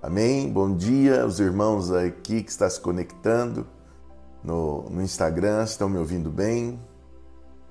Amém? 0.00 0.48
Bom 0.48 0.76
dia, 0.76 1.26
os 1.26 1.40
irmãos 1.40 1.90
aqui 1.90 2.40
que 2.44 2.50
estão 2.52 2.70
se 2.70 2.80
conectando 2.80 3.66
no, 4.44 4.82
no 4.88 5.02
Instagram, 5.02 5.64
estão 5.64 5.88
me 5.88 5.98
ouvindo 5.98 6.30
bem? 6.30 6.78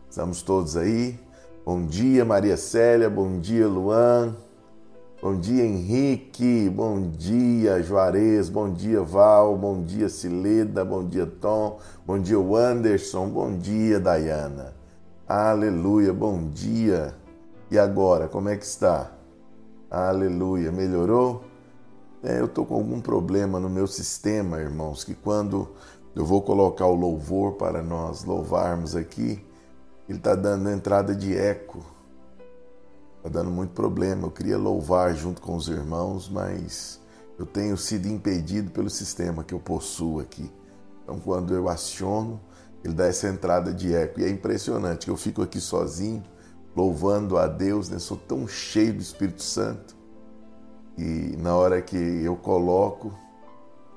Estamos 0.09 0.41
todos 0.41 0.75
aí? 0.75 1.17
Bom 1.65 1.85
dia, 1.85 2.25
Maria 2.25 2.57
Célia, 2.57 3.09
bom 3.09 3.39
dia, 3.39 3.65
Luan, 3.65 4.35
bom 5.21 5.39
dia, 5.39 5.63
Henrique, 5.63 6.69
bom 6.69 7.09
dia, 7.09 7.81
Juarez, 7.81 8.49
bom 8.49 8.73
dia, 8.73 9.01
Val, 9.01 9.55
bom 9.55 9.81
dia, 9.81 10.09
Cileda, 10.09 10.83
bom 10.83 11.07
dia, 11.07 11.25
Tom, 11.25 11.79
bom 12.05 12.19
dia, 12.19 12.37
Anderson, 12.37 13.29
bom 13.29 13.57
dia, 13.57 14.01
Dayana. 14.01 14.73
Aleluia, 15.25 16.11
bom 16.11 16.49
dia. 16.49 17.15
E 17.71 17.79
agora, 17.79 18.27
como 18.27 18.49
é 18.49 18.57
que 18.57 18.65
está? 18.65 19.11
Aleluia, 19.89 20.73
melhorou? 20.73 21.46
É, 22.27 22.41
eu 22.41 22.45
estou 22.45 22.65
com 22.65 22.75
algum 22.75 22.99
problema 22.99 23.57
no 23.57 23.69
meu 23.69 23.87
sistema, 23.87 24.59
irmãos, 24.59 25.01
que 25.01 25.15
quando 25.15 25.69
eu 26.13 26.25
vou 26.25 26.41
colocar 26.41 26.85
o 26.85 26.93
louvor 26.93 27.53
para 27.53 27.81
nós 27.81 28.25
louvarmos 28.25 28.97
aqui, 28.97 29.41
ele 30.09 30.17
está 30.17 30.35
dando 30.35 30.69
entrada 30.69 31.15
de 31.15 31.33
eco. 31.33 31.85
Está 33.15 33.29
dando 33.29 33.49
muito 33.49 33.71
problema. 33.71 34.27
Eu 34.27 34.31
queria 34.31 34.57
louvar 34.57 35.15
junto 35.15 35.41
com 35.41 35.55
os 35.55 35.69
irmãos, 35.69 36.27
mas 36.27 36.99
eu 37.39 37.45
tenho 37.45 37.77
sido 37.77 38.09
impedido 38.09 38.71
pelo 38.71 38.89
sistema 38.89 39.41
que 39.41 39.53
eu 39.53 39.59
possuo 39.59 40.19
aqui. 40.19 40.51
Então, 41.03 41.21
quando 41.21 41.55
eu 41.55 41.69
aciono, 41.69 42.41
ele 42.83 42.93
dá 42.93 43.05
essa 43.05 43.29
entrada 43.29 43.73
de 43.73 43.95
eco. 43.95 44.19
E 44.19 44.25
é 44.25 44.29
impressionante 44.29 45.05
que 45.05 45.11
eu 45.11 45.15
fico 45.15 45.41
aqui 45.41 45.61
sozinho, 45.61 46.21
louvando 46.75 47.37
a 47.37 47.47
Deus, 47.47 47.87
né? 47.87 47.99
Sou 47.99 48.17
tão 48.17 48.45
cheio 48.45 48.95
do 48.95 49.01
Espírito 49.01 49.43
Santo 49.43 49.96
e 50.97 51.35
na 51.37 51.55
hora 51.55 51.81
que 51.81 51.95
eu 51.95 52.35
coloco, 52.35 53.13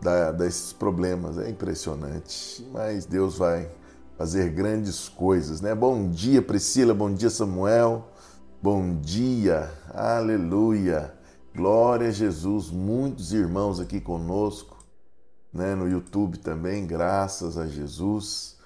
dá, 0.02 0.32
dá 0.32 0.46
esses 0.46 0.72
problemas. 0.72 1.38
É 1.38 1.48
impressionante. 1.48 2.66
Mas 2.72 3.06
Deus 3.06 3.38
vai 3.38 3.70
fazer 4.18 4.50
grandes 4.50 5.08
coisas, 5.08 5.60
né? 5.60 5.74
Bom 5.74 6.10
dia, 6.10 6.42
Priscila. 6.42 6.92
Bom 6.92 7.12
dia, 7.12 7.30
Samuel. 7.30 8.06
Bom 8.62 8.96
dia. 9.00 9.70
Aleluia. 9.94 11.14
Glória 11.54 12.08
a 12.08 12.12
Jesus. 12.12 12.70
Muitos 12.70 13.32
irmãos 13.32 13.80
aqui 13.80 14.00
conosco, 14.00 14.76
né? 15.52 15.74
No 15.74 15.88
YouTube 15.88 16.38
também. 16.38 16.86
Graças 16.86 17.56
a 17.56 17.66
Jesus. 17.66 18.58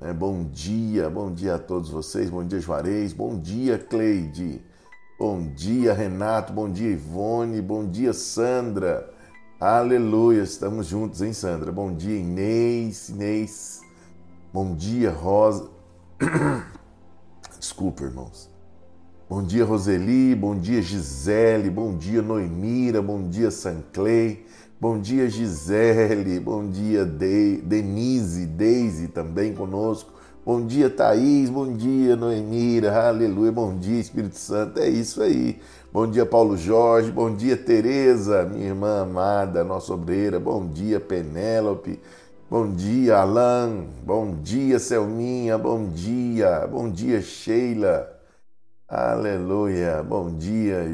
É, 0.00 0.12
bom 0.12 0.44
dia, 0.44 1.08
bom 1.08 1.32
dia 1.32 1.54
a 1.54 1.58
todos 1.58 1.88
vocês. 1.90 2.28
Bom 2.28 2.44
dia, 2.44 2.60
Juarez. 2.60 3.12
Bom 3.12 3.38
dia, 3.38 3.78
Cleide. 3.78 4.60
Bom 5.16 5.46
dia, 5.54 5.92
Renato. 5.92 6.52
Bom 6.52 6.68
dia, 6.68 6.90
Ivone. 6.90 7.62
Bom 7.62 7.88
dia, 7.88 8.12
Sandra. 8.12 9.08
Aleluia. 9.60 10.42
Estamos 10.42 10.88
juntos, 10.88 11.22
hein, 11.22 11.32
Sandra? 11.32 11.70
Bom 11.70 11.94
dia, 11.94 12.18
Inês. 12.18 13.10
Inês. 13.10 13.80
Bom 14.52 14.74
dia, 14.74 15.12
Rosa. 15.12 15.70
Desculpa, 17.60 18.02
irmãos. 18.02 18.50
Bom 19.30 19.40
dia, 19.40 19.64
Roseli. 19.64 20.34
Bom 20.34 20.58
dia, 20.58 20.82
Gisele. 20.82 21.70
Bom 21.70 21.96
dia, 21.96 22.20
Noemira. 22.20 23.00
Bom 23.00 23.28
dia, 23.28 23.52
Sanclay. 23.52 24.44
Bom 24.80 24.98
dia, 24.98 25.30
Gisele. 25.30 26.40
Bom 26.40 26.68
dia, 26.68 27.06
De 27.06 27.58
Denise. 27.58 28.46
Deise 28.46 29.06
também 29.06 29.54
conosco. 29.54 30.13
Bom 30.44 30.66
dia, 30.66 30.90
Thaís. 30.90 31.48
Bom 31.48 31.72
dia, 31.72 32.16
Noemira. 32.16 33.08
Aleluia. 33.08 33.50
Bom 33.50 33.78
dia, 33.78 33.98
Espírito 33.98 34.36
Santo. 34.36 34.78
É 34.78 34.86
isso 34.88 35.22
aí. 35.22 35.58
Bom 35.90 36.06
dia, 36.06 36.26
Paulo 36.26 36.54
Jorge. 36.54 37.10
Bom 37.10 37.34
dia, 37.34 37.56
Tereza, 37.56 38.44
minha 38.44 38.66
irmã 38.66 39.00
amada, 39.02 39.64
nossa 39.64 39.94
obreira. 39.94 40.38
Bom 40.38 40.66
dia, 40.66 41.00
Penélope. 41.00 41.98
Bom 42.50 42.70
dia, 42.70 43.16
Alan. 43.16 43.86
Bom 44.04 44.34
dia, 44.42 44.78
Selminha. 44.78 45.56
Bom 45.56 45.88
dia. 45.88 46.66
Bom 46.66 46.90
dia, 46.90 47.22
Sheila. 47.22 48.06
Aleluia. 48.86 50.02
Bom 50.02 50.30
dia, 50.36 50.84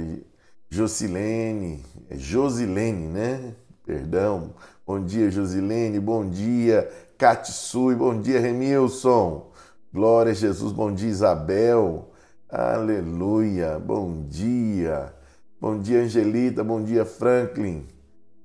Josilene. 0.70 1.82
É 2.08 2.16
Josilene, 2.16 3.08
né? 3.08 3.54
Perdão. 3.84 4.54
Bom 4.86 5.04
dia, 5.04 5.28
Josilene. 5.28 5.98
Bom 5.98 6.28
dia, 6.30 6.88
Katsui, 7.20 7.94
bom 7.96 8.18
dia, 8.18 8.40
Remilson. 8.40 9.50
Glória 9.92 10.32
a 10.32 10.34
Jesus, 10.34 10.72
bom 10.72 10.90
dia, 10.90 11.10
Isabel. 11.10 12.10
Aleluia, 12.48 13.78
bom 13.78 14.24
dia. 14.26 15.14
Bom 15.60 15.78
dia, 15.78 16.00
Angelita, 16.00 16.64
bom 16.64 16.82
dia, 16.82 17.04
Franklin. 17.04 17.86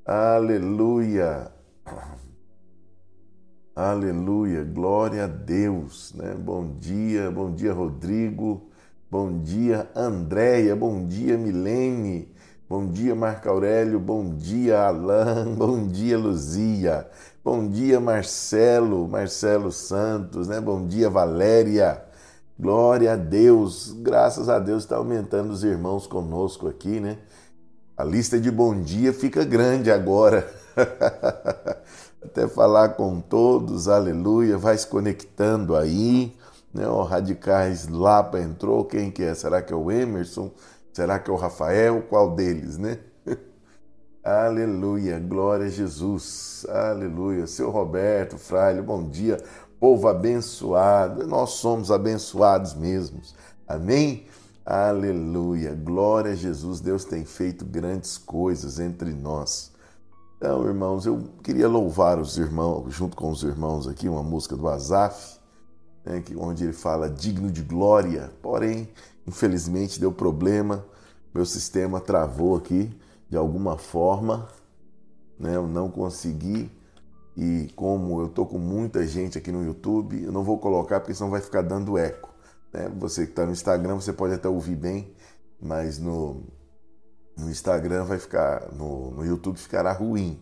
Aleluia. 0.05 1.53
Aleluia, 3.73 4.65
glória 4.65 5.23
a 5.23 5.27
Deus, 5.27 6.13
né? 6.13 6.33
Bom 6.33 6.75
dia, 6.77 7.31
bom 7.31 7.53
dia, 7.53 7.71
Rodrigo. 7.71 8.69
Bom 9.09 9.39
dia, 9.41 9.89
Andréia. 9.95 10.75
Bom 10.75 11.07
dia, 11.07 11.37
Milene. 11.37 12.27
Bom 12.67 12.87
dia, 12.87 13.13
Marco 13.13 13.47
Aurélio. 13.47 13.99
Bom 13.99 14.33
dia, 14.33 14.87
Alain. 14.87 15.53
Bom 15.53 15.87
dia, 15.87 16.17
Luzia. 16.17 17.07
Bom 17.43 17.69
dia, 17.69 17.99
Marcelo, 17.99 19.07
Marcelo 19.07 19.71
Santos, 19.71 20.47
né? 20.47 20.59
Bom 20.59 20.87
dia, 20.87 21.07
Valéria. 21.07 22.03
Glória 22.59 23.13
a 23.13 23.15
Deus. 23.15 23.95
Graças 23.99 24.49
a 24.49 24.57
Deus 24.57 24.81
está 24.81 24.95
aumentando 24.95 25.51
os 25.51 25.63
irmãos 25.63 26.07
conosco 26.07 26.67
aqui, 26.67 26.99
né? 26.99 27.19
A 27.95 28.03
lista 28.03 28.39
de 28.39 28.49
bom 28.49 28.81
dia 28.81 29.13
fica 29.13 29.43
grande 29.43 29.91
agora. 29.91 30.51
Até 32.19 32.47
falar 32.47 32.89
com 32.95 33.21
todos, 33.21 33.87
aleluia. 33.87 34.57
Vai 34.57 34.75
se 34.75 34.87
conectando 34.87 35.75
aí. 35.75 36.35
Né? 36.73 36.87
O 36.87 37.03
Radicais 37.03 37.87
Lapa 37.87 38.39
entrou. 38.39 38.85
Quem 38.85 39.11
que 39.11 39.21
é? 39.21 39.35
Será 39.35 39.61
que 39.61 39.71
é 39.71 39.75
o 39.75 39.91
Emerson? 39.91 40.49
Será 40.95 41.19
que 41.19 41.29
é 41.29 41.33
o 41.33 41.35
Rafael? 41.35 42.03
Qual 42.03 42.33
deles, 42.33 42.77
né? 42.77 42.99
Aleluia, 44.23 45.19
glória 45.19 45.65
a 45.65 45.69
Jesus. 45.69 46.65
Aleluia. 46.69 47.45
Seu 47.47 47.69
Roberto, 47.69 48.37
Fraile, 48.37 48.81
bom 48.81 49.03
dia. 49.03 49.35
Povo 49.77 50.07
abençoado. 50.07 51.27
Nós 51.27 51.49
somos 51.49 51.91
abençoados 51.91 52.73
mesmos. 52.75 53.35
Amém? 53.67 54.25
Aleluia. 54.65 55.75
Glória 55.75 56.31
a 56.31 56.35
Jesus. 56.35 56.79
Deus 56.79 57.03
tem 57.03 57.25
feito 57.25 57.65
grandes 57.65 58.17
coisas 58.17 58.79
entre 58.79 59.11
nós. 59.11 59.73
Então, 60.37 60.65
irmãos, 60.65 61.05
eu 61.05 61.27
queria 61.43 61.67
louvar 61.67 62.19
os 62.19 62.37
irmãos, 62.37 62.93
junto 62.93 63.17
com 63.17 63.29
os 63.31 63.43
irmãos 63.43 63.85
aqui, 63.85 64.07
uma 64.07 64.23
música 64.23 64.55
do 64.55 64.69
Azaf, 64.69 65.41
né, 66.05 66.23
onde 66.37 66.63
ele 66.63 66.71
fala 66.73 67.09
digno 67.09 67.51
de 67.51 67.63
glória. 67.63 68.31
Porém, 68.41 68.87
infelizmente 69.27 69.99
deu 69.99 70.11
problema, 70.11 70.85
meu 71.33 71.45
sistema 71.45 71.99
travou 71.99 72.55
aqui 72.55 72.95
de 73.29 73.37
alguma 73.37 73.77
forma, 73.77 74.47
né? 75.39 75.55
Eu 75.55 75.67
não 75.67 75.89
consegui 75.89 76.71
e 77.35 77.69
como 77.75 78.21
eu 78.21 78.29
tô 78.29 78.45
com 78.45 78.57
muita 78.57 79.05
gente 79.05 79.37
aqui 79.37 79.51
no 79.51 79.63
YouTube, 79.63 80.23
eu 80.23 80.31
não 80.31 80.43
vou 80.43 80.57
colocar 80.57 80.99
porque 80.99 81.13
senão 81.13 81.29
vai 81.29 81.41
ficar 81.41 81.61
dando 81.61 81.97
eco. 81.97 82.33
Né? 82.71 82.89
Você 82.97 83.25
que 83.25 83.31
está 83.31 83.45
no 83.45 83.51
Instagram, 83.51 83.95
você 83.95 84.13
pode 84.13 84.33
até 84.33 84.47
ouvir 84.47 84.75
bem, 84.75 85.13
mas 85.59 85.99
no, 85.99 86.43
no 87.37 87.49
Instagram 87.49 88.05
vai 88.05 88.19
ficar, 88.19 88.71
no, 88.71 89.11
no 89.11 89.25
YouTube 89.25 89.57
ficará 89.57 89.91
ruim. 89.91 90.39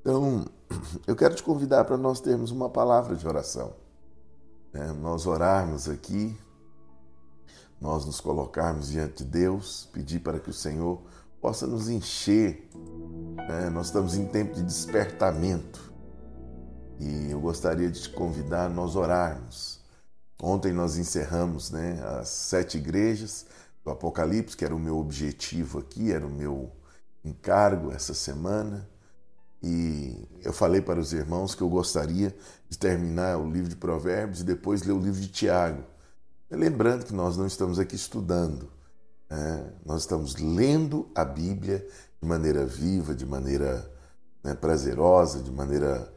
Então, 0.00 0.44
eu 1.06 1.16
quero 1.16 1.34
te 1.34 1.42
convidar 1.42 1.84
para 1.84 1.96
nós 1.96 2.20
termos 2.20 2.50
uma 2.50 2.68
palavra 2.68 3.16
de 3.16 3.26
oração. 3.26 3.72
Né? 4.72 4.92
Nós 5.00 5.26
orarmos 5.26 5.88
aqui, 5.88 6.36
nós 7.80 8.04
nos 8.04 8.20
colocarmos 8.20 8.88
diante 8.88 9.24
de 9.24 9.30
Deus, 9.30 9.88
pedir 9.92 10.20
para 10.20 10.40
que 10.40 10.50
o 10.50 10.54
Senhor 10.54 11.00
possa 11.40 11.66
nos 11.66 11.88
encher. 11.88 12.68
Né? 13.48 13.70
Nós 13.70 13.86
estamos 13.86 14.16
em 14.16 14.26
tempo 14.26 14.54
de 14.54 14.62
despertamento 14.62 15.92
e 16.98 17.30
eu 17.30 17.40
gostaria 17.40 17.90
de 17.90 18.02
te 18.02 18.08
convidar 18.10 18.66
a 18.66 18.68
nós 18.68 18.96
orarmos. 18.96 19.80
Ontem 20.40 20.72
nós 20.72 20.96
encerramos 20.96 21.70
né, 21.70 22.02
as 22.20 22.28
sete 22.28 22.78
igrejas 22.78 23.46
do 23.84 23.90
Apocalipse, 23.90 24.56
que 24.56 24.64
era 24.64 24.74
o 24.74 24.78
meu 24.78 24.98
objetivo 24.98 25.78
aqui, 25.78 26.12
era 26.12 26.26
o 26.26 26.30
meu 26.30 26.70
encargo 27.24 27.92
essa 27.92 28.14
semana. 28.14 28.88
E 29.62 30.28
eu 30.42 30.52
falei 30.52 30.80
para 30.80 31.00
os 31.00 31.12
irmãos 31.12 31.54
que 31.54 31.62
eu 31.62 31.68
gostaria 31.68 32.34
de 32.68 32.78
terminar 32.78 33.38
o 33.38 33.50
livro 33.50 33.68
de 33.68 33.76
Provérbios 33.76 34.40
e 34.40 34.44
depois 34.44 34.82
ler 34.82 34.92
o 34.92 35.00
livro 35.00 35.20
de 35.20 35.28
Tiago. 35.28 35.82
Lembrando 36.50 37.04
que 37.04 37.12
nós 37.12 37.36
não 37.36 37.46
estamos 37.46 37.78
aqui 37.78 37.96
estudando, 37.96 38.70
é, 39.28 39.72
nós 39.84 40.02
estamos 40.02 40.36
lendo 40.36 41.10
a 41.12 41.24
Bíblia 41.24 41.84
de 42.22 42.28
maneira 42.28 42.64
viva, 42.64 43.16
de 43.16 43.26
maneira 43.26 43.90
né, 44.44 44.54
prazerosa, 44.54 45.42
de 45.42 45.50
maneira 45.50 46.12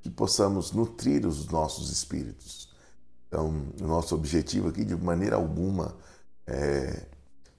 que 0.00 0.08
possamos 0.08 0.72
nutrir 0.72 1.26
os 1.26 1.48
nossos 1.48 1.90
espíritos. 1.90 2.74
Então, 3.28 3.48
o 3.78 3.86
nosso 3.86 4.14
objetivo 4.14 4.68
aqui, 4.68 4.84
de 4.86 4.96
maneira 4.96 5.36
alguma, 5.36 5.94
é 6.46 7.06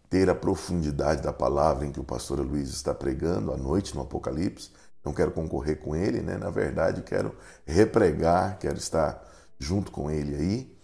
ter 0.09 0.27
a 0.27 0.35
profundidade 0.35 1.21
da 1.21 1.33
palavra 1.33 1.85
em 1.85 1.91
que 1.91 1.99
o 1.99 2.03
pastor 2.03 2.39
Luiz 2.39 2.69
está 2.69 2.93
pregando 2.93 3.51
à 3.51 3.57
noite 3.57 3.93
no 3.93 4.01
Apocalipse. 4.01 4.71
Não 5.03 5.13
quero 5.13 5.31
concorrer 5.31 5.77
com 5.77 5.95
ele, 5.95 6.21
né? 6.21 6.37
Na 6.37 6.49
verdade, 6.49 7.03
quero 7.03 7.35
repregar, 7.65 8.57
quero 8.57 8.77
estar 8.77 9.23
junto 9.59 9.91
com 9.91 10.09
ele 10.09 10.35
aí, 10.35 10.74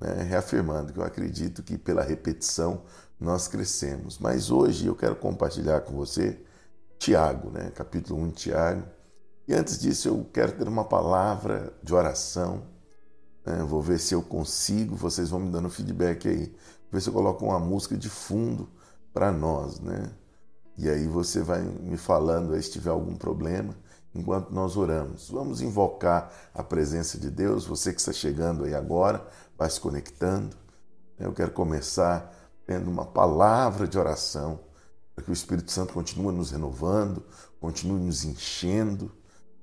né? 0.00 0.22
reafirmando 0.22 0.92
que 0.92 0.98
eu 0.98 1.04
acredito 1.04 1.62
que 1.62 1.76
pela 1.76 2.02
repetição 2.02 2.82
nós 3.18 3.48
crescemos. 3.48 4.18
Mas 4.18 4.50
hoje 4.50 4.86
eu 4.86 4.94
quero 4.94 5.16
compartilhar 5.16 5.80
com 5.80 5.94
você 5.94 6.40
Tiago, 6.98 7.50
né? 7.50 7.70
capítulo 7.74 8.20
1 8.22 8.28
de 8.28 8.34
Tiago. 8.34 8.82
E 9.46 9.54
antes 9.54 9.78
disso, 9.78 10.08
eu 10.08 10.28
quero 10.32 10.52
ter 10.52 10.68
uma 10.68 10.84
palavra 10.84 11.72
de 11.82 11.94
oração. 11.94 12.64
Né? 13.44 13.64
Vou 13.64 13.80
ver 13.80 13.98
se 13.98 14.14
eu 14.14 14.22
consigo, 14.22 14.94
vocês 14.94 15.30
vão 15.30 15.40
me 15.40 15.50
dando 15.50 15.70
feedback 15.70 16.28
aí. 16.28 16.46
Vou 16.46 16.92
ver 16.92 17.00
se 17.00 17.08
eu 17.08 17.14
coloco 17.14 17.44
uma 17.44 17.58
música 17.58 17.96
de 17.96 18.10
fundo 18.10 18.68
para 19.12 19.32
nós, 19.32 19.80
né? 19.80 20.10
E 20.76 20.88
aí 20.88 21.08
você 21.08 21.42
vai 21.42 21.60
me 21.60 21.96
falando 21.96 22.54
aí 22.54 22.62
se 22.62 22.70
tiver 22.70 22.90
algum 22.90 23.16
problema 23.16 23.74
enquanto 24.14 24.50
nós 24.50 24.76
oramos. 24.76 25.28
Vamos 25.28 25.60
invocar 25.60 26.32
a 26.54 26.62
presença 26.62 27.18
de 27.18 27.30
Deus. 27.30 27.66
Você 27.66 27.92
que 27.92 28.00
está 28.00 28.12
chegando 28.12 28.64
aí 28.64 28.74
agora, 28.74 29.26
vai 29.58 29.68
se 29.68 29.80
conectando. 29.80 30.56
Eu 31.18 31.32
quero 31.32 31.50
começar 31.50 32.32
tendo 32.64 32.88
uma 32.88 33.04
palavra 33.04 33.88
de 33.88 33.98
oração 33.98 34.60
para 35.14 35.24
que 35.24 35.30
o 35.30 35.34
Espírito 35.34 35.72
Santo 35.72 35.92
continue 35.92 36.32
nos 36.32 36.52
renovando, 36.52 37.24
continue 37.60 38.00
nos 38.00 38.24
enchendo, 38.24 39.10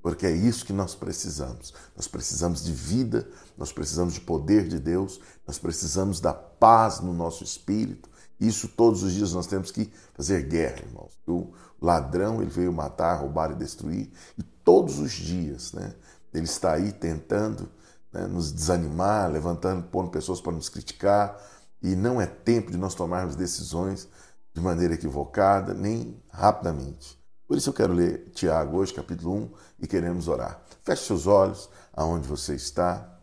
porque 0.02 0.26
é 0.26 0.30
isso 0.30 0.66
que 0.66 0.72
nós 0.72 0.94
precisamos. 0.94 1.72
Nós 1.96 2.06
precisamos 2.06 2.62
de 2.62 2.72
vida, 2.72 3.26
nós 3.56 3.72
precisamos 3.72 4.14
de 4.14 4.20
poder 4.20 4.68
de 4.68 4.78
Deus, 4.78 5.18
nós 5.46 5.58
precisamos 5.58 6.20
da 6.20 6.34
paz 6.34 7.00
no 7.00 7.14
nosso 7.14 7.42
espírito. 7.42 8.10
Isso 8.38 8.68
todos 8.68 9.02
os 9.02 9.12
dias 9.12 9.32
nós 9.32 9.46
temos 9.46 9.70
que 9.70 9.90
fazer 10.14 10.42
guerra, 10.42 10.82
irmãos. 10.84 11.18
O 11.26 11.54
ladrão 11.80 12.42
ele 12.42 12.50
veio 12.50 12.72
matar, 12.72 13.14
roubar 13.14 13.50
e 13.50 13.54
destruir, 13.54 14.12
e 14.36 14.42
todos 14.42 14.98
os 14.98 15.12
dias, 15.12 15.72
né? 15.72 15.94
Ele 16.34 16.44
está 16.44 16.74
aí 16.74 16.92
tentando 16.92 17.70
né, 18.12 18.26
nos 18.26 18.52
desanimar, 18.52 19.30
levantando, 19.30 19.82
pondo 19.84 20.10
pessoas 20.10 20.40
para 20.40 20.52
nos 20.52 20.68
criticar, 20.68 21.40
e 21.82 21.94
não 21.94 22.20
é 22.20 22.26
tempo 22.26 22.70
de 22.70 22.76
nós 22.76 22.94
tomarmos 22.94 23.36
decisões 23.36 24.08
de 24.54 24.60
maneira 24.60 24.94
equivocada, 24.94 25.74
nem 25.74 26.20
rapidamente. 26.28 27.16
Por 27.46 27.56
isso 27.56 27.70
eu 27.70 27.74
quero 27.74 27.92
ler 27.92 28.30
Tiago 28.34 28.78
hoje, 28.78 28.92
capítulo 28.92 29.34
1, 29.34 29.50
e 29.80 29.86
queremos 29.86 30.26
orar. 30.26 30.60
Feche 30.82 31.04
seus 31.04 31.26
olhos 31.26 31.68
aonde 31.92 32.26
você 32.26 32.54
está. 32.54 33.20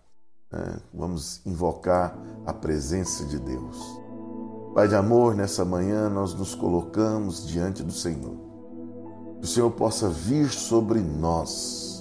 Né? 0.52 0.78
Vamos 0.94 1.46
invocar 1.46 2.18
a 2.46 2.54
presença 2.54 3.26
de 3.26 3.38
Deus. 3.40 3.78
Pai 4.74 4.88
de 4.88 4.96
amor, 4.96 5.36
nessa 5.36 5.66
manhã 5.66 6.10
nós 6.10 6.34
nos 6.34 6.56
colocamos 6.56 7.46
diante 7.46 7.84
do 7.84 7.92
Senhor. 7.92 8.36
Que 9.40 9.46
o 9.46 9.48
Senhor 9.48 9.72
possa 9.72 10.10
vir 10.10 10.50
sobre 10.50 11.00
nós. 11.00 11.93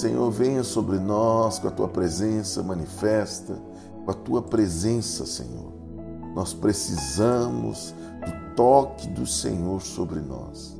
Senhor, 0.00 0.30
venha 0.30 0.64
sobre 0.64 0.98
nós 0.98 1.58
com 1.58 1.68
a 1.68 1.70
tua 1.70 1.88
presença 1.88 2.62
manifesta 2.62 3.56
com 4.04 4.10
a 4.10 4.14
tua 4.14 4.42
presença, 4.42 5.26
Senhor. 5.26 5.72
Nós 6.34 6.52
precisamos 6.52 7.94
do 8.24 8.54
toque 8.54 9.08
do 9.08 9.26
Senhor 9.26 9.80
sobre 9.80 10.20
nós. 10.20 10.76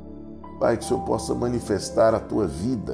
Pai, 0.59 0.77
que 0.77 0.85
o 0.85 0.87
Senhor 0.87 1.03
possa 1.03 1.33
manifestar 1.33 2.13
a 2.13 2.19
tua 2.19 2.47
vida. 2.47 2.93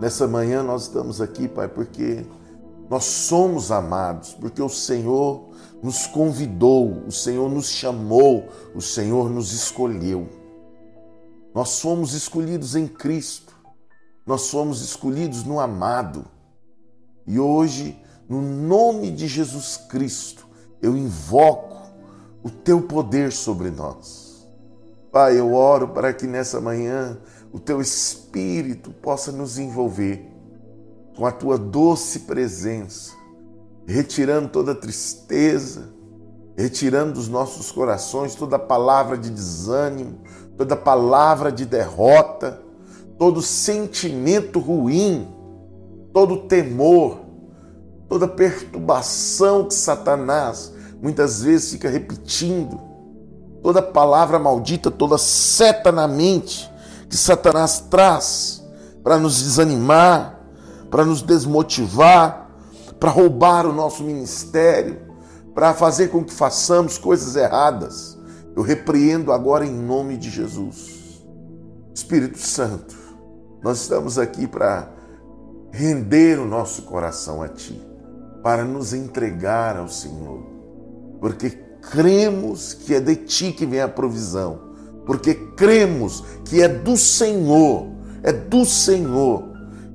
Nessa 0.00 0.26
manhã 0.26 0.62
nós 0.62 0.82
estamos 0.82 1.20
aqui, 1.20 1.48
Pai, 1.48 1.68
porque 1.68 2.24
nós 2.88 3.04
somos 3.04 3.70
amados, 3.70 4.34
porque 4.34 4.62
o 4.62 4.68
Senhor 4.68 5.48
nos 5.82 6.06
convidou, 6.06 7.04
o 7.06 7.12
Senhor 7.12 7.50
nos 7.50 7.68
chamou, 7.68 8.48
o 8.74 8.80
Senhor 8.80 9.28
nos 9.30 9.52
escolheu. 9.52 10.28
Nós 11.54 11.70
somos 11.70 12.14
escolhidos 12.14 12.76
em 12.76 12.86
Cristo, 12.86 13.47
nós 14.28 14.42
somos 14.42 14.82
escolhidos 14.82 15.42
no 15.42 15.58
amado. 15.58 16.26
E 17.26 17.40
hoje, 17.40 17.98
no 18.28 18.42
nome 18.42 19.10
de 19.10 19.26
Jesus 19.26 19.78
Cristo, 19.88 20.46
eu 20.82 20.94
invoco 20.94 21.90
o 22.42 22.50
teu 22.50 22.82
poder 22.82 23.32
sobre 23.32 23.70
nós. 23.70 24.46
Pai, 25.10 25.40
eu 25.40 25.54
oro 25.54 25.88
para 25.88 26.12
que 26.12 26.26
nessa 26.26 26.60
manhã 26.60 27.18
o 27.50 27.58
teu 27.58 27.80
Espírito 27.80 28.90
possa 28.90 29.32
nos 29.32 29.58
envolver 29.58 30.30
com 31.16 31.24
a 31.24 31.32
tua 31.32 31.56
doce 31.56 32.20
presença, 32.20 33.14
retirando 33.86 34.50
toda 34.50 34.74
tristeza, 34.74 35.88
retirando 36.54 37.14
dos 37.14 37.28
nossos 37.28 37.72
corações 37.72 38.34
toda 38.34 38.58
palavra 38.58 39.16
de 39.16 39.30
desânimo, 39.30 40.18
toda 40.54 40.76
palavra 40.76 41.50
de 41.50 41.64
derrota, 41.64 42.67
todo 43.18 43.42
sentimento 43.42 44.58
ruim 44.58 45.38
todo 46.18 46.48
temor, 46.48 47.20
toda 48.08 48.26
perturbação 48.26 49.64
que 49.66 49.74
Satanás 49.74 50.72
muitas 51.00 51.42
vezes 51.42 51.70
fica 51.70 51.88
repetindo, 51.88 52.80
toda 53.62 53.80
palavra 53.80 54.36
maldita, 54.36 54.90
toda 54.90 55.16
seta 55.16 55.92
na 55.92 56.08
mente 56.08 56.68
que 57.08 57.16
Satanás 57.16 57.84
traz 57.88 58.64
para 59.04 59.16
nos 59.16 59.40
desanimar, 59.40 60.40
para 60.90 61.04
nos 61.04 61.22
desmotivar, 61.22 62.50
para 62.98 63.10
roubar 63.10 63.64
o 63.64 63.72
nosso 63.72 64.02
ministério, 64.02 65.00
para 65.54 65.72
fazer 65.72 66.08
com 66.08 66.24
que 66.24 66.32
façamos 66.32 66.98
coisas 66.98 67.36
erradas. 67.36 68.18
Eu 68.56 68.62
repreendo 68.62 69.32
agora 69.32 69.64
em 69.64 69.72
nome 69.72 70.16
de 70.16 70.30
Jesus. 70.30 71.22
Espírito 71.94 72.38
Santo, 72.38 72.97
nós 73.62 73.80
estamos 73.80 74.18
aqui 74.18 74.46
para 74.46 74.90
render 75.70 76.38
o 76.38 76.46
nosso 76.46 76.82
coração 76.82 77.42
a 77.42 77.48
Ti, 77.48 77.80
para 78.42 78.64
nos 78.64 78.92
entregar 78.92 79.76
ao 79.76 79.88
Senhor, 79.88 80.42
porque 81.20 81.50
cremos 81.90 82.72
que 82.72 82.94
é 82.94 83.00
de 83.00 83.16
Ti 83.16 83.52
que 83.52 83.66
vem 83.66 83.80
a 83.80 83.88
provisão, 83.88 84.60
porque 85.04 85.34
cremos 85.34 86.24
que 86.44 86.62
é 86.62 86.68
do 86.68 86.96
Senhor, 86.96 87.88
é 88.22 88.32
do 88.32 88.64
Senhor 88.64 89.44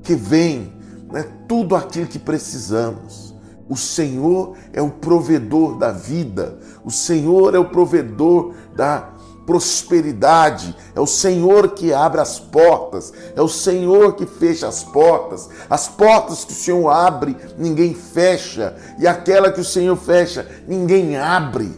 que 0.01 0.15
vem 0.15 0.74
né, 1.12 1.25
tudo 1.48 1.75
aquilo 1.75 2.07
que 2.07 2.19
precisamos. 2.19 3.33
O 3.69 3.77
Senhor 3.77 4.57
é 4.74 4.81
o 4.81 4.89
provedor 4.89 5.77
da 5.77 5.92
vida, 5.92 6.60
o 6.83 6.92
Senhor 6.92 7.56
é 7.56 7.60
o 7.60 7.69
provedor 7.69 8.54
da 8.75 9.13
prosperidade, 9.45 10.75
é 10.95 11.00
o 11.00 11.07
Senhor 11.07 11.69
que 11.69 11.94
abre 11.94 12.22
as 12.22 12.40
portas, 12.40 13.12
é 13.36 13.42
o 13.42 13.48
Senhor 13.48 14.13
que 14.13 14.25
fecha 14.25 14.67
as 14.67 14.84
portas. 14.84 15.50
As 15.70 15.88
portas 15.88 16.46
que 16.46 16.53
o 16.53 16.56
Senhor 16.56 16.89
abre, 16.89 17.36
ninguém 17.58 17.94
fecha, 17.94 18.75
e 19.00 19.08
aquela 19.08 19.51
que 19.51 19.62
o 19.62 19.65
Senhor 19.65 19.96
fecha, 19.96 20.48
ninguém 20.67 21.17
abre. 21.17 21.72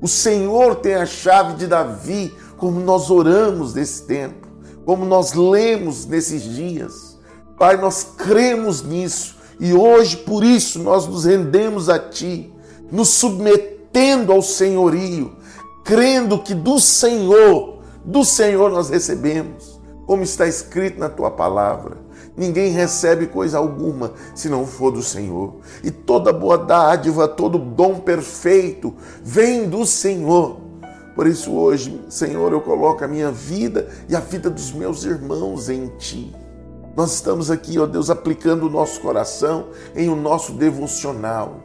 O 0.00 0.08
Senhor 0.08 0.76
tem 0.76 0.94
a 0.94 1.06
chave 1.06 1.54
de 1.54 1.66
Davi, 1.66 2.34
como 2.56 2.80
nós 2.80 3.10
oramos 3.10 3.74
nesse 3.74 4.02
tempo, 4.02 4.48
como 4.84 5.04
nós 5.04 5.32
lemos 5.32 6.06
nesses 6.06 6.42
dias. 6.42 7.18
Pai, 7.58 7.76
nós 7.76 8.06
cremos 8.16 8.82
nisso 8.82 9.36
e 9.60 9.72
hoje 9.72 10.16
por 10.16 10.42
isso 10.42 10.80
nós 10.80 11.06
nos 11.06 11.24
rendemos 11.24 11.88
a 11.88 11.98
Ti, 11.98 12.52
nos 12.90 13.10
submetendo 13.10 14.32
ao 14.32 14.42
senhorio 14.42 15.36
crendo 15.84 16.38
que 16.38 16.54
do 16.54 16.80
Senhor, 16.80 17.78
do 18.02 18.24
Senhor 18.24 18.70
nós 18.70 18.88
recebemos, 18.88 19.80
como 20.06 20.22
está 20.22 20.46
escrito 20.46 20.98
na 20.98 21.08
tua 21.08 21.30
palavra. 21.30 22.02
Ninguém 22.36 22.72
recebe 22.72 23.28
coisa 23.28 23.58
alguma 23.58 24.12
se 24.34 24.48
não 24.48 24.66
for 24.66 24.90
do 24.90 25.02
Senhor. 25.02 25.56
E 25.84 25.90
toda 25.90 26.32
boa 26.32 26.58
dádiva, 26.58 27.28
todo 27.28 27.58
dom 27.58 28.00
perfeito 28.00 28.92
vem 29.22 29.68
do 29.68 29.86
Senhor. 29.86 30.56
Por 31.14 31.28
isso, 31.28 31.52
hoje, 31.52 32.02
Senhor, 32.08 32.50
eu 32.52 32.60
coloco 32.60 33.04
a 33.04 33.08
minha 33.08 33.30
vida 33.30 33.88
e 34.08 34.16
a 34.16 34.20
vida 34.20 34.50
dos 34.50 34.72
meus 34.72 35.04
irmãos 35.04 35.68
em 35.68 35.86
Ti. 35.96 36.34
Nós 36.96 37.14
estamos 37.14 37.52
aqui, 37.52 37.78
ó 37.78 37.86
Deus, 37.86 38.10
aplicando 38.10 38.66
o 38.66 38.70
nosso 38.70 39.00
coração 39.00 39.68
em 39.94 40.08
o 40.08 40.16
nosso 40.16 40.52
devocional. 40.52 41.60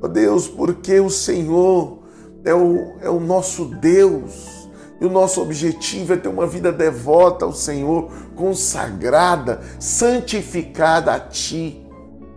Ó 0.00 0.06
Deus, 0.06 0.46
porque 0.46 1.00
o 1.00 1.10
Senhor 1.10 1.98
é 2.44 2.54
o, 2.54 2.94
é 3.00 3.10
o 3.10 3.20
nosso 3.20 3.64
Deus. 3.64 4.68
E 5.00 5.06
o 5.06 5.10
nosso 5.10 5.40
objetivo 5.40 6.12
é 6.12 6.16
ter 6.16 6.28
uma 6.28 6.46
vida 6.46 6.72
devota 6.72 7.44
ao 7.44 7.52
Senhor, 7.52 8.10
consagrada, 8.34 9.60
santificada 9.78 11.12
a 11.12 11.20
Ti. 11.20 11.86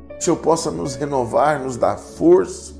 Que 0.09 0.17
o 0.19 0.21
Senhor 0.21 0.37
possa 0.37 0.69
nos 0.69 0.95
renovar, 0.95 1.59
nos 1.59 1.75
dar 1.75 1.97
força, 1.97 2.73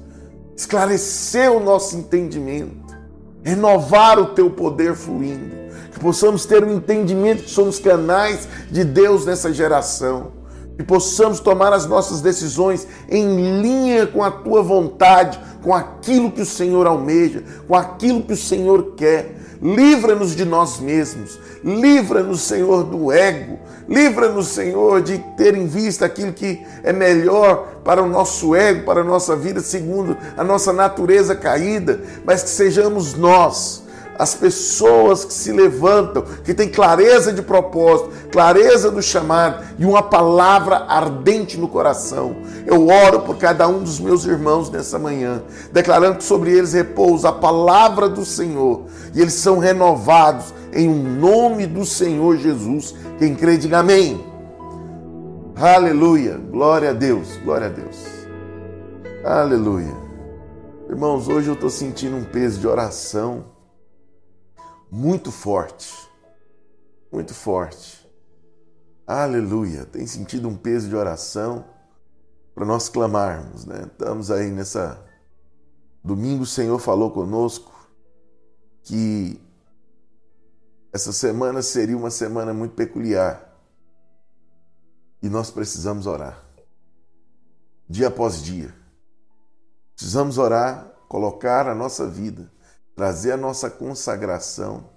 esclarecer 0.56 1.52
o 1.52 1.60
nosso 1.60 1.98
entendimento, 1.98 2.96
renovar 3.44 4.20
o 4.20 4.28
Teu 4.28 4.52
poder 4.52 4.94
fluindo. 4.94 5.62
Que 5.92 6.00
possamos 6.00 6.46
ter 6.46 6.64
um 6.64 6.76
entendimento 6.76 7.44
que 7.44 7.50
somos 7.50 7.80
canais 7.80 8.48
de 8.70 8.84
Deus 8.84 9.26
nessa 9.26 9.52
geração 9.52 10.41
que 10.82 10.88
possamos 10.88 11.40
tomar 11.40 11.72
as 11.72 11.86
nossas 11.86 12.22
decisões 12.22 12.88
em 13.08 13.62
linha 13.62 14.08
com 14.08 14.24
a 14.24 14.32
tua 14.32 14.64
vontade, 14.64 15.40
com 15.62 15.74
aquilo 15.74 16.32
que 16.32 16.42
o 16.42 16.46
Senhor 16.46 16.88
almeja, 16.88 17.44
com 17.68 17.76
aquilo 17.76 18.24
que 18.24 18.34
o 18.34 18.38
Senhor 18.38 18.94
quer. 18.98 19.38
Livra-nos 19.62 20.36
de 20.36 20.44
nós 20.44 20.80
mesmos, 20.80 21.40
livra-nos, 21.64 22.42
Senhor, 22.42 22.84
do 22.84 23.12
ego, 23.12 23.60
livra-nos, 23.88 24.48
Senhor, 24.48 25.04
de 25.04 25.20
ter 25.38 25.56
em 25.56 25.68
vista 25.68 26.04
aquilo 26.04 26.34
que 26.34 26.66
é 26.84 26.92
melhor 26.92 27.76
para 27.84 28.02
o 28.02 28.10
nosso 28.10 28.56
ego, 28.56 28.84
para 28.84 29.02
a 29.02 29.04
nossa 29.04 29.36
vida, 29.36 29.60
segundo 29.60 30.18
a 30.36 30.44
nossa 30.44 30.74
natureza 30.74 31.36
caída, 31.36 32.02
mas 32.26 32.42
que 32.42 32.50
sejamos 32.50 33.14
nós 33.14 33.84
as 34.22 34.36
pessoas 34.36 35.26
que 35.26 35.34
se 35.34 35.52
levantam, 35.52 36.24
que 36.44 36.54
têm 36.54 36.70
clareza 36.70 37.34
de 37.34 37.42
propósito, 37.42 38.12
clareza 38.32 38.92
do 38.92 39.02
chamado 39.02 39.66
e 39.80 39.84
uma 39.84 40.04
palavra 40.04 40.86
ardente 40.88 41.58
no 41.58 41.68
coração. 41.68 42.36
Eu 42.64 42.88
oro 42.88 43.22
por 43.22 43.38
cada 43.38 43.68
um 43.68 43.80
dos 43.80 44.00
meus 44.00 44.24
irmãos 44.24 44.70
nessa 44.70 45.00
manhã, 45.00 45.42
declarando 45.74 46.20
que 46.20 46.24
sobre 46.24 46.52
eles 46.52 46.74
repousa 46.74 47.30
a 47.30 47.34
palavra 47.34 48.08
do 48.08 48.24
Senhor 48.24 48.84
e 49.12 49.20
eles 49.20 49.34
são 49.34 49.58
renovados 49.58 50.54
em 50.72 50.88
um 50.88 51.02
nome 51.02 51.66
do 51.66 51.84
Senhor 51.84 52.38
Jesus. 52.38 52.94
Quem 53.18 53.34
crê, 53.34 53.58
diga 53.58 53.80
amém. 53.80 54.24
Aleluia. 55.56 56.40
Glória 56.52 56.92
a 56.92 56.94
Deus. 56.94 57.40
Glória 57.44 57.66
a 57.66 57.72
Deus. 57.72 57.98
Aleluia. 59.26 59.96
Irmãos, 60.88 61.28
hoje 61.28 61.48
eu 61.48 61.56
estou 61.56 61.72
sentindo 61.72 62.16
um 62.16 62.24
peso 62.24 62.60
de 62.60 62.68
oração 62.68 63.46
muito 64.92 65.32
forte. 65.32 66.10
Muito 67.10 67.34
forte. 67.34 68.06
Aleluia. 69.08 69.86
Tem 69.86 70.06
sentido 70.06 70.50
um 70.50 70.58
peso 70.58 70.90
de 70.90 70.96
oração 70.96 71.66
para 72.54 72.66
nós 72.66 72.90
clamarmos, 72.90 73.66
né? 73.66 73.84
Estamos 73.90 74.30
aí 74.30 74.52
nessa 74.52 75.02
domingo 76.04 76.44
o 76.44 76.48
Senhor 76.48 76.78
falou 76.80 77.12
conosco 77.12 77.72
que 78.84 79.40
essa 80.92 81.14
semana 81.14 81.62
seria 81.62 81.96
uma 81.96 82.12
semana 82.12 82.54
muito 82.54 82.76
peculiar. 82.76 83.48
E 85.22 85.30
nós 85.30 85.52
precisamos 85.52 86.08
orar. 86.08 86.44
Dia 87.88 88.08
após 88.08 88.42
dia. 88.42 88.76
Precisamos 89.96 90.38
orar, 90.38 90.86
colocar 91.08 91.68
a 91.68 91.76
nossa 91.76 92.10
vida 92.10 92.52
trazer 92.96 93.32
a 93.34 93.38
nossa 93.38 93.70
consagração, 93.70 94.90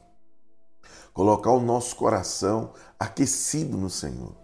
colocar 1.13 1.51
o 1.51 1.61
nosso 1.61 1.97
coração 1.97 2.73
aquecido 2.99 3.77
no 3.77 3.91
Senhor. 3.91 4.35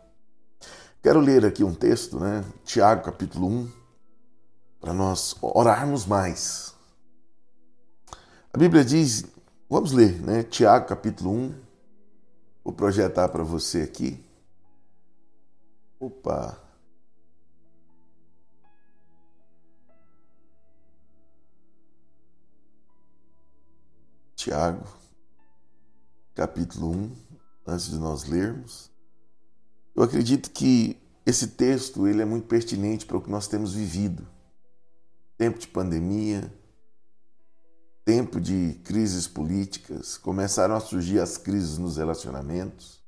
Quero 1.02 1.20
ler 1.20 1.44
aqui 1.46 1.64
um 1.64 1.74
texto, 1.74 2.18
né? 2.18 2.44
Tiago, 2.64 3.02
capítulo 3.02 3.48
1, 3.48 3.72
para 4.80 4.92
nós 4.92 5.34
orarmos 5.40 6.04
mais. 6.06 6.74
A 8.52 8.58
Bíblia 8.58 8.84
diz, 8.84 9.24
vamos 9.68 9.92
ler, 9.92 10.20
né? 10.20 10.42
Tiago, 10.42 10.86
capítulo 10.86 11.30
1. 11.30 11.54
Vou 12.64 12.74
projetar 12.74 13.28
para 13.28 13.42
você 13.42 13.82
aqui. 13.82 14.22
Opa! 15.98 16.69
Tiago, 24.40 24.86
capítulo 26.34 26.90
1, 26.92 27.16
antes 27.66 27.90
de 27.90 27.98
nós 27.98 28.24
lermos. 28.24 28.90
Eu 29.94 30.02
acredito 30.02 30.50
que 30.50 30.96
esse 31.26 31.48
texto 31.48 32.08
ele 32.08 32.22
é 32.22 32.24
muito 32.24 32.46
pertinente 32.46 33.04
para 33.04 33.18
o 33.18 33.20
que 33.20 33.28
nós 33.28 33.46
temos 33.46 33.74
vivido. 33.74 34.26
Tempo 35.36 35.58
de 35.58 35.68
pandemia, 35.68 36.50
tempo 38.02 38.40
de 38.40 38.80
crises 38.82 39.28
políticas, 39.28 40.16
começaram 40.16 40.74
a 40.74 40.80
surgir 40.80 41.20
as 41.20 41.36
crises 41.36 41.76
nos 41.76 41.98
relacionamentos. 41.98 43.04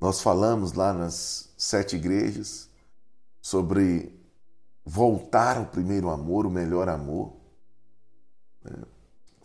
Nós 0.00 0.20
falamos 0.20 0.72
lá 0.72 0.92
nas 0.92 1.54
sete 1.56 1.94
igrejas 1.94 2.68
sobre 3.40 4.20
voltar 4.84 5.58
ao 5.58 5.66
primeiro 5.66 6.10
amor, 6.10 6.44
o 6.44 6.50
melhor 6.50 6.88
amor. 6.88 7.36
Né? 8.64 8.97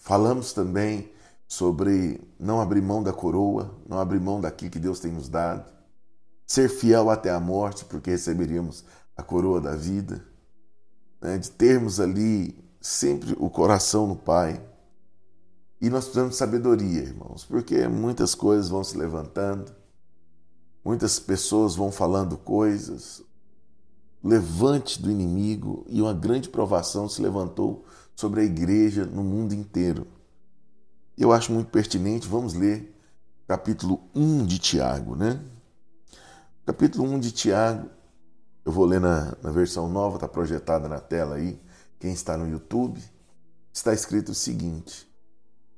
Falamos 0.04 0.52
também 0.52 1.10
sobre 1.48 2.20
não 2.38 2.60
abrir 2.60 2.82
mão 2.82 3.02
da 3.02 3.14
coroa, 3.14 3.74
não 3.88 3.98
abrir 3.98 4.20
mão 4.20 4.42
daquilo 4.42 4.70
que 4.70 4.78
Deus 4.78 5.00
tem 5.00 5.14
nos 5.14 5.30
dado, 5.30 5.72
ser 6.46 6.68
fiel 6.68 7.10
até 7.10 7.30
a 7.30 7.40
morte, 7.40 7.86
porque 7.86 8.12
receberíamos 8.12 8.84
a 9.16 9.24
coroa 9.24 9.62
da 9.62 9.78
vida, 9.78 10.22
né? 11.22 11.38
de 11.38 11.50
termos 11.50 12.02
ali 12.02 12.54
sempre 12.82 13.34
o 13.40 13.50
coração 13.50 14.06
no 14.06 14.18
Pai. 14.18 14.62
E 15.80 15.90
nós 15.90 16.04
precisamos 16.04 16.32
de 16.32 16.38
sabedoria, 16.38 17.04
irmãos, 17.04 17.46
porque 17.46 17.88
muitas 17.88 18.36
coisas 18.36 18.68
vão 18.68 18.84
se 18.84 18.98
levantando, 18.98 19.74
muitas 20.84 21.18
pessoas 21.18 21.78
vão 21.78 21.94
falando 21.94 22.36
coisas, 22.36 23.24
levante 24.22 25.02
do 25.02 25.10
inimigo 25.10 25.86
e 25.88 26.02
uma 26.02 26.14
grande 26.14 26.50
provação 26.50 27.08
se 27.08 27.22
levantou 27.22 27.86
sobre 28.16 28.42
a 28.42 28.44
igreja 28.44 29.06
no 29.06 29.24
mundo 29.24 29.54
inteiro. 29.54 30.08
Eu 31.18 31.32
acho 31.32 31.52
muito 31.52 31.70
pertinente, 31.70 32.28
vamos 32.28 32.54
ler 32.54 32.94
capítulo 33.48 34.02
1 34.16 34.46
de 34.46 34.58
Tiago, 34.58 35.16
né? 35.16 35.40
Capítulo 36.66 37.08
1 37.10 37.20
de 37.20 37.32
Tiago, 37.32 37.90
eu 38.66 38.72
vou 38.72 38.86
ler 38.86 39.00
na, 39.00 39.36
na 39.42 39.52
versão 39.52 39.90
nova, 39.90 40.16
está 40.16 40.28
projetada 40.28 40.88
na 40.88 41.00
tela 41.00 41.36
aí, 41.36 41.60
quem 42.00 42.14
está 42.14 42.38
no 42.38 42.50
YouTube, 42.50 43.04
está 43.72 43.94
escrito 43.94 44.32
o 44.32 44.36
seguinte: 44.36 45.08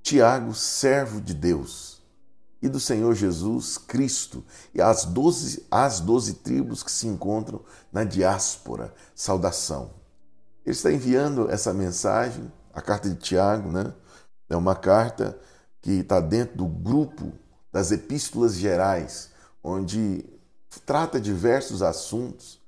Tiago, 0.04 0.54
servo 0.54 1.20
de 1.20 1.34
Deus 1.34 1.96
e 2.62 2.70
do 2.70 2.80
Senhor 2.80 3.14
Jesus 3.14 3.78
Cristo, 3.78 4.44
e 4.74 4.82
as 4.82 5.06
doze, 5.06 5.66
as 5.70 6.00
doze 6.00 6.36
tribos 6.36 6.82
que 6.82 6.92
se 6.92 7.08
encontram 7.08 7.62
na 7.92 8.04
diáspora, 8.04 8.94
saudação. 9.14 9.92
Ele 10.66 10.76
está 10.76 10.92
enviando 10.92 11.50
essa 11.50 11.74
mensagem, 11.74 12.52
a 12.74 12.82
carta 12.82 13.10
de 13.10 13.16
Tiago, 13.16 13.72
né? 13.72 13.94
É 14.50 14.56
uma 14.56 14.76
carta 14.76 15.38
que 15.82 16.00
está 16.00 16.20
dentro 16.20 16.58
do 16.58 16.66
grupo 16.66 17.32
das 17.72 17.92
epístolas 17.92 18.56
gerais, 18.56 19.30
onde 19.64 20.26
trata 20.86 21.22
diversos 21.22 21.82
assuntos, 21.82 22.60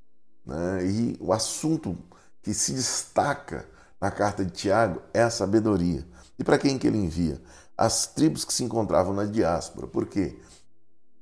né? 0.45 0.85
e 0.85 1.17
o 1.19 1.33
assunto 1.33 1.97
que 2.41 2.53
se 2.53 2.73
destaca 2.73 3.65
na 3.99 4.11
carta 4.11 4.45
de 4.45 4.51
Tiago 4.51 5.01
é 5.13 5.23
a 5.23 5.29
sabedoria. 5.29 6.05
E 6.37 6.43
para 6.43 6.57
quem 6.57 6.77
que 6.77 6.87
ele 6.87 6.97
envia? 6.97 7.41
As 7.75 8.07
tribos 8.07 8.45
que 8.45 8.53
se 8.53 8.63
encontravam 8.63 9.13
na 9.13 9.25
diáspora. 9.25 9.87
Por 9.87 10.05
quê? 10.05 10.39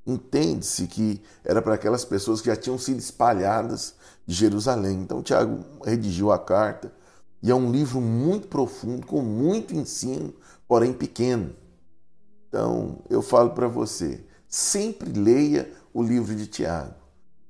Entende-se 0.05 0.85
que 0.87 1.21
era 1.43 1.61
para 1.61 1.73
aquelas 1.73 2.05
pessoas 2.05 2.39
que 2.39 2.47
já 2.47 2.55
tinham 2.55 2.77
sido 2.77 2.99
espalhadas 2.99 3.95
de 4.25 4.35
Jerusalém. 4.35 5.01
Então, 5.01 5.23
Tiago 5.23 5.65
redigiu 5.83 6.31
a 6.31 6.37
carta 6.37 6.93
e 7.41 7.49
é 7.49 7.55
um 7.55 7.71
livro 7.71 7.99
muito 7.99 8.47
profundo, 8.47 9.05
com 9.05 9.21
muito 9.21 9.75
ensino, 9.75 10.33
porém 10.67 10.93
pequeno. 10.93 11.55
Então, 12.47 12.99
eu 13.09 13.21
falo 13.21 13.51
para 13.51 13.67
você, 13.67 14.23
sempre 14.47 15.11
leia 15.11 15.71
o 15.93 16.03
livro 16.03 16.35
de 16.35 16.47
Tiago, 16.47 16.93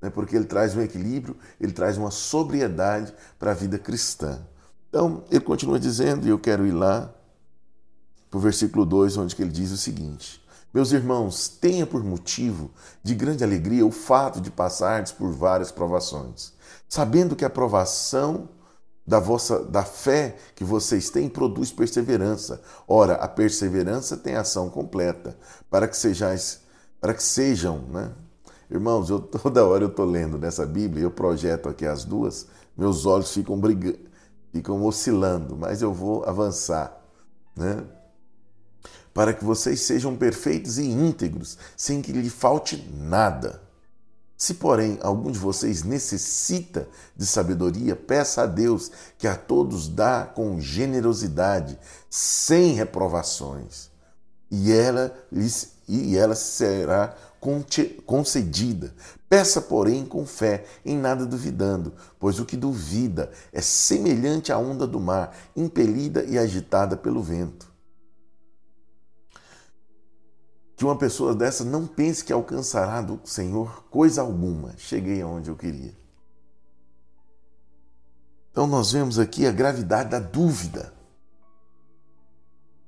né? 0.01 0.09
porque 0.09 0.35
ele 0.35 0.45
traz 0.45 0.75
um 0.75 0.81
equilíbrio, 0.81 1.35
ele 1.59 1.71
traz 1.71 1.97
uma 1.97 2.11
sobriedade 2.11 3.13
para 3.37 3.51
a 3.51 3.53
vida 3.53 3.77
cristã. 3.77 4.39
Então, 4.89 5.23
ele 5.29 5.41
continua 5.41 5.79
dizendo, 5.79 6.25
e 6.25 6.29
eu 6.29 6.39
quero 6.39 6.65
ir 6.65 6.71
lá 6.71 7.13
para 8.29 8.37
o 8.37 8.41
versículo 8.41 8.85
2, 8.85 9.17
onde 9.17 9.35
ele 9.39 9.51
diz 9.51 9.71
o 9.71 9.77
seguinte: 9.77 10.41
meus 10.75 10.91
irmãos, 10.91 11.47
tenha 11.47 11.87
por 11.87 12.03
motivo 12.03 12.69
de 13.01 13.15
grande 13.15 13.45
alegria 13.45 13.85
o 13.85 13.91
fato 13.91 14.41
de 14.41 14.51
passardes 14.51 15.13
por 15.13 15.31
várias 15.31 15.71
provações, 15.71 16.51
sabendo 16.89 17.33
que 17.33 17.45
a 17.45 17.49
provação 17.49 18.49
da 19.07 19.17
vossa 19.17 19.63
da 19.63 19.83
fé 19.83 20.35
que 20.53 20.65
vocês 20.65 21.09
têm 21.09 21.29
produz 21.29 21.71
perseverança. 21.71 22.61
Ora, 22.85 23.13
a 23.13 23.27
perseverança 23.29 24.17
tem 24.17 24.35
ação 24.35 24.69
completa, 24.69 25.37
para 25.69 25.87
que 25.87 25.95
sejais, 25.95 26.59
para 26.99 27.13
que 27.13 27.23
sejam, 27.23 27.77
né? 27.87 28.11
Irmãos, 28.69 29.09
eu 29.09 29.21
toda 29.23 29.65
hora 29.65 29.85
eu 29.85 29.89
estou 29.89 30.05
lendo 30.05 30.37
nessa 30.37 30.65
Bíblia, 30.65 31.05
eu 31.05 31.11
projeto 31.11 31.69
aqui 31.69 31.85
as 31.85 32.03
duas, 32.03 32.47
meus 32.75 33.05
olhos 33.05 33.31
ficam 33.33 33.57
brigando, 33.57 33.99
ficam 34.51 34.83
oscilando, 34.83 35.55
mas 35.55 35.81
eu 35.81 35.93
vou 35.93 36.25
avançar, 36.25 37.01
né? 37.55 37.81
Para 39.15 39.33
que 39.33 39.45
vocês 39.45 39.79
sejam 39.79 40.13
perfeitos 40.13 40.77
e 40.77 40.83
íntegros, 40.83 41.57
sem 41.77 42.01
que 42.01 42.11
lhe 42.11 42.29
falte 42.29 42.85
nada. 42.93 43.61
Se, 44.35 44.55
porém, 44.55 44.99
algum 45.01 45.31
de 45.31 45.39
vocês 45.39 45.83
necessita 45.83 46.85
de 47.15 47.25
sabedoria, 47.25 47.95
peça 47.95 48.41
a 48.41 48.45
Deus, 48.45 48.91
que 49.17 49.25
a 49.25 49.33
todos 49.33 49.87
dá 49.87 50.25
com 50.25 50.59
generosidade, 50.59 51.79
sem 52.09 52.73
reprovações, 52.73 53.89
e 54.51 54.73
ela 54.73 55.17
lhes, 55.31 55.69
e 55.87 56.17
ela 56.17 56.35
será 56.35 57.15
concedida. 58.05 58.93
Peça, 59.29 59.61
porém, 59.61 60.05
com 60.05 60.25
fé, 60.25 60.65
em 60.85 60.97
nada 60.97 61.25
duvidando, 61.25 61.93
pois 62.19 62.37
o 62.37 62.45
que 62.45 62.57
duvida 62.57 63.31
é 63.53 63.61
semelhante 63.61 64.51
à 64.51 64.57
onda 64.57 64.85
do 64.85 64.99
mar, 64.99 65.33
impelida 65.55 66.25
e 66.25 66.37
agitada 66.37 66.97
pelo 66.97 67.23
vento. 67.23 67.74
Que 70.75 70.83
uma 70.83 70.97
pessoa 70.97 71.33
dessa 71.33 71.63
não 71.63 71.87
pense 71.87 72.23
que 72.23 72.33
alcançará 72.33 73.01
do 73.01 73.19
Senhor 73.23 73.85
coisa 73.89 74.21
alguma. 74.21 74.73
Cheguei 74.77 75.21
aonde 75.21 75.49
eu 75.49 75.55
queria. 75.55 75.95
Então 78.51 78.67
nós 78.67 78.91
vemos 78.91 79.19
aqui 79.19 79.45
a 79.45 79.51
gravidade 79.51 80.09
da 80.09 80.19
dúvida. 80.19 80.93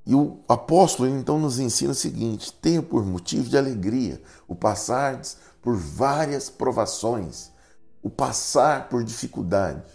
E 0.06 0.16
o 0.16 0.40
apóstolo 0.48 1.10
então 1.10 1.38
nos 1.38 1.60
ensina 1.60 1.92
o 1.92 1.96
seguinte: 1.96 2.54
tenha 2.54 2.82
por 2.82 3.06
motivo 3.06 3.50
de 3.50 3.58
alegria 3.58 4.22
o 4.48 4.56
passar 4.56 5.22
por 5.62 5.76
várias 5.76 6.50
provações, 6.50 7.52
o 8.02 8.10
passar 8.10 8.88
por 8.88 9.04
dificuldade. 9.04 9.92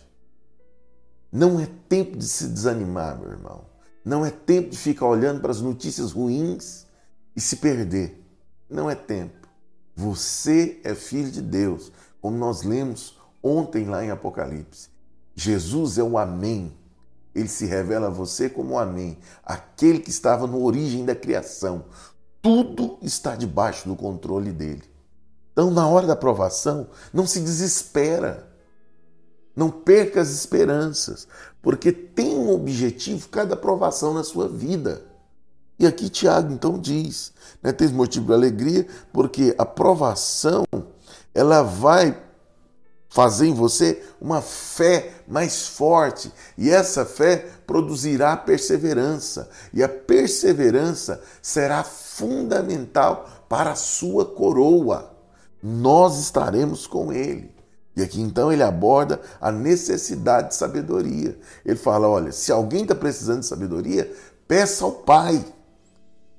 Não 1.33 1.59
é 1.59 1.67
tempo 1.89 2.19
de 2.19 2.29
se 2.29 2.47
desanimar, 2.49 3.19
meu 3.19 3.31
irmão. 3.31 3.65
Não 4.05 4.27
é 4.27 4.31
tempo 4.31 4.69
de 4.69 4.77
ficar 4.77 5.07
olhando 5.07 5.41
para 5.41 5.51
as 5.51 5.63
notícias 5.63 6.13
ruins 6.13 6.87
e 7.35 7.41
se 7.41 7.57
perder. 7.57 8.23
Não 8.69 8.91
é 8.91 8.95
tempo. 8.95 9.49
Você 9.95 10.81
é 10.85 10.95
filho 10.95 11.31
de 11.31 11.43
Deus, 11.43 11.93
como 12.21 12.37
nós 12.37 12.63
lemos 12.63 13.19
ontem 13.43 13.85
lá 13.85 14.05
em 14.05 14.11
Apocalipse. 14.11 14.89
Jesus 15.35 15.99
é 15.99 16.03
o 16.03 16.17
Amém 16.17 16.73
ele 17.35 17.49
se 17.49 17.65
revela 17.65 18.09
a 18.09 18.11
você 18.11 18.49
como 18.49 18.79
Amém, 18.79 19.19
aquele 19.45 20.01
que 20.01 20.11
estava 20.11 20.47
no 20.47 20.63
origem 20.63 21.05
da 21.05 21.15
criação. 21.15 21.85
Tudo 22.43 22.99
está 23.01 23.35
debaixo 23.35 23.89
do 23.89 23.97
controle 23.97 24.53
dele. 24.53 24.83
Então, 25.53 25.71
na 25.71 25.87
hora 25.87 26.07
da 26.07 26.17
provação, 26.17 26.89
não 27.13 27.27
se 27.27 27.41
desespera. 27.41 28.51
Não 29.55 29.71
perca 29.71 30.21
as 30.21 30.31
esperanças, 30.31 31.29
porque 31.61 31.93
tem 31.93 32.35
um 32.35 32.51
objetivo 32.51 33.29
cada 33.29 33.55
provação 33.55 34.15
na 34.15 34.25
sua 34.25 34.49
vida. 34.49 35.05
E 35.83 35.87
aqui 35.87 36.09
Tiago 36.09 36.53
então 36.53 36.79
diz, 36.79 37.33
né, 37.61 37.73
tem 37.73 37.89
motivo 37.89 38.27
de 38.27 38.33
alegria, 38.33 38.87
porque 39.13 39.53
a 39.59 39.67
provação 39.67 40.63
ela 41.35 41.65
vai 41.65 42.17
fazer 43.09 43.49
em 43.49 43.53
você 43.53 44.01
uma 44.21 44.41
fé 44.41 45.13
mais 45.27 45.67
forte, 45.67 46.33
e 46.57 46.71
essa 46.71 47.05
fé 47.05 47.49
produzirá 47.67 48.37
perseverança, 48.37 49.51
e 49.75 49.83
a 49.83 49.89
perseverança 49.89 51.21
será 51.43 51.83
fundamental 51.83 53.29
para 53.49 53.73
a 53.73 53.77
sua 53.77 54.25
coroa. 54.25 55.13
Nós 55.61 56.17
estaremos 56.21 56.87
com 56.87 57.13
ele. 57.13 57.53
E 57.97 58.03
aqui 58.03 58.21
então 58.21 58.53
ele 58.53 58.63
aborda 58.63 59.21
a 59.41 59.51
necessidade 59.51 60.51
de 60.51 60.55
sabedoria. 60.55 61.37
Ele 61.67 61.77
fala: 61.77 62.09
olha, 62.09 62.31
se 62.31 62.53
alguém 62.53 62.83
está 62.83 62.95
precisando 62.95 63.41
de 63.41 63.47
sabedoria, 63.47 64.11
peça 64.47 64.85
ao 64.85 64.93
Pai. 64.93 65.45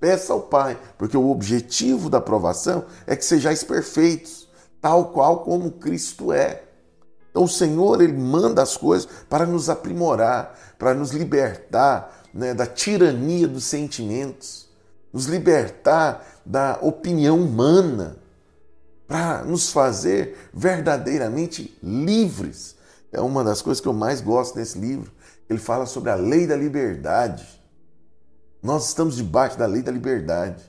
Peça 0.04 0.34
ao 0.34 0.42
Pai, 0.42 0.78
porque 0.98 1.16
o 1.16 1.32
objetivo 1.32 2.10
da 2.10 2.18
aprovação 2.18 2.84
é 3.08 3.16
que 3.16 3.24
sejais 3.24 3.64
perfeitos 3.64 4.50
tal 4.82 5.14
qual 5.14 5.46
como 5.46 5.72
Cristo 5.72 6.34
é. 6.34 6.64
Então 7.32 7.46
o 7.46 7.48
Senhor 7.48 8.02
ele 8.02 8.12
manda 8.12 8.62
as 8.62 8.76
coisas 8.76 9.08
para 9.30 9.46
nos 9.46 9.70
aprimorar, 9.70 10.60
para 10.78 10.94
nos 10.94 11.12
libertar 11.12 12.22
né, 12.34 12.54
da 12.54 12.66
tirania 12.66 13.48
dos 13.48 13.64
sentimentos, 13.64 14.68
nos 15.14 15.28
libertar 15.28 16.42
da 16.46 16.78
opinião 16.82 17.40
humana, 17.40 18.18
para 19.08 19.46
nos 19.46 19.72
fazer 19.72 20.50
verdadeiramente 20.54 21.78
livres. 21.82 22.76
É 23.10 23.22
uma 23.22 23.42
das 23.42 23.62
coisas 23.62 23.80
que 23.80 23.88
eu 23.88 23.94
mais 23.94 24.20
gosto 24.20 24.60
nesse 24.60 24.78
livro. 24.78 25.14
Ele 25.50 25.60
fala 25.60 25.86
sobre 25.86 26.10
a 26.10 26.16
lei 26.16 26.46
da 26.46 26.58
liberdade. 26.58 27.63
Nós 28.64 28.88
estamos 28.88 29.18
debaixo 29.18 29.58
da 29.58 29.66
lei 29.66 29.82
da 29.82 29.92
liberdade. 29.92 30.64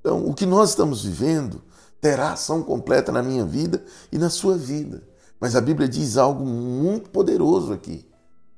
Então, 0.00 0.26
o 0.26 0.34
que 0.34 0.44
nós 0.44 0.70
estamos 0.70 1.04
vivendo 1.04 1.62
terá 2.00 2.32
ação 2.32 2.60
completa 2.60 3.12
na 3.12 3.22
minha 3.22 3.44
vida 3.44 3.84
e 4.10 4.18
na 4.18 4.28
sua 4.28 4.56
vida. 4.56 5.02
Mas 5.38 5.54
a 5.54 5.60
Bíblia 5.60 5.88
diz 5.88 6.16
algo 6.16 6.44
muito 6.44 7.08
poderoso 7.10 7.72
aqui. 7.72 8.10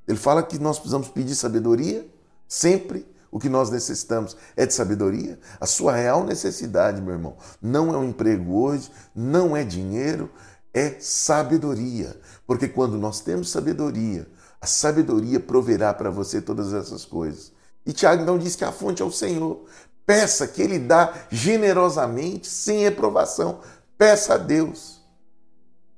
Ele 0.09 0.17
fala 0.17 0.43
que 0.43 0.59
nós 0.59 0.79
precisamos 0.79 1.09
pedir 1.09 1.35
sabedoria 1.35 2.07
sempre. 2.49 3.07
O 3.31 3.39
que 3.39 3.49
nós 3.49 3.71
necessitamos 3.71 4.37
é 4.57 4.67
de 4.67 4.75
sabedoria. 4.75 5.39
A 5.61 5.67
sua 5.67 5.95
real 5.95 6.25
necessidade, 6.25 7.01
meu 7.01 7.15
irmão, 7.15 7.37
não 7.61 7.93
é 7.93 7.97
um 7.97 8.05
emprego 8.05 8.55
hoje, 8.55 8.91
não 9.15 9.57
é 9.57 9.65
dinheiro, 9.65 10.31
é 10.73 10.97
sabedoria. 10.99 12.19
Porque 12.47 12.69
quando 12.69 12.97
nós 12.97 13.21
temos 13.21 13.51
sabedoria, 13.51 14.27
a 14.61 14.67
sabedoria 14.67 15.41
proverá 15.41 15.93
para 15.93 16.11
você 16.11 16.41
todas 16.41 16.73
essas 16.73 17.05
coisas. 17.05 17.53
E 17.85 17.93
Tiago 17.93 18.23
então 18.23 18.39
diz 18.39 18.57
que 18.57 18.65
a 18.65 18.73
fonte 18.73 19.03
é 19.03 19.05
o 19.05 19.11
Senhor. 19.11 19.65
Peça 20.07 20.47
que 20.47 20.63
Ele 20.63 20.79
dá 20.79 21.27
generosamente, 21.31 22.47
sem 22.47 22.81
reprovação. 22.81 23.61
Peça 23.99 24.35
a 24.35 24.39
Deus. 24.39 25.01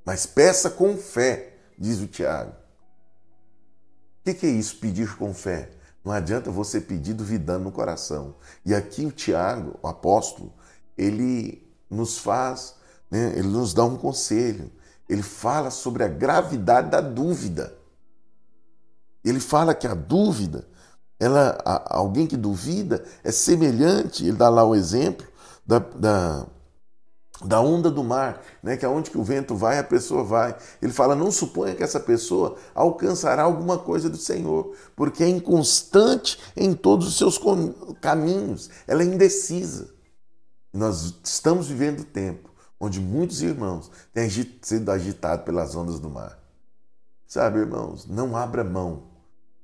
Mas 0.04 0.26
peça 0.26 0.70
com 0.70 0.96
fé, 0.96 1.56
diz 1.78 2.00
o 2.00 2.06
Tiago. 2.06 2.52
O 4.26 4.34
que 4.34 4.46
é 4.46 4.50
isso, 4.50 4.76
pedir 4.76 5.16
com 5.16 5.34
fé? 5.34 5.70
Não 6.04 6.12
adianta 6.12 6.50
você 6.50 6.80
pedir 6.80 7.14
duvidando 7.14 7.64
no 7.64 7.72
coração. 7.72 8.36
E 8.64 8.74
aqui 8.74 9.06
o 9.06 9.10
Tiago, 9.10 9.78
o 9.82 9.88
apóstolo, 9.88 10.52
ele 10.96 11.66
nos 11.90 12.18
faz, 12.18 12.74
né, 13.10 13.32
ele 13.36 13.48
nos 13.48 13.72
dá 13.72 13.84
um 13.84 13.96
conselho. 13.96 14.70
Ele 15.08 15.22
fala 15.22 15.70
sobre 15.70 16.04
a 16.04 16.08
gravidade 16.08 16.90
da 16.90 17.00
dúvida. 17.00 17.74
Ele 19.24 19.40
fala 19.40 19.74
que 19.74 19.86
a 19.86 19.94
dúvida 19.94 20.66
ela, 21.24 21.58
alguém 21.86 22.26
que 22.26 22.36
duvida 22.36 23.02
é 23.22 23.32
semelhante, 23.32 24.26
ele 24.26 24.36
dá 24.36 24.50
lá 24.50 24.62
o 24.62 24.74
exemplo 24.74 25.26
da, 25.64 25.78
da, 25.78 26.46
da 27.42 27.60
onda 27.62 27.90
do 27.90 28.04
mar, 28.04 28.42
né? 28.62 28.76
que 28.76 28.84
aonde 28.84 29.10
que 29.10 29.16
o 29.16 29.24
vento 29.24 29.56
vai, 29.56 29.78
a 29.78 29.84
pessoa 29.84 30.22
vai. 30.22 30.54
Ele 30.82 30.92
fala: 30.92 31.14
não 31.14 31.30
suponha 31.30 31.74
que 31.74 31.82
essa 31.82 31.98
pessoa 31.98 32.56
alcançará 32.74 33.42
alguma 33.42 33.78
coisa 33.78 34.10
do 34.10 34.18
Senhor, 34.18 34.76
porque 34.94 35.24
é 35.24 35.28
inconstante 35.28 36.38
em 36.54 36.74
todos 36.74 37.08
os 37.08 37.16
seus 37.16 37.40
caminhos, 38.02 38.68
ela 38.86 39.02
é 39.02 39.06
indecisa. 39.06 39.94
Nós 40.72 41.14
estamos 41.24 41.68
vivendo 41.68 42.04
tempo 42.04 42.50
onde 42.78 43.00
muitos 43.00 43.40
irmãos 43.40 43.90
têm 44.12 44.28
sido 44.60 44.90
agitados 44.90 45.46
pelas 45.46 45.74
ondas 45.74 45.98
do 45.98 46.10
mar. 46.10 46.38
Sabe, 47.26 47.60
irmãos, 47.60 48.06
não 48.06 48.36
abra 48.36 48.62
mão 48.62 49.14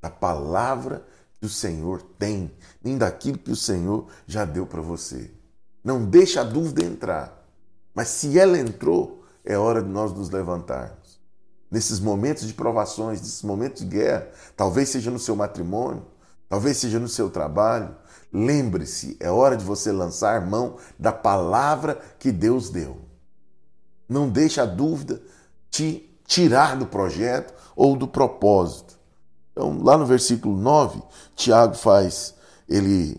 da 0.01 0.09
palavra 0.09 1.05
que 1.41 1.47
o 1.47 1.49
Senhor 1.49 2.03
tem, 2.19 2.53
nem 2.85 2.99
daquilo 2.99 3.39
que 3.39 3.51
o 3.51 3.57
Senhor 3.57 4.07
já 4.27 4.45
deu 4.45 4.67
para 4.67 4.83
você. 4.83 5.31
Não 5.83 6.05
deixe 6.05 6.39
a 6.39 6.45
dúvida 6.45 6.85
entrar. 6.85 7.49
Mas 7.95 8.09
se 8.09 8.39
ela 8.39 8.59
entrou, 8.59 9.25
é 9.45 9.57
hora 9.57 9.83
de 9.83 9.89
nós 9.89 10.13
nos 10.13 10.29
levantarmos. 10.29 11.19
Nesses 11.71 11.99
momentos 11.99 12.47
de 12.47 12.53
provações, 12.53 13.21
nesses 13.21 13.43
momentos 13.43 13.83
de 13.83 13.89
guerra, 13.89 14.29
talvez 14.55 14.91
seja 14.91 15.11
no 15.11 15.19
seu 15.19 15.35
matrimônio, 15.35 16.05
talvez 16.49 16.77
seja 16.77 16.99
no 16.99 17.09
seu 17.09 17.31
trabalho, 17.31 17.97
lembre-se, 18.33 19.17
é 19.19 19.31
hora 19.31 19.57
de 19.57 19.65
você 19.65 19.91
lançar 19.91 20.47
mão 20.47 20.77
da 20.99 21.13
palavra 21.13 22.01
que 22.19 22.31
Deus 22.31 22.71
deu. 22.71 22.99
Não 24.09 24.29
deixe 24.29 24.61
a 24.61 24.67
dúvida 24.67 25.23
te 25.71 26.21
tirar 26.27 26.77
do 26.77 26.87
projeto 26.87 27.55
ou 27.75 27.97
do 27.97 28.07
propósito. 28.07 28.90
Então, 29.53 29.83
lá 29.83 29.97
no 29.97 30.07
versículo 30.07 30.57
9, 30.57 31.03
Tiago 31.35 31.75
faz, 31.75 32.35
ele 32.69 33.19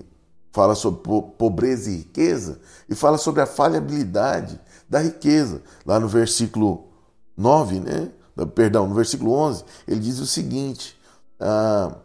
fala 0.51 0.75
sobre 0.75 1.01
pobreza 1.37 1.89
e 1.89 1.97
riqueza 1.97 2.59
e 2.89 2.95
fala 2.95 3.17
sobre 3.17 3.41
a 3.41 3.45
falhabilidade 3.45 4.59
da 4.89 4.99
riqueza. 4.99 5.61
Lá 5.85 5.99
no 5.99 6.07
versículo 6.07 6.87
9, 7.37 7.79
né? 7.79 8.11
Perdão, 8.55 8.87
no 8.87 8.95
versículo 8.95 9.31
11, 9.33 9.63
ele 9.87 9.99
diz 9.99 10.19
o 10.19 10.25
seguinte: 10.25 10.99
ah, 11.39 11.95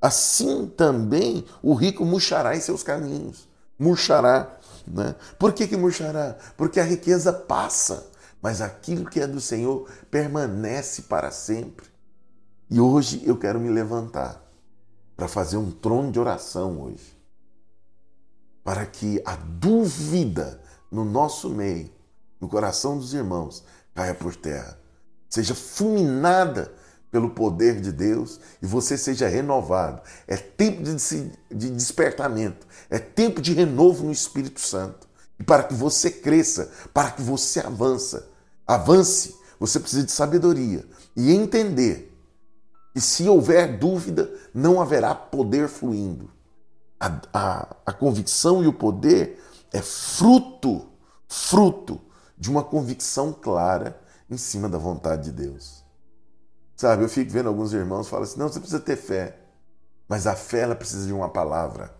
assim 0.00 0.66
também 0.66 1.44
o 1.62 1.74
rico 1.74 2.04
murchará 2.04 2.56
em 2.56 2.60
seus 2.60 2.82
caminhos. 2.82 3.48
Murchará. 3.78 4.56
Né? 4.86 5.14
Por 5.38 5.52
que, 5.52 5.66
que 5.66 5.76
murchará? 5.76 6.36
Porque 6.56 6.78
a 6.78 6.84
riqueza 6.84 7.32
passa, 7.32 8.06
mas 8.40 8.60
aquilo 8.60 9.08
que 9.08 9.20
é 9.20 9.26
do 9.26 9.40
Senhor 9.40 9.88
permanece 10.10 11.02
para 11.02 11.30
sempre. 11.30 11.86
E 12.70 12.80
hoje 12.80 13.22
eu 13.24 13.36
quero 13.36 13.60
me 13.60 13.68
levantar 13.68 14.42
para 15.16 15.28
fazer 15.28 15.56
um 15.56 15.70
trono 15.70 16.10
de 16.10 16.18
oração 16.18 16.80
hoje. 16.82 17.16
Para 18.62 18.86
que 18.86 19.22
a 19.24 19.36
dúvida 19.36 20.60
no 20.90 21.04
nosso 21.04 21.50
meio, 21.50 21.90
no 22.40 22.48
coração 22.48 22.98
dos 22.98 23.12
irmãos, 23.12 23.64
caia 23.94 24.14
por 24.14 24.34
terra. 24.34 24.78
Seja 25.28 25.54
fulminada 25.54 26.72
pelo 27.10 27.30
poder 27.30 27.80
de 27.80 27.92
Deus 27.92 28.40
e 28.60 28.66
você 28.66 28.96
seja 28.96 29.28
renovado. 29.28 30.00
É 30.26 30.36
tempo 30.36 30.82
de, 30.82 30.94
de 31.50 31.70
despertamento, 31.70 32.66
é 32.88 32.98
tempo 32.98 33.40
de 33.40 33.52
renovo 33.52 34.04
no 34.04 34.12
Espírito 34.12 34.60
Santo. 34.60 35.06
E 35.38 35.44
para 35.44 35.64
que 35.64 35.74
você 35.74 36.10
cresça, 36.10 36.70
para 36.92 37.10
que 37.10 37.22
você 37.22 37.60
avança, 37.60 38.28
avance, 38.66 39.36
você 39.58 39.78
precisa 39.78 40.04
de 40.04 40.12
sabedoria 40.12 40.84
e 41.16 41.32
entender 41.32 42.13
que 42.94 43.00
se 43.00 43.28
houver 43.28 43.76
dúvida, 43.76 44.32
não 44.54 44.80
haverá 44.80 45.12
poder 45.14 45.68
fluindo. 45.68 46.30
A, 46.98 47.20
a, 47.32 47.76
a 47.86 47.92
convicção 47.92 48.62
e 48.62 48.68
o 48.68 48.72
poder 48.72 49.42
é 49.72 49.82
fruto, 49.82 50.86
fruto 51.28 52.00
de 52.38 52.48
uma 52.48 52.62
convicção 52.62 53.32
clara 53.32 54.00
em 54.30 54.36
cima 54.36 54.68
da 54.68 54.78
vontade 54.78 55.24
de 55.24 55.32
Deus. 55.32 55.84
Sabe, 56.76 57.02
eu 57.02 57.08
fico 57.08 57.30
vendo 57.30 57.48
alguns 57.48 57.72
irmãos 57.72 58.08
falam 58.08 58.24
assim: 58.24 58.38
não, 58.38 58.48
você 58.48 58.60
precisa 58.60 58.80
ter 58.80 58.96
fé. 58.96 59.40
Mas 60.08 60.26
a 60.26 60.36
fé 60.36 60.60
ela 60.60 60.76
precisa 60.76 61.06
de 61.06 61.12
uma 61.12 61.28
palavra. 61.28 61.94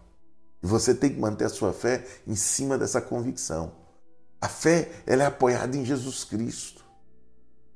E 0.62 0.66
você 0.66 0.94
tem 0.94 1.10
que 1.10 1.20
manter 1.20 1.44
a 1.44 1.48
sua 1.48 1.72
fé 1.72 2.06
em 2.26 2.36
cima 2.36 2.78
dessa 2.78 3.00
convicção. 3.00 3.72
A 4.40 4.48
fé 4.48 4.90
ela 5.06 5.24
é 5.24 5.26
apoiada 5.26 5.76
em 5.76 5.84
Jesus 5.84 6.22
Cristo. 6.22 6.73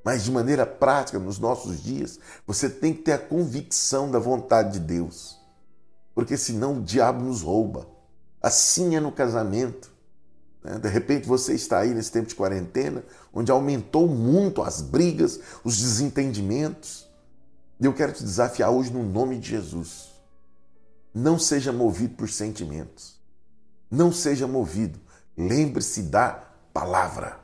Mas 0.09 0.23
de 0.23 0.31
maneira 0.31 0.65
prática, 0.65 1.19
nos 1.19 1.37
nossos 1.37 1.83
dias, 1.83 2.19
você 2.47 2.67
tem 2.67 2.95
que 2.95 3.03
ter 3.03 3.11
a 3.11 3.17
convicção 3.19 4.09
da 4.09 4.17
vontade 4.17 4.71
de 4.71 4.79
Deus. 4.79 5.39
Porque 6.15 6.35
senão 6.35 6.79
o 6.79 6.81
diabo 6.81 7.23
nos 7.23 7.43
rouba. 7.43 7.87
Assim 8.41 8.95
é 8.95 8.99
no 8.99 9.11
casamento. 9.11 9.93
Né? 10.63 10.79
De 10.79 10.89
repente 10.89 11.27
você 11.27 11.53
está 11.53 11.77
aí 11.77 11.93
nesse 11.93 12.11
tempo 12.11 12.27
de 12.27 12.33
quarentena, 12.33 13.03
onde 13.31 13.51
aumentou 13.51 14.07
muito 14.07 14.63
as 14.63 14.81
brigas, 14.81 15.41
os 15.63 15.77
desentendimentos. 15.77 17.07
E 17.79 17.85
eu 17.85 17.93
quero 17.93 18.11
te 18.11 18.23
desafiar 18.23 18.71
hoje 18.71 18.91
no 18.91 19.03
nome 19.03 19.37
de 19.37 19.47
Jesus. 19.47 20.09
Não 21.13 21.37
seja 21.37 21.71
movido 21.71 22.15
por 22.15 22.27
sentimentos. 22.27 23.21
Não 23.91 24.11
seja 24.11 24.47
movido. 24.47 24.99
Lembre-se 25.37 26.01
da 26.01 26.31
palavra. 26.73 27.38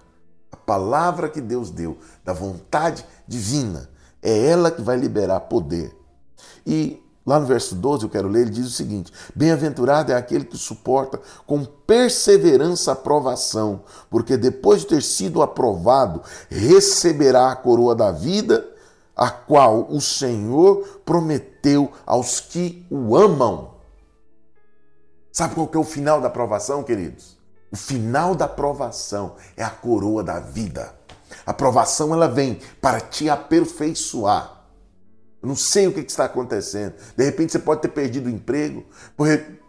A 0.56 0.66
palavra 0.66 1.28
que 1.28 1.42
Deus 1.42 1.70
deu, 1.70 1.98
da 2.24 2.32
vontade 2.32 3.06
divina. 3.28 3.90
É 4.22 4.48
ela 4.48 4.72
que 4.72 4.82
vai 4.82 4.96
liberar 4.96 5.42
poder. 5.42 5.94
E 6.66 7.02
Lá 7.26 7.40
no 7.40 7.48
verso 7.48 7.74
12, 7.74 8.04
eu 8.04 8.10
quero 8.10 8.28
ler, 8.28 8.42
ele 8.42 8.52
diz 8.52 8.68
o 8.68 8.70
seguinte: 8.70 9.12
Bem-aventurado 9.34 10.12
é 10.12 10.16
aquele 10.16 10.46
que 10.46 10.58
suporta 10.58 11.20
com 11.48 11.66
perseverança 11.66 12.92
a 12.92 12.96
provação, 12.96 13.82
porque 14.12 14.38
depois 14.38 14.82
de 14.82 14.90
ter 14.90 15.02
sido 15.02 15.42
aprovado, 15.42 16.22
receberá 16.50 17.52
a 17.52 17.56
coroa 17.56 17.96
da 17.96 18.12
vida, 18.12 18.64
a 19.16 19.32
qual 19.32 19.88
o 19.90 20.00
Senhor 20.00 21.02
prometeu 21.04 21.92
aos 22.06 22.40
que 22.40 22.86
o 22.92 23.16
amam. 23.16 23.72
Sabe 25.32 25.56
qual 25.56 25.68
que 25.68 25.78
é 25.78 25.80
o 25.80 25.84
final 25.84 26.22
da 26.22 26.28
aprovação, 26.28 26.84
queridos? 26.84 27.35
O 27.76 27.78
final 27.78 28.34
da 28.34 28.46
aprovação 28.46 29.36
é 29.58 29.62
a 29.62 29.70
coroa 29.70 30.24
da 30.24 30.40
vida. 30.40 30.96
A 31.46 31.52
aprovação 31.52 32.14
ela 32.14 32.26
vem 32.26 32.62
para 32.80 33.02
te 33.02 33.30
aperfeiçoar 33.30 34.56
eu 35.44 35.48
não 35.48 35.56
sei 35.56 35.86
o 35.86 35.94
que 35.94 36.00
está 36.00 36.26
acontecendo. 36.26 36.96
De 37.16 37.24
repente 37.24 37.52
você 37.52 37.60
pode 37.60 37.80
ter 37.82 37.90
perdido 37.90 38.26
o 38.26 38.30
emprego, 38.32 38.84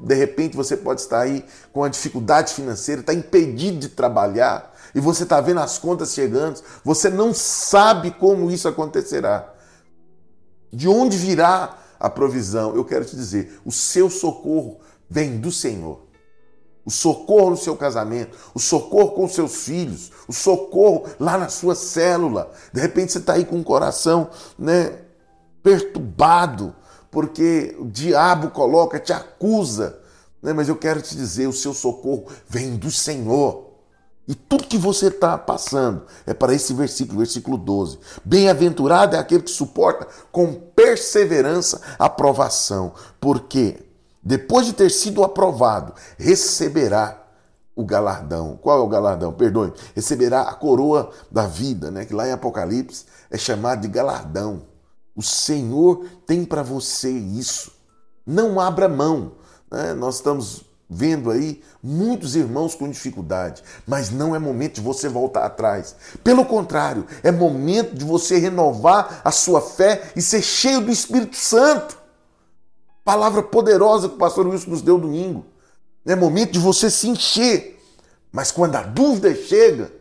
de 0.00 0.14
repente 0.14 0.56
você 0.56 0.74
pode 0.74 1.02
estar 1.02 1.20
aí 1.20 1.44
com 1.70 1.80
uma 1.80 1.90
dificuldade 1.90 2.54
financeira, 2.54 3.02
está 3.02 3.12
impedido 3.12 3.80
de 3.80 3.90
trabalhar 3.90 4.74
e 4.94 5.00
você 5.00 5.24
está 5.24 5.38
vendo 5.38 5.60
as 5.60 5.76
contas 5.76 6.14
chegando, 6.14 6.62
você 6.82 7.10
não 7.10 7.34
sabe 7.34 8.10
como 8.12 8.50
isso 8.50 8.66
acontecerá. 8.66 9.52
De 10.72 10.88
onde 10.88 11.18
virá 11.18 11.76
a 12.00 12.08
provisão? 12.08 12.74
Eu 12.74 12.84
quero 12.84 13.04
te 13.04 13.14
dizer, 13.14 13.60
o 13.62 13.70
seu 13.70 14.08
socorro 14.08 14.80
vem 15.10 15.38
do 15.38 15.52
Senhor. 15.52 16.05
O 16.86 16.90
socorro 16.90 17.50
no 17.50 17.56
seu 17.56 17.76
casamento, 17.76 18.38
o 18.54 18.60
socorro 18.60 19.10
com 19.10 19.28
seus 19.28 19.64
filhos, 19.64 20.12
o 20.28 20.32
socorro 20.32 21.04
lá 21.18 21.36
na 21.36 21.48
sua 21.48 21.74
célula. 21.74 22.52
De 22.72 22.80
repente 22.80 23.10
você 23.10 23.18
está 23.18 23.32
aí 23.32 23.44
com 23.44 23.58
o 23.58 23.64
coração, 23.64 24.30
né? 24.56 25.00
perturbado, 25.66 26.76
porque 27.10 27.74
o 27.80 27.86
diabo 27.86 28.50
coloca, 28.50 29.00
te 29.00 29.12
acusa. 29.12 29.98
Né? 30.40 30.52
Mas 30.52 30.68
eu 30.68 30.76
quero 30.76 31.02
te 31.02 31.16
dizer: 31.16 31.48
o 31.48 31.52
seu 31.52 31.74
socorro 31.74 32.26
vem 32.48 32.76
do 32.76 32.88
Senhor. 32.88 33.66
E 34.28 34.34
tudo 34.34 34.64
que 34.64 34.78
você 34.78 35.06
está 35.06 35.36
passando 35.38 36.04
é 36.24 36.34
para 36.34 36.54
esse 36.54 36.72
versículo, 36.72 37.18
versículo 37.18 37.56
12. 37.56 37.98
Bem-aventurado 38.24 39.16
é 39.16 39.18
aquele 39.18 39.42
que 39.42 39.50
suporta 39.50 40.06
com 40.32 40.52
perseverança 40.52 41.80
a 41.98 42.08
provação, 42.08 42.92
porque 43.20 43.85
depois 44.26 44.66
de 44.66 44.72
ter 44.72 44.90
sido 44.90 45.22
aprovado, 45.22 45.94
receberá 46.18 47.22
o 47.76 47.84
galardão. 47.84 48.58
Qual 48.60 48.80
é 48.80 48.82
o 48.82 48.88
galardão? 48.88 49.32
Perdoe. 49.32 49.72
Receberá 49.94 50.42
a 50.42 50.52
coroa 50.52 51.12
da 51.30 51.46
vida, 51.46 51.92
né? 51.92 52.04
que 52.04 52.12
lá 52.12 52.26
em 52.26 52.32
Apocalipse 52.32 53.04
é 53.30 53.38
chamado 53.38 53.82
de 53.82 53.88
galardão. 53.88 54.62
O 55.14 55.22
Senhor 55.22 56.06
tem 56.26 56.44
para 56.44 56.64
você 56.64 57.08
isso. 57.08 57.70
Não 58.26 58.58
abra 58.58 58.88
mão. 58.88 59.34
Né? 59.70 59.94
Nós 59.94 60.16
estamos 60.16 60.64
vendo 60.90 61.30
aí 61.30 61.62
muitos 61.80 62.34
irmãos 62.34 62.74
com 62.74 62.90
dificuldade, 62.90 63.62
mas 63.86 64.10
não 64.10 64.34
é 64.34 64.40
momento 64.40 64.74
de 64.74 64.80
você 64.80 65.08
voltar 65.08 65.46
atrás. 65.46 65.94
Pelo 66.24 66.44
contrário, 66.44 67.06
é 67.22 67.30
momento 67.30 67.94
de 67.94 68.04
você 68.04 68.38
renovar 68.38 69.20
a 69.22 69.30
sua 69.30 69.60
fé 69.60 70.10
e 70.16 70.20
ser 70.20 70.42
cheio 70.42 70.80
do 70.80 70.90
Espírito 70.90 71.36
Santo. 71.36 72.05
Palavra 73.06 73.40
poderosa 73.40 74.08
que 74.08 74.16
o 74.16 74.18
pastor 74.18 74.48
Wilson 74.48 74.68
nos 74.68 74.82
deu 74.82 74.98
domingo. 74.98 75.46
É 76.04 76.16
momento 76.16 76.50
de 76.50 76.58
você 76.58 76.90
se 76.90 77.08
encher. 77.08 77.80
Mas 78.32 78.50
quando 78.50 78.74
a 78.74 78.82
dúvida 78.82 79.32
chega, 79.32 79.92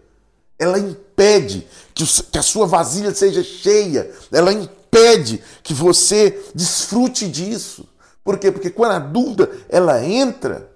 ela 0.57 0.79
impede 0.79 1.67
que 1.93 2.03
a 2.35 2.41
sua 2.41 2.65
vasilha 2.65 3.13
seja 3.13 3.43
cheia, 3.43 4.11
ela 4.31 4.51
impede 4.51 5.43
que 5.61 5.71
você 5.71 6.43
desfrute 6.55 7.29
disso. 7.29 7.87
Por 8.23 8.39
quê? 8.39 8.51
Porque 8.51 8.71
quando 8.71 8.93
a 8.93 8.99
dúvida 8.99 9.51
ela 9.69 10.03
entra, 10.03 10.71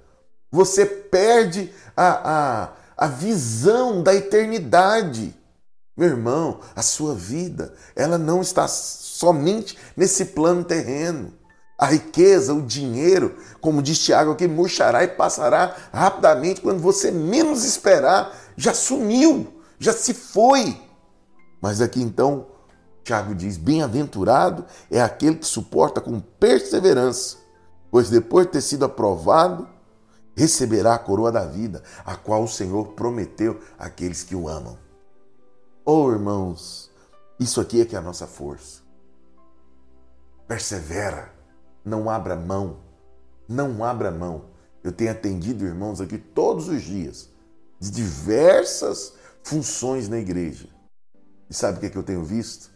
você 0.52 0.86
perde 0.86 1.74
a, 1.98 2.68
a, 2.98 3.06
a 3.06 3.08
visão 3.08 4.04
da 4.04 4.14
eternidade. 4.14 5.36
Meu 5.98 6.10
irmão, 6.10 6.60
a 6.76 6.84
sua 6.84 7.16
vida, 7.16 7.74
ela 7.96 8.20
não 8.20 8.40
está 8.40 8.68
somente 8.68 9.76
nesse 9.98 10.26
plano 10.26 10.64
terreno. 10.64 11.39
A 11.80 11.86
riqueza, 11.86 12.54
o 12.54 12.62
dinheiro, 12.62 13.38
como 13.62 13.82
diz 13.82 14.00
Tiago 14.00 14.32
aqui, 14.32 14.50
murchará 14.50 15.02
e 15.06 15.08
passará 15.08 15.78
rapidamente 15.94 16.60
quando 16.60 16.82
você 16.82 17.10
menos 17.10 17.64
esperar, 17.64 18.36
já 18.58 18.74
sumiu, 18.74 19.48
já 19.80 19.94
se 19.94 20.14
foi. 20.14 20.78
Mas 21.62 21.80
aqui 21.80 22.02
então 22.02 22.48
Tiago 23.02 23.34
diz: 23.34 23.56
Bem-aventurado 23.56 24.66
é 24.92 25.02
aquele 25.02 25.38
que 25.38 25.46
suporta 25.46 26.02
com 26.02 26.20
perseverança, 26.20 27.38
pois 27.90 28.10
depois 28.10 28.46
de 28.46 28.52
ter 28.52 28.62
sido 28.62 28.84
aprovado, 28.84 29.66
receberá 30.36 30.96
a 30.96 31.00
coroa 31.00 31.32
da 31.32 31.46
vida, 31.46 31.82
a 32.06 32.18
qual 32.18 32.44
o 32.44 32.48
Senhor 32.48 32.90
prometeu 32.90 33.58
àqueles 33.78 34.22
que 34.22 34.36
o 34.36 34.50
amam. 34.50 34.78
Oh, 35.86 36.12
irmãos, 36.12 36.92
isso 37.40 37.62
aqui 37.62 37.80
é 37.80 37.86
que 37.86 37.96
é 37.96 38.00
a 38.00 38.02
nossa 38.02 38.28
força. 38.28 38.82
Persevera, 40.46 41.39
não 41.84 42.10
abra 42.10 42.36
mão, 42.36 42.78
não 43.48 43.84
abra 43.84 44.12
mão. 44.12 44.46
Eu 44.84 44.92
tenho 44.92 45.12
atendido 45.12 45.66
irmãos 45.66 46.00
aqui 46.00 46.18
todos 46.18 46.68
os 46.70 46.82
dias, 46.82 47.30
de 47.80 47.92
diversas 47.92 49.14
funções 49.44 50.08
na 50.08 50.18
igreja. 50.18 50.68
E 51.50 51.54
sabe 51.54 51.78
o 51.78 51.80
que, 51.82 51.88
é 51.88 51.90
que 51.90 51.98
eu 51.98 52.04
tenho 52.04 52.24
visto? 52.24 52.70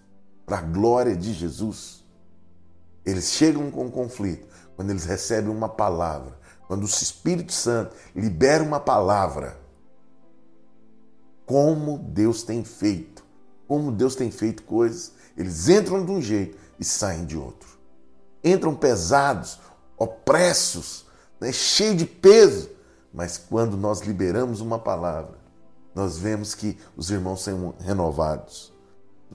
para 0.45 0.59
a 0.59 0.61
glória 0.61 1.15
de 1.15 1.33
Jesus. 1.33 2.03
Eles 3.05 3.31
chegam 3.31 3.69
com 3.71 3.89
conflito 3.89 4.47
quando 4.75 4.89
eles 4.91 5.05
recebem 5.05 5.51
uma 5.51 5.69
palavra, 5.69 6.37
quando 6.67 6.83
o 6.83 6.87
Espírito 6.87 7.53
Santo 7.53 7.95
libera 8.15 8.63
uma 8.63 8.79
palavra. 8.79 9.59
Como 11.45 11.97
Deus 11.97 12.43
tem 12.43 12.63
feito, 12.63 13.23
como 13.67 13.91
Deus 13.91 14.15
tem 14.15 14.31
feito 14.31 14.63
coisas, 14.63 15.13
eles 15.37 15.67
entram 15.67 16.05
de 16.05 16.11
um 16.11 16.21
jeito 16.21 16.57
e 16.79 16.85
saem 16.85 17.25
de 17.25 17.37
outro. 17.37 17.72
Entram 18.43 18.75
pesados, 18.75 19.59
opressos, 19.97 21.05
né, 21.39 21.51
cheios 21.51 21.97
de 21.97 22.05
peso, 22.05 22.69
mas 23.13 23.37
quando 23.37 23.77
nós 23.77 24.01
liberamos 24.01 24.59
uma 24.59 24.79
palavra, 24.79 25.37
nós 25.93 26.17
vemos 26.17 26.55
que 26.55 26.77
os 26.97 27.11
irmãos 27.11 27.43
são 27.43 27.75
renovados. 27.79 28.73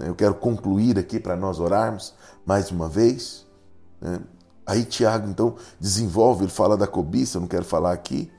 Eu 0.00 0.14
quero 0.14 0.34
concluir 0.34 0.98
aqui 0.98 1.18
para 1.18 1.36
nós 1.36 1.58
orarmos 1.58 2.14
mais 2.44 2.70
uma 2.70 2.88
vez. 2.88 3.46
Né? 4.00 4.20
Aí 4.66 4.84
Tiago 4.84 5.28
então 5.28 5.56
desenvolve, 5.80 6.44
ele 6.44 6.52
fala 6.52 6.76
da 6.76 6.86
cobiça, 6.86 7.38
eu 7.38 7.40
não 7.40 7.48
quero 7.48 7.64
falar 7.64 7.92
aqui, 7.92 8.30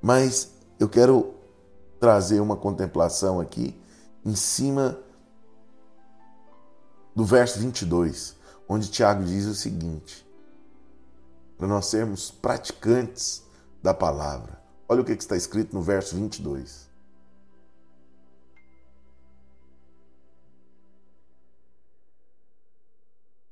mas 0.00 0.50
eu 0.78 0.88
quero 0.88 1.34
trazer 2.00 2.40
uma 2.40 2.56
contemplação 2.56 3.40
aqui 3.40 3.78
em 4.24 4.34
cima 4.34 4.98
do 7.14 7.24
verso 7.24 7.58
22, 7.60 8.36
onde 8.68 8.90
Tiago 8.90 9.24
diz 9.24 9.46
o 9.46 9.54
seguinte: 9.54 10.26
para 11.56 11.66
nós 11.66 11.86
sermos 11.86 12.30
praticantes 12.30 13.42
da 13.82 13.94
palavra, 13.94 14.64
Olha 14.86 15.00
o 15.00 15.04
que 15.04 15.12
está 15.12 15.36
escrito 15.36 15.74
no 15.74 15.80
verso 15.80 16.14
22. 16.14 16.88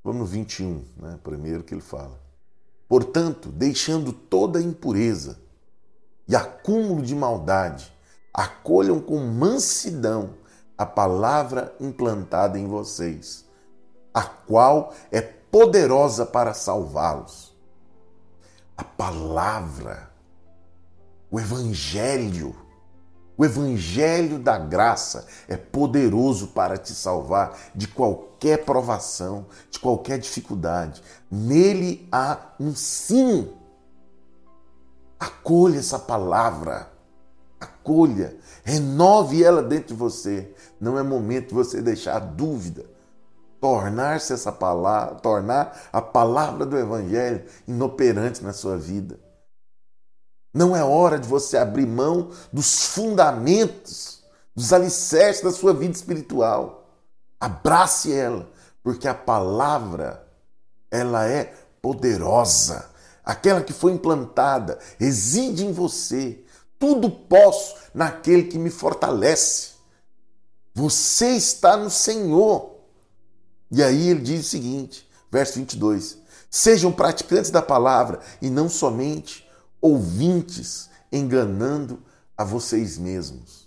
Vamos 0.05 0.20
no 0.20 0.27
21, 0.27 0.85
né? 0.96 1.18
primeiro 1.22 1.64
que 1.64 1.72
ele 1.72 1.81
fala. 1.81 2.20
Portanto, 2.88 3.48
deixando 3.48 4.12
toda 4.12 4.61
impureza 4.61 5.40
e 6.29 6.37
acúmulo 6.37 7.03
de 7.03 7.14
maldade, 7.14 7.90
acolham 8.35 9.01
com 9.01 9.18
mansidão 9.18 10.35
a 10.77 10.85
palavra 10.85 11.75
implantada 11.81 12.59
em 12.59 12.66
vocês, 12.66 13.41
a 14.12 14.22
qual 14.22 14.94
é 15.11 15.20
poderosa 15.20 16.25
para 16.25 16.55
salvá-los. 16.55 17.53
A 18.77 18.85
palavra, 18.85 20.11
o 21.31 21.38
evangelho, 21.38 22.57
o 23.37 23.44
evangelho 23.44 24.38
da 24.38 24.59
graça 24.59 25.27
é 25.48 25.57
poderoso 25.57 26.48
para 26.48 26.77
te 26.77 26.92
salvar 26.92 27.59
de 27.75 27.88
qualquer 27.88 28.64
provação, 28.64 29.46
de 29.70 29.79
qualquer 29.79 30.18
dificuldade. 30.18 31.03
Nele 31.31 32.09
há 32.12 32.38
um 32.61 32.75
sim. 32.75 33.51
Acolha 35.18 35.79
essa 35.79 35.98
palavra. 35.98 36.90
Acolha, 37.61 38.37
renove 38.64 39.42
ela 39.42 39.62
dentro 39.62 39.88
de 39.88 39.94
você. 39.94 40.55
Não 40.81 40.98
é 40.98 41.03
momento 41.03 41.48
de 41.48 41.55
você 41.55 41.81
deixar 41.81 42.18
dúvida. 42.18 42.85
Tornar-se 43.62 44.33
essa 44.33 44.51
palavra, 44.51 45.14
tornar 45.20 45.88
a 45.92 46.03
palavra 46.03 46.66
do 46.66 46.77
evangelho 46.77 47.46
inoperante 47.68 48.42
na 48.42 48.53
sua 48.53 48.77
vida. 48.77 49.20
Não 50.53 50.75
é 50.75 50.83
hora 50.83 51.16
de 51.16 51.29
você 51.29 51.57
abrir 51.57 51.87
mão 51.87 52.33
dos 52.53 52.87
fundamentos, 52.87 54.25
dos 54.53 54.72
alicerces 54.72 55.44
da 55.44 55.53
sua 55.53 55.72
vida 55.72 55.94
espiritual. 55.94 56.88
Abrace 57.38 58.12
ela, 58.12 58.51
porque 58.83 59.07
a 59.07 59.14
palavra, 59.14 60.27
ela 60.90 61.25
é 61.29 61.55
poderosa. 61.81 62.90
Aquela 63.25 63.62
que 63.62 63.72
foi 63.72 63.92
implantada 63.92 64.81
reside 64.98 65.64
em 65.64 65.72
você. 65.72 66.44
Tudo 66.81 67.09
posso 67.09 67.77
naquele 67.94 68.42
que 68.42 68.59
me 68.59 68.70
fortalece. 68.70 69.75
Você 70.75 71.37
está 71.37 71.77
no 71.77 71.90
Senhor. 71.90 72.71
E 73.72 73.82
aí 73.82 74.11
ele 74.11 74.20
diz 74.20 74.46
o 74.46 74.48
seguinte, 74.50 75.08
verso 75.30 75.54
22: 75.54 76.18
Sejam 76.50 76.92
praticantes 76.92 77.50
da 77.50 77.62
palavra 77.62 78.20
e 78.42 78.50
não 78.50 78.68
somente 78.68 79.48
ouvintes, 79.80 80.90
enganando 81.11 82.02
a 82.37 82.44
vocês 82.44 82.98
mesmos. 82.98 83.66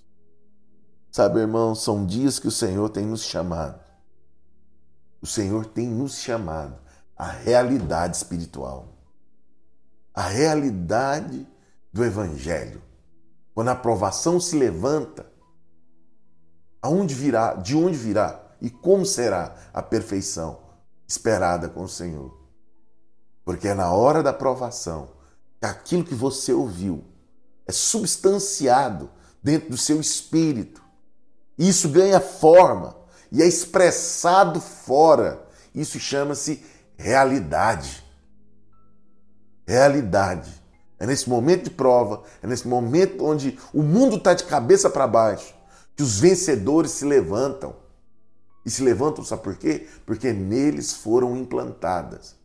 Sabe, 1.11 1.39
irmão, 1.39 1.73
são 1.73 2.05
dias 2.05 2.37
que 2.37 2.47
o 2.47 2.51
Senhor 2.51 2.89
tem 2.89 3.05
nos 3.05 3.23
chamado. 3.23 3.83
O 5.21 5.25
Senhor 5.25 5.65
tem 5.65 5.87
nos 5.87 6.19
chamado 6.19 6.77
à 7.17 7.25
realidade 7.25 8.17
espiritual. 8.17 8.89
A 10.13 10.21
realidade 10.21 11.47
do 11.91 12.03
Evangelho. 12.05 12.81
Quando 13.55 13.69
a 13.69 13.71
aprovação 13.71 14.39
se 14.39 14.55
levanta, 14.55 15.25
aonde 16.81 17.15
virá, 17.15 17.55
de 17.55 17.75
onde 17.75 17.97
virá 17.97 18.44
e 18.61 18.69
como 18.69 19.05
será 19.05 19.55
a 19.73 19.81
perfeição 19.81 20.59
esperada 21.07 21.69
com 21.69 21.83
o 21.83 21.89
Senhor? 21.89 22.35
Porque 23.43 23.67
é 23.67 23.73
na 23.73 23.91
hora 23.91 24.23
da 24.23 24.31
aprovação 24.31 25.09
aquilo 25.61 26.03
que 26.03 26.15
você 26.15 26.53
ouviu 26.53 27.03
é 27.67 27.71
substanciado 27.71 29.09
dentro 29.41 29.69
do 29.69 29.77
seu 29.77 29.99
espírito. 29.99 30.81
E 31.57 31.67
isso 31.67 31.89
ganha 31.89 32.19
forma 32.19 32.95
e 33.31 33.41
é 33.41 33.47
expressado 33.47 34.61
fora. 34.61 35.47
Isso 35.73 35.99
chama-se 35.99 36.63
realidade. 36.95 38.03
Realidade. 39.67 40.63
É 40.99 41.05
nesse 41.05 41.29
momento 41.29 41.65
de 41.65 41.69
prova, 41.71 42.23
é 42.41 42.47
nesse 42.47 42.67
momento 42.67 43.25
onde 43.25 43.59
o 43.73 43.81
mundo 43.81 44.15
está 44.15 44.33
de 44.33 44.45
cabeça 44.45 44.89
para 44.89 45.07
baixo, 45.07 45.53
que 45.95 46.03
os 46.03 46.19
vencedores 46.19 46.91
se 46.91 47.03
levantam. 47.03 47.75
E 48.65 48.71
se 48.71 48.81
levantam, 48.83 49.23
sabe 49.23 49.43
por 49.43 49.55
quê? 49.57 49.87
Porque 50.05 50.33
neles 50.33 50.91
foram 50.91 51.37
implantadas 51.37 52.35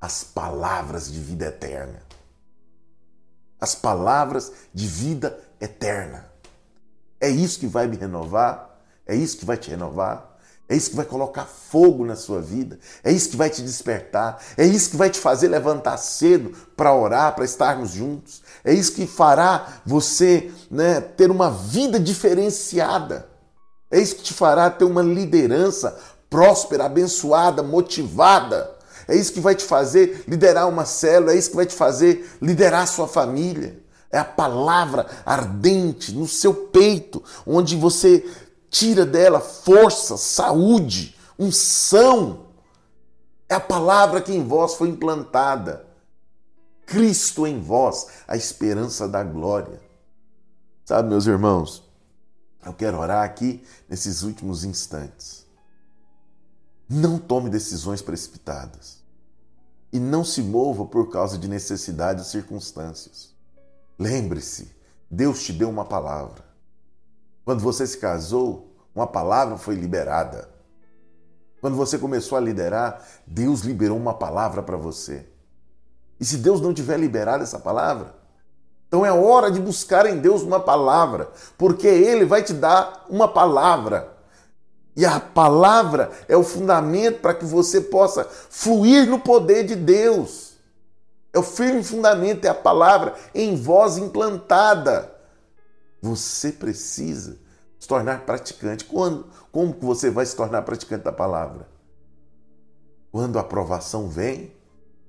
as 0.00 0.24
palavras 0.24 1.12
de 1.12 1.20
vida 1.20 1.46
eterna. 1.46 2.02
As 3.60 3.74
palavras 3.74 4.52
de 4.74 4.86
vida 4.88 5.38
eterna. 5.60 6.32
É 7.20 7.28
isso 7.28 7.60
que 7.60 7.68
vai 7.68 7.86
me 7.86 7.96
renovar, 7.96 8.80
é 9.06 9.14
isso 9.14 9.38
que 9.38 9.44
vai 9.44 9.56
te 9.56 9.70
renovar, 9.70 10.36
é 10.68 10.74
isso 10.74 10.90
que 10.90 10.96
vai 10.96 11.04
colocar 11.04 11.44
fogo 11.44 12.04
na 12.04 12.16
sua 12.16 12.40
vida, 12.40 12.80
é 13.04 13.12
isso 13.12 13.30
que 13.30 13.36
vai 13.36 13.50
te 13.50 13.62
despertar, 13.62 14.42
é 14.56 14.64
isso 14.64 14.90
que 14.90 14.96
vai 14.96 15.10
te 15.10 15.20
fazer 15.20 15.46
levantar 15.46 15.98
cedo 15.98 16.50
para 16.76 16.94
orar, 16.94 17.34
para 17.34 17.44
estarmos 17.44 17.90
juntos, 17.90 18.42
é 18.64 18.72
isso 18.72 18.94
que 18.94 19.06
fará 19.06 19.82
você 19.84 20.50
né, 20.70 21.00
ter 21.00 21.30
uma 21.30 21.50
vida 21.50 22.00
diferenciada, 22.00 23.28
é 23.92 24.00
isso 24.00 24.16
que 24.16 24.22
te 24.22 24.34
fará 24.34 24.70
ter 24.70 24.84
uma 24.84 25.02
liderança 25.02 25.96
próspera, 26.30 26.86
abençoada, 26.86 27.62
motivada, 27.62 28.74
é 29.06 29.14
isso 29.14 29.32
que 29.32 29.40
vai 29.40 29.54
te 29.54 29.64
fazer 29.64 30.24
liderar 30.26 30.66
uma 30.68 30.86
célula, 30.86 31.32
é 31.32 31.36
isso 31.36 31.50
que 31.50 31.56
vai 31.56 31.66
te 31.66 31.74
fazer 31.74 32.38
liderar 32.40 32.82
a 32.82 32.86
sua 32.86 33.06
família. 33.06 33.78
É 34.10 34.18
a 34.18 34.24
palavra 34.24 35.06
ardente 35.24 36.12
no 36.12 36.26
seu 36.26 36.54
peito, 36.54 37.22
onde 37.46 37.76
você 37.76 38.24
tira 38.70 39.04
dela 39.04 39.40
força, 39.40 40.16
saúde, 40.16 41.16
unção. 41.38 42.46
É 43.48 43.54
a 43.54 43.60
palavra 43.60 44.20
que 44.20 44.32
em 44.32 44.46
vós 44.46 44.74
foi 44.74 44.88
implantada. 44.88 45.84
Cristo 46.86 47.46
em 47.46 47.60
vós, 47.60 48.06
a 48.26 48.36
esperança 48.36 49.08
da 49.08 49.22
glória. 49.22 49.80
Sabe, 50.84 51.08
meus 51.08 51.26
irmãos, 51.26 51.81
eu 52.64 52.72
quero 52.72 52.98
orar 52.98 53.24
aqui 53.24 53.64
nesses 53.88 54.22
últimos 54.22 54.64
instantes. 54.64 55.46
Não 56.88 57.18
tome 57.18 57.50
decisões 57.50 58.02
precipitadas. 58.02 59.02
E 59.92 59.98
não 59.98 60.24
se 60.24 60.42
mova 60.42 60.84
por 60.86 61.10
causa 61.10 61.36
de 61.36 61.48
necessidades 61.48 62.26
e 62.26 62.30
circunstâncias. 62.30 63.34
Lembre-se, 63.98 64.70
Deus 65.10 65.42
te 65.42 65.52
deu 65.52 65.68
uma 65.68 65.84
palavra. 65.84 66.44
Quando 67.44 67.60
você 67.60 67.86
se 67.86 67.98
casou, 67.98 68.74
uma 68.94 69.06
palavra 69.06 69.58
foi 69.58 69.74
liberada. 69.74 70.48
Quando 71.60 71.76
você 71.76 71.98
começou 71.98 72.38
a 72.38 72.40
liderar, 72.40 73.06
Deus 73.26 73.60
liberou 73.60 73.96
uma 73.96 74.14
palavra 74.14 74.62
para 74.62 74.76
você. 74.76 75.26
E 76.18 76.24
se 76.24 76.38
Deus 76.38 76.60
não 76.60 76.72
tiver 76.72 76.98
liberado 76.98 77.42
essa 77.42 77.58
palavra, 77.58 78.14
então 78.92 79.06
é 79.06 79.10
hora 79.10 79.50
de 79.50 79.58
buscar 79.58 80.04
em 80.04 80.18
Deus 80.18 80.42
uma 80.42 80.60
palavra, 80.60 81.30
porque 81.56 81.86
Ele 81.86 82.26
vai 82.26 82.42
te 82.42 82.52
dar 82.52 83.06
uma 83.08 83.26
palavra 83.26 84.12
e 84.94 85.06
a 85.06 85.18
palavra 85.18 86.10
é 86.28 86.36
o 86.36 86.42
fundamento 86.44 87.20
para 87.22 87.32
que 87.32 87.46
você 87.46 87.80
possa 87.80 88.22
fluir 88.24 89.08
no 89.08 89.18
poder 89.18 89.64
de 89.64 89.74
Deus. 89.74 90.58
É 91.32 91.38
o 91.38 91.42
firme 91.42 91.82
fundamento, 91.82 92.44
é 92.44 92.48
a 92.50 92.54
palavra 92.54 93.14
em 93.34 93.56
voz 93.56 93.96
implantada. 93.96 95.10
Você 96.02 96.52
precisa 96.52 97.38
se 97.80 97.88
tornar 97.88 98.26
praticante. 98.26 98.84
Quando, 98.84 99.24
como 99.50 99.74
você 99.80 100.10
vai 100.10 100.26
se 100.26 100.36
tornar 100.36 100.60
praticante 100.60 101.04
da 101.04 101.12
palavra? 101.12 101.66
Quando 103.10 103.38
a 103.38 103.40
aprovação 103.40 104.06
vem 104.06 104.54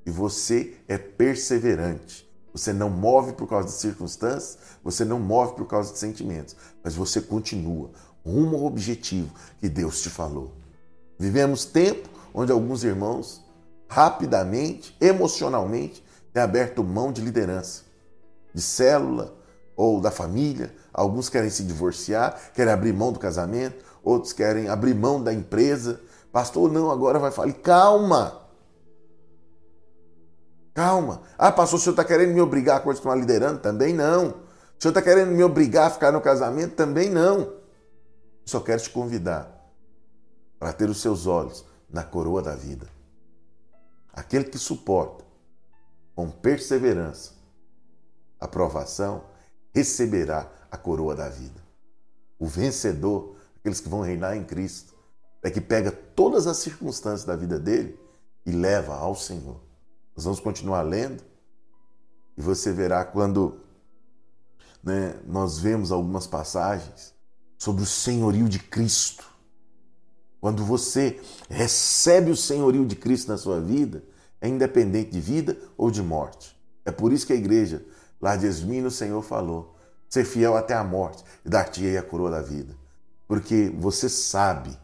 e 0.05 0.09
você 0.09 0.73
é 0.87 0.97
perseverante. 0.97 2.32
Você 2.53 2.71
não 2.71 2.89
move 2.89 3.33
por 3.33 3.47
causa 3.47 3.67
de 3.67 3.73
circunstâncias, 3.73 4.59
você 4.83 5.03
não 5.03 5.19
move 5.19 5.55
por 5.55 5.65
causa 5.65 5.91
de 5.91 5.97
sentimentos, 5.97 6.55
mas 6.83 6.93
você 6.93 7.19
continua 7.19 7.89
rumo 8.25 8.57
ao 8.57 8.65
objetivo 8.65 9.33
que 9.59 9.67
Deus 9.67 10.01
te 10.01 10.09
falou. 10.09 10.53
Vivemos 11.17 11.65
tempo 11.65 12.09
onde 12.33 12.51
alguns 12.51 12.83
irmãos, 12.83 13.43
rapidamente, 13.87 14.95
emocionalmente, 14.99 16.03
têm 16.31 16.41
aberto 16.41 16.83
mão 16.83 17.11
de 17.11 17.21
liderança, 17.21 17.83
de 18.53 18.61
célula 18.61 19.35
ou 19.75 19.99
da 19.99 20.11
família. 20.11 20.73
Alguns 20.93 21.29
querem 21.29 21.49
se 21.49 21.63
divorciar, 21.63 22.51
querem 22.53 22.73
abrir 22.73 22.93
mão 22.93 23.11
do 23.11 23.19
casamento, 23.19 23.83
outros 24.03 24.33
querem 24.33 24.67
abrir 24.67 24.95
mão 24.95 25.21
da 25.21 25.33
empresa. 25.33 25.99
Pastor, 26.31 26.71
não, 26.71 26.89
agora 26.89 27.19
vai 27.19 27.31
falar. 27.31 27.51
Calma! 27.53 28.42
Calma. 30.73 31.21
Ah, 31.37 31.51
pastor, 31.51 31.79
o 31.79 31.81
senhor 31.81 31.93
está 31.93 32.03
querendo 32.03 32.33
me 32.33 32.41
obrigar 32.41 32.77
a 32.77 32.79
continuar 32.79 33.15
liderando? 33.15 33.59
Também 33.59 33.93
não. 33.93 34.29
O 34.29 34.81
senhor 34.81 34.91
está 34.91 35.01
querendo 35.01 35.31
me 35.31 35.43
obrigar 35.43 35.87
a 35.87 35.89
ficar 35.89 36.11
no 36.11 36.21
casamento? 36.21 36.75
Também 36.75 37.09
não. 37.09 37.53
Só 38.45 38.59
quero 38.59 38.81
te 38.81 38.89
convidar 38.89 39.49
para 40.59 40.73
ter 40.73 40.89
os 40.89 41.01
seus 41.01 41.27
olhos 41.27 41.65
na 41.89 42.03
coroa 42.03 42.41
da 42.41 42.55
vida. 42.55 42.87
Aquele 44.11 44.45
que 44.45 44.57
suporta 44.57 45.23
com 46.15 46.29
perseverança 46.29 47.33
a 48.43 48.47
provação, 48.47 49.23
receberá 49.73 50.51
a 50.69 50.77
coroa 50.77 51.15
da 51.15 51.29
vida. 51.29 51.63
O 52.37 52.45
vencedor, 52.45 53.37
aqueles 53.57 53.79
que 53.79 53.87
vão 53.87 54.01
reinar 54.01 54.35
em 54.35 54.43
Cristo, 54.43 54.93
é 55.41 55.49
que 55.49 55.61
pega 55.61 55.91
todas 55.91 56.45
as 56.45 56.57
circunstâncias 56.57 57.23
da 57.23 57.37
vida 57.37 57.57
dele 57.57 57.97
e 58.45 58.51
leva 58.51 58.95
ao 58.95 59.15
Senhor. 59.15 59.61
Nós 60.15 60.25
vamos 60.25 60.39
continuar 60.39 60.81
lendo 60.81 61.23
e 62.37 62.41
você 62.41 62.71
verá 62.71 63.03
quando 63.05 63.59
né, 64.83 65.15
nós 65.25 65.59
vemos 65.59 65.91
algumas 65.91 66.27
passagens 66.27 67.13
sobre 67.57 67.83
o 67.83 67.87
senhorio 67.87 68.49
de 68.49 68.59
Cristo. 68.59 69.25
Quando 70.41 70.65
você 70.65 71.21
recebe 71.49 72.29
o 72.29 72.35
senhorio 72.35 72.85
de 72.85 72.95
Cristo 72.95 73.29
na 73.29 73.37
sua 73.37 73.61
vida, 73.61 74.03
é 74.41 74.47
independente 74.47 75.11
de 75.11 75.21
vida 75.21 75.57
ou 75.77 75.89
de 75.89 76.03
morte. 76.03 76.53
É 76.83 76.91
por 76.91 77.13
isso 77.13 77.25
que 77.25 77.31
a 77.31 77.37
igreja 77.37 77.85
lá 78.19 78.35
de 78.35 78.45
Esmino, 78.45 78.87
o 78.87 78.91
Senhor 78.91 79.21
falou: 79.21 79.75
ser 80.09 80.25
fiel 80.25 80.55
até 80.55 80.73
a 80.73 80.83
morte 80.83 81.23
e 81.45 81.49
dar-te-ei 81.49 81.97
a 81.97 82.03
coroa 82.03 82.29
da 82.29 82.41
vida. 82.41 82.75
Porque 83.27 83.73
você 83.77 84.07
sabe 84.07 84.77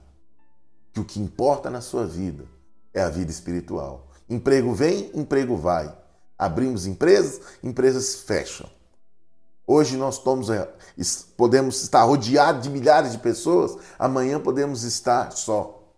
que 0.92 1.00
o 1.00 1.06
que 1.06 1.20
importa 1.20 1.70
na 1.70 1.82
sua 1.82 2.06
vida 2.06 2.46
é 2.94 3.02
a 3.02 3.10
vida 3.10 3.30
espiritual. 3.30 4.09
Emprego 4.30 4.74
vem, 4.74 5.10
emprego 5.14 5.58
vai. 5.58 5.98
Abrimos 6.38 6.86
empresas, 6.86 7.42
empresas 7.64 8.16
fecham. 8.16 8.70
Hoje 9.66 9.98
nós 9.98 10.18
estamos, 10.18 10.50
eh, 10.50 10.68
podemos 11.36 11.84
estar 11.84 12.04
rodeados 12.04 12.64
de 12.64 12.70
milhares 12.70 13.12
de 13.12 13.18
pessoas, 13.20 13.78
amanhã 13.98 14.40
podemos 14.40 14.84
estar 14.84 15.32
só. 15.32 15.94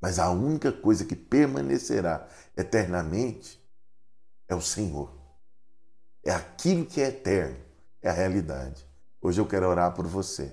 Mas 0.00 0.18
a 0.18 0.30
única 0.30 0.72
coisa 0.72 1.04
que 1.04 1.16
permanecerá 1.16 2.26
eternamente 2.56 3.62
é 4.48 4.54
o 4.54 4.60
Senhor. 4.60 5.10
É 6.24 6.32
aquilo 6.32 6.84
que 6.84 7.00
é 7.00 7.08
eterno, 7.08 7.56
é 8.02 8.10
a 8.10 8.12
realidade. 8.12 8.86
Hoje 9.22 9.40
eu 9.40 9.46
quero 9.46 9.68
orar 9.68 9.94
por 9.94 10.06
você, 10.06 10.52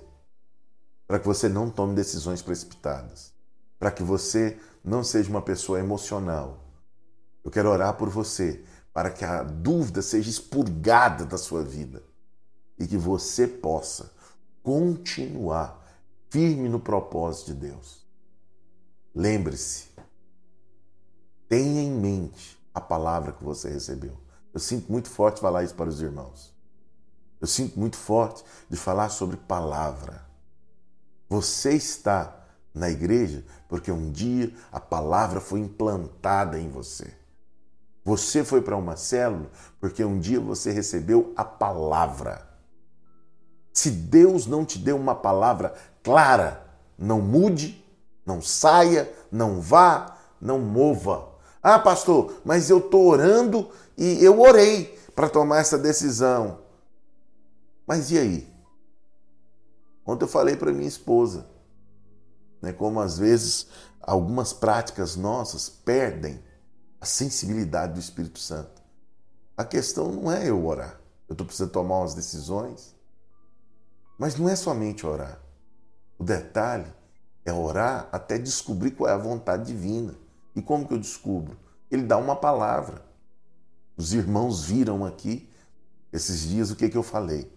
para 1.06 1.18
que 1.18 1.26
você 1.26 1.48
não 1.48 1.68
tome 1.68 1.94
decisões 1.94 2.40
precipitadas, 2.40 3.32
para 3.78 3.90
que 3.90 4.02
você 4.02 4.58
não 4.82 5.04
seja 5.04 5.28
uma 5.28 5.42
pessoa 5.42 5.78
emocional. 5.78 6.63
Eu 7.44 7.50
quero 7.50 7.68
orar 7.68 7.94
por 7.94 8.08
você, 8.08 8.64
para 8.92 9.10
que 9.10 9.24
a 9.24 9.42
dúvida 9.42 10.00
seja 10.00 10.30
expurgada 10.30 11.26
da 11.26 11.36
sua 11.36 11.62
vida 11.62 12.02
e 12.78 12.86
que 12.86 12.96
você 12.96 13.46
possa 13.46 14.10
continuar 14.62 15.84
firme 16.30 16.68
no 16.68 16.80
propósito 16.80 17.52
de 17.52 17.68
Deus. 17.68 18.06
Lembre-se, 19.14 19.88
tenha 21.48 21.82
em 21.82 21.90
mente 21.90 22.58
a 22.72 22.80
palavra 22.80 23.32
que 23.32 23.44
você 23.44 23.68
recebeu. 23.68 24.16
Eu 24.52 24.60
sinto 24.60 24.90
muito 24.90 25.10
forte 25.10 25.40
falar 25.40 25.64
isso 25.64 25.74
para 25.74 25.88
os 25.88 26.00
irmãos. 26.00 26.52
Eu 27.40 27.46
sinto 27.46 27.78
muito 27.78 27.96
forte 27.96 28.42
de 28.70 28.76
falar 28.76 29.10
sobre 29.10 29.36
palavra. 29.36 30.24
Você 31.28 31.74
está 31.74 32.46
na 32.72 32.88
igreja 32.88 33.44
porque 33.68 33.92
um 33.92 34.10
dia 34.10 34.52
a 34.72 34.80
palavra 34.80 35.40
foi 35.40 35.60
implantada 35.60 36.58
em 36.58 36.68
você. 36.68 37.23
Você 38.04 38.44
foi 38.44 38.60
para 38.60 38.76
uma 38.76 38.96
célula 38.96 39.50
porque 39.80 40.04
um 40.04 40.18
dia 40.18 40.38
você 40.38 40.70
recebeu 40.70 41.32
a 41.36 41.44
palavra. 41.44 42.46
Se 43.72 43.90
Deus 43.90 44.46
não 44.46 44.64
te 44.64 44.78
deu 44.78 44.96
uma 44.96 45.14
palavra 45.14 45.74
clara, 46.02 46.64
não 46.98 47.20
mude, 47.20 47.82
não 48.26 48.42
saia, 48.42 49.10
não 49.32 49.60
vá, 49.60 50.18
não 50.40 50.58
mova. 50.58 51.30
Ah, 51.62 51.78
pastor, 51.78 52.42
mas 52.44 52.68
eu 52.68 52.78
estou 52.78 53.06
orando 53.06 53.70
e 53.96 54.22
eu 54.22 54.38
orei 54.38 54.98
para 55.14 55.30
tomar 55.30 55.60
essa 55.60 55.78
decisão. 55.78 56.58
Mas 57.86 58.10
e 58.10 58.18
aí? 58.18 58.54
Ontem 60.06 60.24
eu 60.24 60.28
falei 60.28 60.56
para 60.56 60.72
minha 60.72 60.88
esposa, 60.88 61.46
né, 62.60 62.70
como 62.70 63.00
às 63.00 63.16
vezes 63.16 63.66
algumas 64.02 64.52
práticas 64.52 65.16
nossas 65.16 65.70
perdem 65.70 66.43
a 67.04 67.06
sensibilidade 67.06 67.92
do 67.92 68.00
Espírito 68.00 68.38
Santo. 68.38 68.82
A 69.56 69.64
questão 69.64 70.10
não 70.10 70.32
é 70.32 70.48
eu 70.48 70.66
orar. 70.66 70.98
Eu 71.28 71.34
estou 71.34 71.46
precisando 71.46 71.70
tomar 71.70 71.98
umas 71.98 72.14
decisões 72.14 72.94
mas 74.18 74.36
não 74.36 74.48
é 74.48 74.56
somente 74.56 75.06
orar. 75.06 75.38
O 76.18 76.24
detalhe 76.24 76.90
é 77.44 77.52
orar 77.52 78.08
até 78.12 78.38
descobrir 78.38 78.92
qual 78.92 79.10
é 79.10 79.12
a 79.12 79.18
vontade 79.18 79.66
divina. 79.66 80.14
E 80.54 80.62
como 80.62 80.86
que 80.86 80.94
eu 80.94 80.98
descubro? 80.98 81.58
Ele 81.90 82.04
dá 82.04 82.16
uma 82.16 82.36
palavra. 82.36 83.04
Os 83.96 84.12
irmãos 84.12 84.64
viram 84.64 85.04
aqui 85.04 85.48
esses 86.12 86.40
dias 86.40 86.70
o 86.70 86.76
que, 86.76 86.88
que 86.88 86.96
eu 86.96 87.02
falei. 87.02 87.52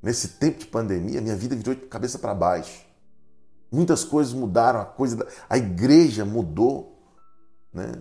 Nesse 0.00 0.28
tempo 0.28 0.60
de 0.60 0.66
pandemia, 0.66 1.20
minha 1.20 1.36
vida 1.36 1.56
virou 1.56 1.74
de 1.74 1.82
cabeça 1.82 2.18
para 2.18 2.34
baixo. 2.34 2.86
Muitas 3.70 4.04
coisas 4.04 4.32
mudaram, 4.32 4.80
a 4.80 4.84
coisa 4.84 5.16
da... 5.16 5.26
a 5.48 5.58
igreja 5.58 6.24
mudou, 6.24 6.95
né? 7.76 7.92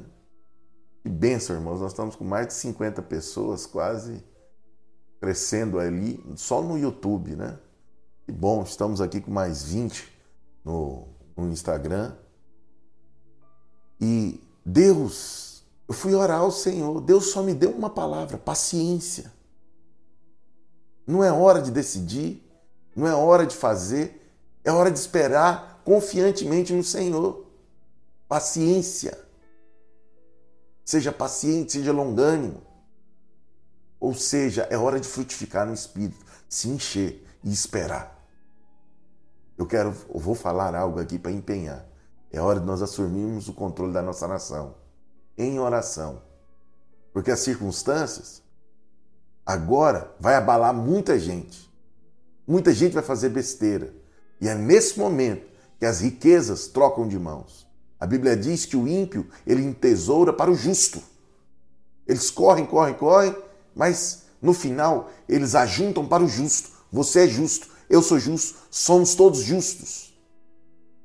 Que 1.04 1.10
benção, 1.10 1.56
irmãos. 1.56 1.82
Nós 1.82 1.92
estamos 1.92 2.16
com 2.16 2.24
mais 2.24 2.48
de 2.48 2.54
50 2.54 3.02
pessoas, 3.04 3.66
quase 3.66 4.24
crescendo 5.20 5.80
ali 5.80 6.24
só 6.36 6.62
no 6.62 6.78
YouTube, 6.78 7.36
né? 7.36 7.60
Que 8.26 8.32
bom, 8.32 8.64
estamos 8.64 9.02
aqui 9.02 9.22
com 9.22 9.32
mais 9.32 9.64
20 9.64 10.12
no, 10.64 11.08
no 11.36 11.52
Instagram. 11.52 12.16
E 14.00 14.42
Deus, 14.66 15.64
eu 15.88 15.94
fui 15.94 16.16
orar 16.16 16.40
ao 16.40 16.52
Senhor, 16.52 17.02
Deus 17.02 17.28
só 17.28 17.44
me 17.44 17.54
deu 17.54 17.72
uma 17.72 17.90
palavra: 17.90 18.38
paciência. 18.38 19.32
Não 21.06 21.24
é 21.24 21.32
hora 21.32 21.62
de 21.62 21.70
decidir, 21.70 22.44
não 22.96 23.06
é 23.06 23.14
hora 23.14 23.46
de 23.46 23.56
fazer, 23.56 24.36
é 24.64 24.72
hora 24.72 24.90
de 24.90 24.98
esperar 24.98 25.82
confiantemente 25.86 26.74
no 26.74 26.84
Senhor. 26.84 27.46
Paciência. 28.28 29.25
Seja 30.86 31.12
paciente, 31.12 31.74
seja 31.74 31.92
longânimo. 31.92 32.62
Ou 34.00 34.14
seja, 34.14 34.68
é 34.70 34.78
hora 34.78 35.00
de 35.00 35.08
frutificar 35.08 35.66
no 35.66 35.74
espírito, 35.74 36.24
se 36.48 36.70
encher 36.70 37.26
e 37.44 37.52
esperar. 37.52 38.24
Eu 39.58 39.66
quero, 39.66 39.96
eu 40.14 40.20
vou 40.20 40.36
falar 40.36 40.76
algo 40.76 41.00
aqui 41.00 41.18
para 41.18 41.32
empenhar. 41.32 41.86
É 42.32 42.40
hora 42.40 42.60
de 42.60 42.66
nós 42.66 42.82
assumirmos 42.82 43.48
o 43.50 43.54
controle 43.54 43.92
da 43.92 44.02
nossa 44.02 44.28
nação 44.28 44.76
em 45.38 45.60
oração. 45.60 46.22
Porque 47.14 47.32
as 47.32 47.40
circunstâncias 47.40 48.42
agora 49.46 50.14
vai 50.20 50.36
abalar 50.36 50.74
muita 50.74 51.20
gente. 51.20 51.74
Muita 52.48 52.74
gente 52.74 52.94
vai 52.94 53.04
fazer 53.04 53.30
besteira. 53.30 53.94
E 54.40 54.48
é 54.48 54.54
nesse 54.54 55.00
momento 55.00 55.48
que 55.80 55.86
as 55.86 56.02
riquezas 56.02 56.68
trocam 56.68 57.08
de 57.08 57.18
mãos. 57.18 57.65
A 58.00 58.06
Bíblia 58.06 58.36
diz 58.36 58.66
que 58.66 58.76
o 58.76 58.88
ímpio, 58.88 59.28
ele 59.46 59.64
entesoura 59.64 60.34
para 60.34 60.52
o 60.52 60.56
justo. 60.56 61.02
Eles 62.08 62.30
correm, 62.30 62.66
correm, 62.66 62.94
correm, 62.94 63.36
mas 63.76 64.24
no 64.42 64.54
final 64.54 65.10
eles 65.28 65.56
ajuntam 65.56 66.06
para 66.08 66.24
o 66.24 66.28
justo. 66.28 66.70
Você 66.92 67.26
é 67.26 67.28
justo, 67.28 67.68
eu 67.90 68.02
sou 68.02 68.20
justo, 68.20 68.58
somos 68.70 69.16
todos 69.16 69.40
justos. 69.40 70.14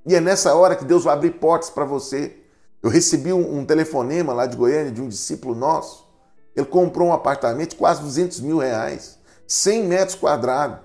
E 0.06 0.14
é 0.14 0.20
nessa 0.20 0.54
hora 0.54 0.76
que 0.76 0.84
Deus 0.84 1.04
vai 1.04 1.14
abrir 1.14 1.32
portas 1.32 1.70
para 1.70 1.84
você. 1.84 2.36
Eu 2.82 2.88
recebi 2.88 3.32
um, 3.32 3.64
telefonema 3.64 4.32
lá 4.32 4.46
de 4.46 4.56
Goiânia 4.56 4.90
de 4.90 5.00
um 5.00 5.08
discípulo 5.08 5.54
nosso. 5.54 6.08
Ele 6.56 6.66
comprou 6.66 7.08
um 7.08 7.12
apartamento 7.12 7.70
de 7.70 7.76
quase 7.76 8.02
200 8.02 8.40
mil 8.40 8.58
reais, 8.58 9.18
100 9.46 9.84
metros 9.84 10.14
quadrados. 10.16 10.80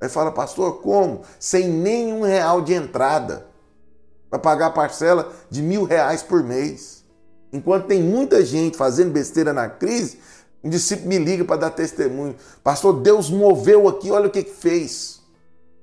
Aí 0.00 0.08
fala, 0.08 0.30
pastor, 0.30 0.80
como? 0.80 1.22
Sem 1.40 1.68
nenhum 1.68 2.22
real 2.22 2.62
de 2.62 2.72
entrada. 2.72 3.47
Vai 4.30 4.40
pagar 4.40 4.66
a 4.66 4.70
parcela 4.70 5.32
de 5.50 5.62
mil 5.62 5.84
reais 5.84 6.22
por 6.22 6.42
mês. 6.42 7.04
Enquanto 7.52 7.86
tem 7.86 8.02
muita 8.02 8.44
gente 8.44 8.76
fazendo 8.76 9.10
besteira 9.10 9.52
na 9.52 9.68
crise, 9.68 10.20
um 10.62 10.68
discípulo 10.68 11.08
me 11.08 11.18
liga 11.18 11.44
para 11.44 11.56
dar 11.56 11.70
testemunho. 11.70 12.36
Pastor, 12.62 13.00
Deus 13.00 13.30
moveu 13.30 13.88
aqui, 13.88 14.10
olha 14.10 14.26
o 14.26 14.30
que, 14.30 14.42
que 14.42 14.54
fez. 14.54 15.20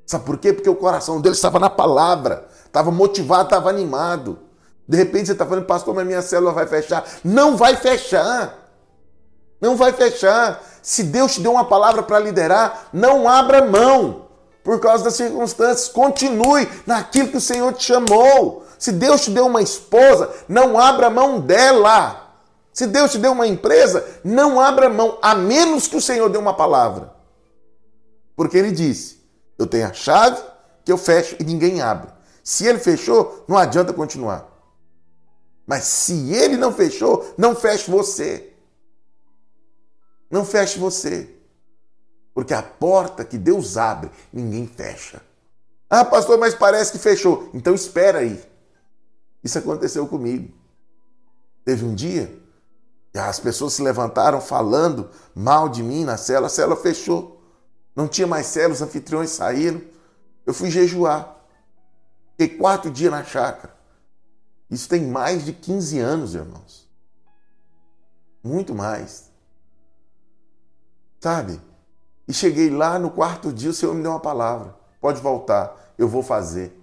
Sabe 0.05 0.25
por 0.25 0.38
quê? 0.38 0.53
Porque 0.53 0.69
o 0.69 0.75
coração 0.75 1.19
dele 1.19 1.34
estava 1.34 1.60
na 1.60 1.69
palavra, 1.69 2.47
estava 2.65 2.91
motivado, 2.91 3.45
estava 3.45 3.69
animado. 3.69 4.38
De 4.88 4.95
repente 4.95 5.27
você 5.27 5.31
está 5.31 5.46
falando, 5.46 5.65
pastor, 5.65 5.96
mas 5.96 6.06
minha 6.06 6.21
célula 6.21 6.52
vai 6.52 6.67
fechar. 6.67 7.04
Não 7.23 7.58
vai 7.58 7.75
fechar. 7.75 8.69
Não 9.60 9.75
vai 9.75 9.91
fechar. 9.91 10.62
Se 10.83 11.02
Deus 11.04 11.33
te 11.33 11.41
deu 11.41 11.54
uma 11.54 11.65
palavra 11.65 12.04
para 12.04 12.19
liderar, 12.19 12.89
não 12.93 13.27
abra 13.27 13.65
mão 13.65 14.25
por 14.65 14.79
causa 14.79 15.03
das 15.03 15.13
circunstâncias. 15.13 15.87
Continue 15.87 16.67
naquilo 16.87 17.29
que 17.29 17.37
o 17.37 17.41
Senhor 17.41 17.71
te 17.73 17.83
chamou. 17.85 18.65
Se 18.79 18.91
Deus 18.91 19.21
te 19.21 19.29
deu 19.29 19.45
uma 19.45 19.61
esposa, 19.61 20.33
não 20.49 20.77
abra 20.77 21.09
mão 21.09 21.39
dela. 21.39 22.33
Se 22.73 22.87
Deus 22.87 23.11
te 23.11 23.19
deu 23.19 23.31
uma 23.31 23.47
empresa, 23.47 24.05
não 24.23 24.59
abra 24.59 24.89
mão, 24.89 25.19
a 25.21 25.33
menos 25.35 25.87
que 25.87 25.95
o 25.95 26.01
Senhor 26.01 26.27
dê 26.29 26.37
uma 26.37 26.55
palavra. 26.55 27.13
Porque 28.35 28.57
ele 28.57 28.71
disse: 28.71 29.21
Eu 29.57 29.67
tenho 29.67 29.87
a 29.87 29.93
chave 29.93 30.41
que 30.83 30.91
eu 30.91 30.97
fecho 30.97 31.37
e 31.39 31.43
ninguém 31.43 31.81
abre. 31.81 32.11
Se 32.43 32.65
ele 32.65 32.79
fechou, 32.79 33.45
não 33.47 33.57
adianta 33.57 33.93
continuar. 33.93 34.49
Mas 35.65 35.83
se 35.85 36.33
ele 36.33 36.57
não 36.57 36.73
fechou, 36.73 37.33
não 37.37 37.55
feche 37.55 37.89
você. 37.89 38.51
Não 40.29 40.43
feche 40.43 40.77
você. 40.79 41.35
Porque 42.36 42.54
a 42.54 42.62
porta 42.62 43.23
que 43.23 43.38
Deus 43.38 43.77
abre, 43.77 44.12
ninguém 44.31 44.67
fecha. 44.67 45.21
Ah, 45.90 46.04
pastor, 46.04 46.38
mas 46.38 46.54
parece 46.54 46.92
que 46.92 47.00
fechou. 47.00 47.50
Então 47.54 47.73
espera 47.73 48.19
aí. 48.19 48.44
Isso 49.42 49.58
aconteceu 49.58 50.06
comigo. 50.06 50.54
Teve 51.63 51.86
um 51.86 51.96
dia 51.96 52.38
que 53.13 53.17
as 53.17 53.40
pessoas 53.40 53.71
se 53.71 53.81
levantaram 53.81 54.42
falando 54.42 55.10
mal 55.33 55.69
de 55.69 55.81
mim 55.81 56.04
na 56.04 56.17
cela, 56.17 56.48
a 56.48 56.50
cela 56.50 56.75
fechou. 56.75 57.42
Não 57.96 58.06
tinha 58.06 58.27
mais 58.27 58.48
cela, 58.48 58.73
os 58.73 58.81
anfitriões 58.81 59.29
saíram. 59.29 59.81
Eu 60.46 60.54
fui 60.54 60.69
jejuar. 60.69 61.38
Fiquei 62.31 62.58
quatro 62.58 62.92
dias 62.92 63.12
na 63.12 63.23
chácara. 63.23 63.73
Isso 64.69 64.90
tem 64.90 65.08
mais 65.08 65.46
de 65.46 65.54
15 65.54 66.00
anos, 66.00 66.36
irmãos. 66.36 66.90
Muito 68.44 68.75
mais. 68.75 69.31
Sabe? 71.21 71.62
E 72.28 72.34
cheguei 72.34 72.69
lá 72.69 72.98
no 72.98 73.12
quarto 73.12 73.54
dia, 73.54 73.69
o 73.69 73.73
Senhor 73.73 73.94
me 73.94 74.02
deu 74.02 74.12
uma 74.12 74.19
palavra. 74.19 74.76
Pode 75.00 75.21
voltar, 75.21 75.94
eu 75.98 76.08
vou 76.08 76.23
fazer. 76.23 76.76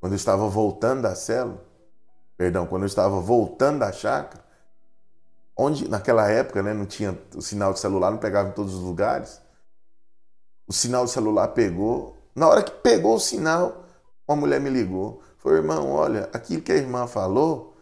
Quando 0.00 0.12
eu 0.12 0.16
estava 0.16 0.48
voltando 0.48 1.02
da 1.02 1.14
célula, 1.14 1.62
perdão, 2.36 2.66
quando 2.66 2.82
eu 2.82 2.86
estava 2.86 3.20
voltando 3.20 3.80
da 3.80 3.92
chácara, 3.92 4.44
onde 5.56 5.88
naquela 5.88 6.28
época 6.30 6.62
né, 6.62 6.72
não 6.72 6.86
tinha 6.86 7.18
o 7.34 7.42
sinal 7.42 7.72
de 7.72 7.80
celular, 7.80 8.10
não 8.10 8.18
pegava 8.18 8.48
em 8.48 8.52
todos 8.52 8.74
os 8.74 8.80
lugares. 8.80 9.40
O 10.66 10.72
sinal 10.72 11.04
de 11.04 11.10
celular 11.10 11.48
pegou. 11.48 12.16
Na 12.34 12.48
hora 12.48 12.62
que 12.62 12.70
pegou 12.70 13.16
o 13.16 13.20
sinal, 13.20 13.84
uma 14.26 14.36
mulher 14.36 14.60
me 14.60 14.70
ligou. 14.70 15.22
Falou, 15.38 15.56
irmão, 15.56 15.90
olha, 15.90 16.28
aquilo 16.32 16.62
que 16.62 16.72
a 16.72 16.76
irmã 16.76 17.06
falou, 17.06 17.76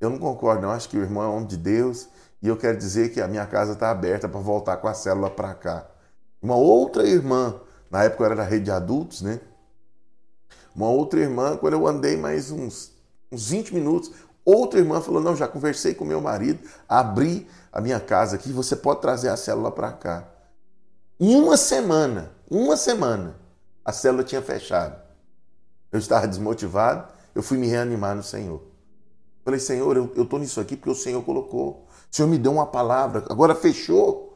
eu 0.00 0.10
não 0.10 0.18
concordo, 0.18 0.62
não. 0.62 0.70
Acho 0.70 0.88
que 0.88 0.96
o 0.96 1.02
irmão 1.02 1.22
é 1.22 1.26
homem 1.26 1.46
de 1.46 1.56
Deus 1.56 2.08
e 2.42 2.48
eu 2.48 2.56
quero 2.56 2.76
dizer 2.76 3.12
que 3.12 3.20
a 3.20 3.28
minha 3.28 3.46
casa 3.46 3.72
está 3.72 3.90
aberta 3.90 4.28
para 4.28 4.40
voltar 4.40 4.76
com 4.76 4.88
a 4.88 4.94
célula 4.94 5.30
para 5.30 5.54
cá. 5.54 5.86
Uma 6.40 6.56
outra 6.56 7.06
irmã, 7.06 7.60
na 7.90 8.04
época 8.04 8.22
eu 8.22 8.26
era 8.26 8.36
da 8.36 8.42
rede 8.44 8.66
de 8.66 8.70
adultos, 8.70 9.22
né? 9.22 9.40
Uma 10.74 10.88
outra 10.88 11.20
irmã, 11.20 11.56
quando 11.56 11.72
eu 11.72 11.86
andei 11.86 12.16
mais 12.16 12.50
uns, 12.50 12.92
uns 13.32 13.48
20 13.48 13.74
minutos, 13.74 14.12
outra 14.44 14.78
irmã 14.78 15.00
falou: 15.00 15.20
Não, 15.20 15.34
já 15.34 15.48
conversei 15.48 15.94
com 15.94 16.04
meu 16.04 16.20
marido, 16.20 16.60
abri 16.88 17.48
a 17.72 17.80
minha 17.80 17.98
casa 17.98 18.36
aqui, 18.36 18.52
você 18.52 18.76
pode 18.76 19.00
trazer 19.00 19.28
a 19.28 19.36
célula 19.36 19.72
para 19.72 19.92
cá. 19.92 20.28
Em 21.18 21.34
uma 21.34 21.56
semana, 21.56 22.30
uma 22.50 22.76
semana, 22.76 23.36
a 23.82 23.92
célula 23.92 24.22
tinha 24.22 24.42
fechado. 24.42 25.00
Eu 25.90 25.98
estava 25.98 26.28
desmotivado, 26.28 27.10
eu 27.34 27.42
fui 27.42 27.56
me 27.56 27.66
reanimar 27.66 28.14
no 28.14 28.22
Senhor. 28.22 28.62
Falei, 29.44 29.60
Senhor, 29.60 29.96
eu 29.96 30.12
estou 30.22 30.38
nisso 30.38 30.60
aqui 30.60 30.76
porque 30.76 30.90
o 30.90 30.94
Senhor 30.94 31.22
colocou. 31.22 31.85
O 32.10 32.16
Senhor 32.16 32.28
me 32.28 32.38
deu 32.38 32.52
uma 32.52 32.66
palavra, 32.66 33.24
agora 33.28 33.54
fechou. 33.54 34.26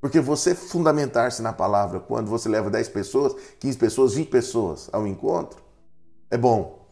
Porque 0.00 0.18
você 0.18 0.54
fundamentar-se 0.54 1.42
na 1.42 1.52
palavra 1.52 2.00
quando 2.00 2.28
você 2.28 2.48
leva 2.48 2.70
10 2.70 2.88
pessoas, 2.88 3.34
15 3.58 3.78
pessoas, 3.78 4.14
20 4.14 4.28
pessoas 4.28 4.88
ao 4.92 5.06
encontro, 5.06 5.62
é 6.30 6.38
bom. 6.38 6.88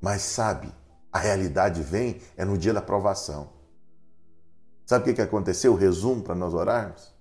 Mas 0.00 0.22
sabe, 0.22 0.72
a 1.12 1.18
realidade 1.18 1.82
vem 1.82 2.20
é 2.36 2.44
no 2.44 2.56
dia 2.56 2.72
da 2.72 2.80
provação. 2.80 3.50
Sabe 4.86 5.10
o 5.10 5.14
que, 5.14 5.22
aconteceu? 5.22 5.72
O 5.72 5.76
resumo 5.76 6.22
para 6.22 6.34
nós 6.34 6.54
orarmos? 6.54 7.12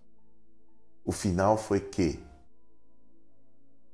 O 1.03 1.11
final 1.11 1.57
foi 1.57 1.79
que 1.79 2.23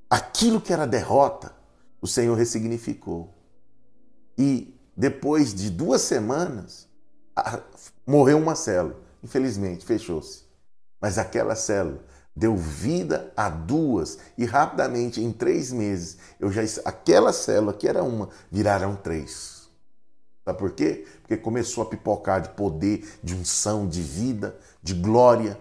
aquilo 0.09 0.59
que 0.59 0.73
era 0.73 0.85
derrota, 0.85 1.53
o 2.01 2.07
Senhor 2.07 2.35
ressignificou. 2.35 3.33
E 4.37 4.77
depois 4.95 5.53
de 5.53 5.69
duas 5.69 6.01
semanas, 6.01 6.86
morreu 8.05 8.37
uma 8.37 8.55
célula. 8.55 8.95
Infelizmente, 9.23 9.85
fechou-se. 9.85 10.43
Mas 11.01 11.17
aquela 11.17 11.55
célula 11.55 11.99
deu 12.35 12.55
vida 12.55 13.31
a 13.35 13.49
duas 13.49 14.19
e 14.37 14.45
rapidamente, 14.45 15.21
em 15.21 15.31
três 15.31 15.71
meses, 15.71 16.17
eu 16.39 16.51
já 16.51 16.61
aquela 16.85 17.33
célula 17.33 17.73
que 17.73 17.87
era 17.87 18.03
uma 18.03 18.29
viraram 18.51 18.95
três. 18.95 19.67
Sabe 20.45 20.59
por 20.59 20.71
quê? 20.71 21.05
Porque 21.21 21.35
começou 21.35 21.83
a 21.83 21.87
pipocar 21.87 22.41
de 22.41 22.49
poder, 22.49 23.05
de 23.21 23.35
unção, 23.35 23.87
de 23.87 24.01
vida, 24.01 24.55
de 24.81 24.93
glória. 24.93 25.59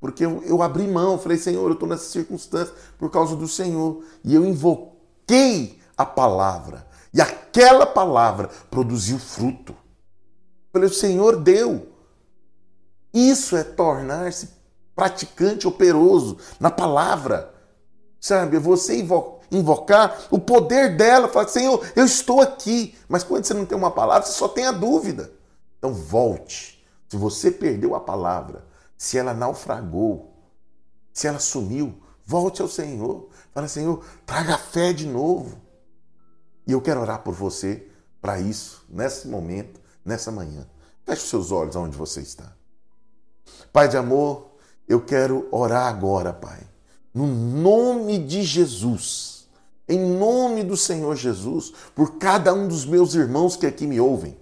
Porque 0.00 0.24
eu, 0.24 0.42
eu 0.42 0.60
abri 0.60 0.88
mão, 0.88 1.18
falei, 1.18 1.38
Senhor, 1.38 1.64
eu 1.68 1.74
estou 1.74 1.88
nessa 1.88 2.10
circunstância 2.10 2.74
por 2.98 3.10
causa 3.10 3.36
do 3.36 3.46
Senhor. 3.46 4.02
E 4.24 4.34
eu 4.34 4.44
invoquei 4.44 5.78
a 5.96 6.04
palavra. 6.04 6.84
E 7.12 7.20
aquela 7.20 7.86
palavra 7.86 8.50
produziu 8.70 9.20
fruto. 9.20 9.76
Falei, 10.74 10.88
o 10.88 10.92
Senhor 10.92 11.36
deu. 11.36 11.86
Isso 13.12 13.56
é 13.56 13.62
tornar-se 13.62 14.48
praticante 14.92 15.68
operoso 15.68 16.36
na 16.58 16.68
palavra. 16.68 17.54
Sabe? 18.20 18.56
É 18.56 18.60
você 18.60 19.06
invocar 19.52 20.26
o 20.32 20.38
poder 20.40 20.96
dela. 20.96 21.28
Falar, 21.28 21.46
Senhor, 21.46 21.80
eu 21.94 22.04
estou 22.04 22.40
aqui. 22.40 22.98
Mas 23.08 23.22
quando 23.22 23.44
você 23.44 23.54
não 23.54 23.64
tem 23.64 23.78
uma 23.78 23.92
palavra, 23.92 24.26
você 24.26 24.32
só 24.32 24.48
tem 24.48 24.66
a 24.66 24.72
dúvida. 24.72 25.30
Então 25.78 25.94
volte. 25.94 26.84
Se 27.08 27.16
você 27.16 27.52
perdeu 27.52 27.94
a 27.94 28.00
palavra, 28.00 28.66
se 28.98 29.16
ela 29.16 29.32
naufragou, 29.32 30.34
se 31.12 31.28
ela 31.28 31.38
sumiu, 31.38 32.02
volte 32.26 32.60
ao 32.60 32.66
Senhor. 32.66 33.28
Fala, 33.52 33.68
Senhor, 33.68 34.04
traga 34.26 34.58
fé 34.58 34.92
de 34.92 35.06
novo. 35.06 35.56
E 36.66 36.72
eu 36.72 36.80
quero 36.80 37.00
orar 37.00 37.22
por 37.22 37.32
você 37.32 37.88
para 38.20 38.40
isso, 38.40 38.84
nesse 38.88 39.28
momento, 39.28 39.83
nessa 40.04 40.30
manhã. 40.30 40.66
Feche 41.04 41.26
seus 41.26 41.50
olhos 41.50 41.76
aonde 41.76 41.96
você 41.96 42.20
está. 42.20 42.52
Pai 43.72 43.88
de 43.88 43.96
amor, 43.96 44.54
eu 44.88 45.00
quero 45.00 45.48
orar 45.50 45.86
agora, 45.86 46.32
Pai, 46.32 46.60
no 47.12 47.26
nome 47.26 48.18
de 48.18 48.42
Jesus, 48.42 49.46
em 49.88 49.98
nome 49.98 50.62
do 50.62 50.76
Senhor 50.76 51.14
Jesus, 51.16 51.72
por 51.94 52.18
cada 52.18 52.52
um 52.52 52.66
dos 52.66 52.84
meus 52.84 53.14
irmãos 53.14 53.56
que 53.56 53.66
aqui 53.66 53.86
me 53.86 54.00
ouvem. 54.00 54.36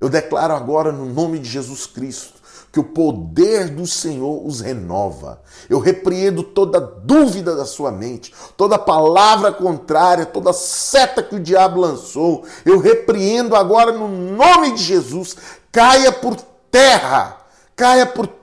Eu 0.00 0.08
declaro 0.08 0.54
agora 0.54 0.92
no 0.92 1.06
nome 1.06 1.38
de 1.38 1.48
Jesus 1.48 1.86
Cristo 1.86 2.39
que 2.72 2.78
o 2.78 2.84
poder 2.84 3.68
do 3.68 3.86
Senhor 3.86 4.46
os 4.46 4.60
renova. 4.60 5.42
Eu 5.68 5.78
repreendo 5.78 6.42
toda 6.42 6.80
dúvida 6.80 7.56
da 7.56 7.64
sua 7.64 7.90
mente, 7.90 8.32
toda 8.56 8.78
palavra 8.78 9.52
contrária, 9.52 10.24
toda 10.24 10.52
seta 10.52 11.22
que 11.22 11.34
o 11.34 11.40
diabo 11.40 11.80
lançou. 11.80 12.44
Eu 12.64 12.78
repreendo 12.78 13.56
agora 13.56 13.92
no 13.92 14.08
nome 14.08 14.74
de 14.74 14.82
Jesus. 14.82 15.36
Caia 15.72 16.12
por 16.12 16.36
terra, 16.70 17.38
caia 17.74 18.06
por 18.06 18.26
terra, 18.26 18.39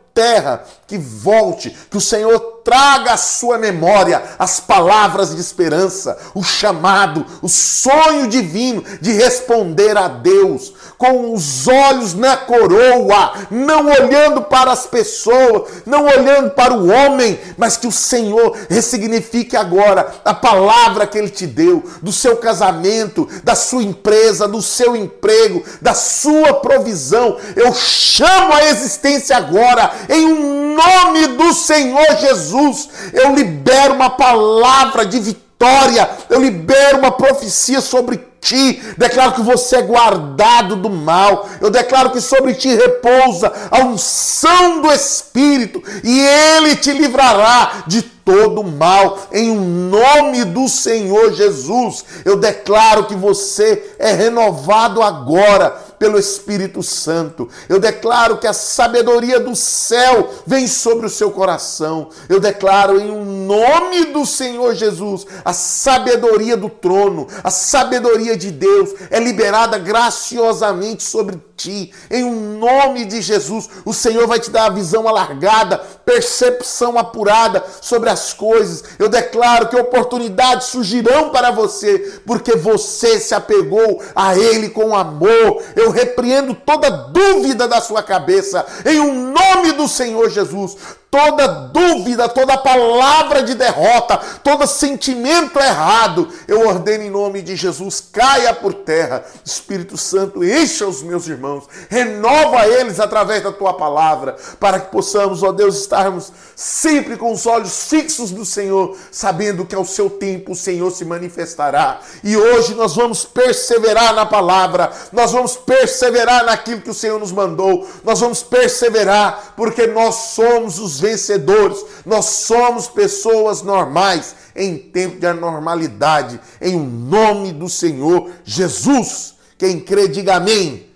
que 0.88 0.97
volte, 0.97 1.76
que 1.89 1.97
o 1.97 2.01
Senhor 2.01 2.39
traga 2.63 3.13
à 3.13 3.18
sua 3.18 3.57
memória 3.57 4.22
as 4.38 4.59
palavras 4.59 5.34
de 5.34 5.39
esperança, 5.39 6.18
o 6.34 6.43
chamado, 6.43 7.26
o 7.41 7.47
sonho 7.47 8.28
divino 8.28 8.84
de 8.99 9.13
responder 9.13 9.97
a 9.97 10.07
Deus 10.07 10.74
com 10.97 11.34
os 11.34 11.68
olhos 11.68 12.13
na 12.13 12.36
coroa, 12.36 13.34
não 13.51 13.86
olhando 13.86 14.41
para 14.41 14.72
as 14.72 14.86
pessoas, 14.88 15.84
não 15.86 16.05
olhando 16.05 16.51
para 16.51 16.74
o 16.74 16.89
homem, 16.89 17.39
mas 17.57 17.78
que 17.78 17.88
o 17.88 17.91
Senhor 17.91 18.57
ressignifique 18.70 19.55
agora 19.55 20.15
a 20.26 20.34
palavra 20.34 21.05
que 21.05 21.18
ele 21.18 21.30
te 21.30 21.45
deu, 21.45 21.84
do 22.01 22.11
seu 22.11 22.38
casamento, 22.38 23.30
da 23.43 23.55
sua 23.55 23.84
empresa, 23.84 24.47
do 24.47 24.61
seu 24.61 24.95
emprego, 24.95 25.63
da 25.82 25.93
sua 25.93 26.55
provisão. 26.55 27.38
Eu 27.55 27.74
chamo 27.74 28.53
a 28.53 28.65
existência 28.65 29.38
agora 29.38 29.91
em 30.09 30.73
nome 30.75 31.27
do 31.37 31.53
Senhor 31.53 32.17
Jesus, 32.19 32.89
eu 33.13 33.33
libero 33.33 33.95
uma 33.95 34.09
palavra 34.09 35.05
de 35.05 35.19
vitória, 35.19 36.09
eu 36.29 36.41
libero 36.41 36.99
uma 36.99 37.11
profecia 37.11 37.81
sobre 37.81 38.25
ti, 38.39 38.81
declaro 38.97 39.33
que 39.33 39.41
você 39.41 39.77
é 39.77 39.81
guardado 39.81 40.75
do 40.75 40.89
mal, 40.89 41.49
eu 41.59 41.69
declaro 41.69 42.11
que 42.11 42.21
sobre 42.21 42.53
ti 42.53 42.69
repousa 42.69 43.51
a 43.71 43.79
unção 43.79 44.81
do 44.81 44.91
Espírito 44.91 45.81
e 46.03 46.19
ele 46.19 46.75
te 46.75 46.93
livrará 46.93 47.83
de 47.87 48.01
todo 48.01 48.63
mal, 48.63 49.19
em 49.31 49.55
nome 49.55 50.43
do 50.43 50.67
Senhor 50.67 51.33
Jesus. 51.33 52.03
Eu 52.25 52.35
declaro 52.35 53.05
que 53.05 53.15
você 53.15 53.95
é 53.97 54.11
renovado 54.11 55.01
agora 55.01 55.86
pelo 55.99 56.19
Espírito 56.19 56.83
Santo. 56.83 57.49
Eu 57.67 57.79
declaro 57.79 58.37
que 58.37 58.47
a 58.47 58.53
sabedoria 58.53 59.39
do 59.39 59.55
céu 59.55 60.33
vem 60.45 60.67
sobre 60.67 61.05
o 61.05 61.09
seu 61.09 61.31
coração. 61.31 62.09
Eu 62.29 62.39
declaro 62.39 62.99
em 62.99 63.11
nome 63.45 64.05
do 64.05 64.25
Senhor 64.25 64.75
Jesus 64.75 65.25
a 65.43 65.53
sabedoria 65.53 66.57
do 66.57 66.69
trono, 66.69 67.27
a 67.43 67.49
sabedoria 67.49 68.35
de 68.35 68.51
Deus 68.51 68.93
é 69.09 69.19
liberada 69.19 69.77
graciosamente 69.77 71.03
sobre 71.03 71.41
ti. 71.57 71.91
Em 72.09 72.23
um 72.23 72.57
nome 72.57 73.03
de 73.03 73.21
Jesus, 73.21 73.67
o 73.83 73.93
Senhor 73.93 74.27
vai 74.27 74.39
te 74.39 74.51
dar 74.51 74.67
a 74.67 74.69
visão 74.69 75.07
alargada, 75.07 75.79
percepção 76.05 76.97
apurada 76.97 77.63
sobre 77.81 78.09
as 78.09 78.31
coisas. 78.31 78.83
Eu 78.99 79.09
declaro 79.09 79.67
que 79.67 79.75
oportunidades 79.75 80.67
surgirão 80.67 81.31
para 81.31 81.51
você, 81.51 82.21
porque 82.25 82.55
você 82.55 83.19
se 83.19 83.33
apegou 83.33 84.01
a 84.15 84.37
Ele 84.37 84.69
com 84.69 84.95
amor. 84.95 85.63
Eu 85.75 85.89
repreendo 85.89 86.53
toda 86.53 86.89
dúvida 86.89 87.67
da 87.67 87.81
sua 87.81 88.03
cabeça, 88.03 88.65
em 88.85 88.99
um 88.99 89.31
nome 89.31 89.71
do 89.71 89.87
Senhor 89.87 90.29
Jesus 90.29 90.77
toda 91.09 91.47
dúvida, 91.47 92.27
toda 92.27 92.57
palavra 92.57 93.41
de 93.43 93.55
derrota, 93.55 94.17
todo 94.43 94.67
sentimento 94.67 95.59
errado, 95.59 96.27
eu 96.47 96.67
ordeno 96.67 97.03
em 97.03 97.09
nome 97.09 97.41
de 97.41 97.55
Jesus, 97.55 98.03
caia 98.11 98.53
por 98.53 98.73
terra. 98.73 99.23
Espírito 99.43 99.97
Santo, 99.97 100.43
encha 100.43 100.85
os 100.85 101.01
meus 101.01 101.27
irmãos, 101.27 101.65
renova 101.89 102.67
eles 102.67 102.99
através 102.99 103.43
da 103.43 103.51
tua 103.51 103.73
palavra, 103.73 104.35
para 104.59 104.79
que 104.79 104.91
possamos, 104.91 105.43
ó 105.43 105.51
Deus, 105.51 105.77
estarmos 105.79 106.31
sempre 106.55 107.15
com 107.17 107.31
os 107.31 107.45
olhos 107.45 107.87
fixos 107.87 108.31
no 108.31 108.45
Senhor, 108.45 108.97
sabendo 109.11 109.65
que 109.65 109.75
ao 109.75 109.85
seu 109.85 110.09
tempo 110.09 110.51
o 110.51 110.55
Senhor 110.55 110.91
se 110.91 111.05
manifestará. 111.05 111.99
E 112.23 112.35
hoje 112.35 112.75
nós 112.75 112.95
vamos 112.95 113.23
perseverar 113.23 114.13
na 114.13 114.25
palavra, 114.25 114.91
nós 115.11 115.31
vamos 115.31 115.55
perseverar 115.55 116.45
naquilo 116.45 116.81
que 116.81 116.89
o 116.89 116.93
Senhor 116.93 117.19
nos 117.19 117.31
mandou, 117.31 117.87
nós 118.03 118.19
vamos 118.19 118.43
perseverar, 118.43 119.53
porque 119.55 119.87
nós 119.87 120.15
somos 120.15 120.79
os 120.79 120.96
vencedores, 120.99 121.83
nós 122.05 122.25
somos 122.25 122.87
pessoas 122.87 123.61
normais 123.61 124.35
em 124.55 124.77
tempo 124.77 125.19
de 125.19 125.25
anormalidade, 125.25 126.39
em 126.61 126.79
nome 126.79 127.51
do 127.51 127.69
Senhor 127.69 128.31
Jesus. 128.43 129.35
Quem 129.57 129.79
crê, 129.79 130.07
diga 130.07 130.35
amém. 130.35 130.87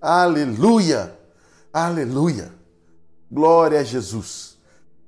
Aleluia, 0.00 1.18
aleluia. 1.72 2.52
Glória 3.30 3.80
a 3.80 3.84
Jesus. 3.84 4.56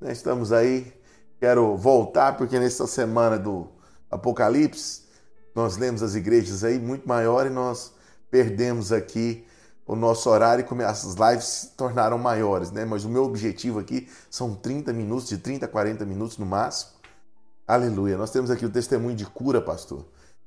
Nós 0.01 0.17
estamos 0.17 0.53
aí, 0.53 0.93
quero 1.39 1.77
voltar, 1.77 2.37
porque 2.37 2.59
nessa 2.59 2.87
semana 2.87 3.39
do 3.39 3.69
Apocalipse, 4.11 5.03
nós 5.55 5.77
lemos 5.77 6.03
as 6.03 6.15
igrejas 6.15 6.65
aí 6.65 6.79
muito 6.79 7.09
maior 7.09 7.47
e 7.47 7.51
nós 7.51 7.93
perdemos 8.31 8.93
aqui 8.93 9.46
o 9.87 9.95
nosso 9.95 10.29
horário 10.29 10.67
e 10.69 10.83
as 10.83 11.15
lives 11.15 11.45
se 11.45 11.69
tornaram 11.71 12.19
maiores, 12.19 12.71
né? 12.71 12.85
Mas 12.85 13.05
o 13.05 13.09
meu 13.09 13.25
objetivo 13.25 13.79
aqui 13.79 14.09
são 14.29 14.55
30 14.55 14.93
minutos, 14.93 15.29
de 15.29 15.39
30 15.39 15.67
a 15.67 15.69
40 15.69 16.05
minutos 16.05 16.39
no 16.39 16.47
máximo. 16.47 16.93
Aleluia. 17.67 18.17
Nós 18.17 18.31
temos 18.31 18.51
aqui 18.51 18.65
o 18.65 18.71
testemunho 18.71 19.17
de 19.17 19.27
cura, 19.27 19.61
pastor. 19.61 20.05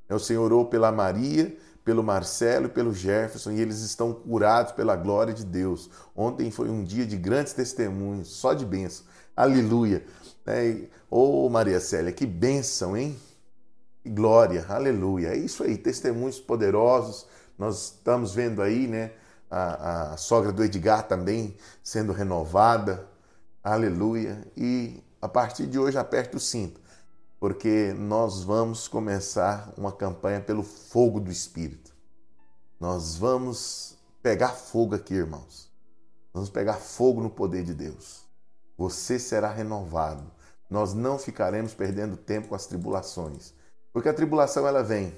É, 0.10 0.16
o 0.16 0.20
Senhor 0.20 0.44
orou 0.44 0.66
pela 0.66 0.92
Maria, 0.92 1.56
pelo 1.86 2.04
Marcelo 2.04 2.66
e 2.66 2.70
pelo 2.70 2.94
Jefferson 2.94 3.52
e 3.52 3.62
eles 3.62 3.80
estão 3.80 4.14
curados 4.14 4.74
pela 4.74 4.96
glória 4.96 5.34
de 5.34 5.46
Deus. 5.46 5.90
Ontem 6.16 6.52
foi 6.52 6.70
um 6.70 6.84
dia 6.84 7.06
de 7.06 7.16
grandes 7.16 7.54
testemunhos, 7.54 8.28
só 8.28 8.54
de 8.54 8.66
bênção. 8.66 9.06
Aleluia. 9.36 10.04
É, 10.46 10.76
Ô 11.12 11.46
oh, 11.46 11.50
Maria 11.50 11.80
Célia, 11.80 12.12
que 12.12 12.28
bênção, 12.28 12.96
hein? 12.96 13.18
Que 14.04 14.10
glória, 14.12 14.64
aleluia. 14.70 15.30
É 15.30 15.38
isso 15.38 15.64
aí, 15.64 15.76
testemunhos 15.76 16.40
poderosos. 16.40 17.26
Nós 17.58 17.86
estamos 17.86 18.36
vendo 18.36 18.62
aí, 18.62 18.86
né? 18.86 19.12
A, 19.50 20.14
a 20.14 20.18
sogra 20.18 20.52
do 20.52 20.64
Edgar 20.64 21.08
também 21.08 21.58
sendo 21.84 22.12
renovada. 22.14 23.08
Aleluia. 23.64 24.46
E 24.56 25.04
a 25.22 25.28
partir 25.28 25.68
de 25.68 25.80
hoje 25.80 25.98
aperte 25.98 26.36
o 26.36 26.40
cinto, 26.40 26.80
porque 27.40 27.94
nós 27.98 28.44
vamos 28.44 28.88
começar 28.88 29.74
uma 29.78 29.92
campanha 29.92 30.40
pelo 30.40 30.64
fogo 30.64 31.20
do 31.20 31.32
Espírito. 31.32 31.94
Nós 32.80 33.16
vamos 33.16 33.98
pegar 34.22 34.50
fogo 34.50 34.96
aqui, 34.96 35.14
irmãos. 35.14 35.70
Vamos 36.34 36.50
pegar 36.50 36.76
fogo 36.76 37.22
no 37.22 37.30
poder 37.30 37.64
de 37.64 37.74
Deus. 37.74 38.26
Você 38.78 39.20
será 39.20 39.52
renovado. 39.52 40.32
Nós 40.70 40.94
não 40.94 41.18
ficaremos 41.18 41.74
perdendo 41.74 42.16
tempo 42.16 42.50
com 42.50 42.56
as 42.56 42.68
tribulações. 42.68 43.54
Porque 43.92 44.08
a 44.08 44.14
tribulação 44.14 44.68
ela 44.68 44.84
vem, 44.84 45.14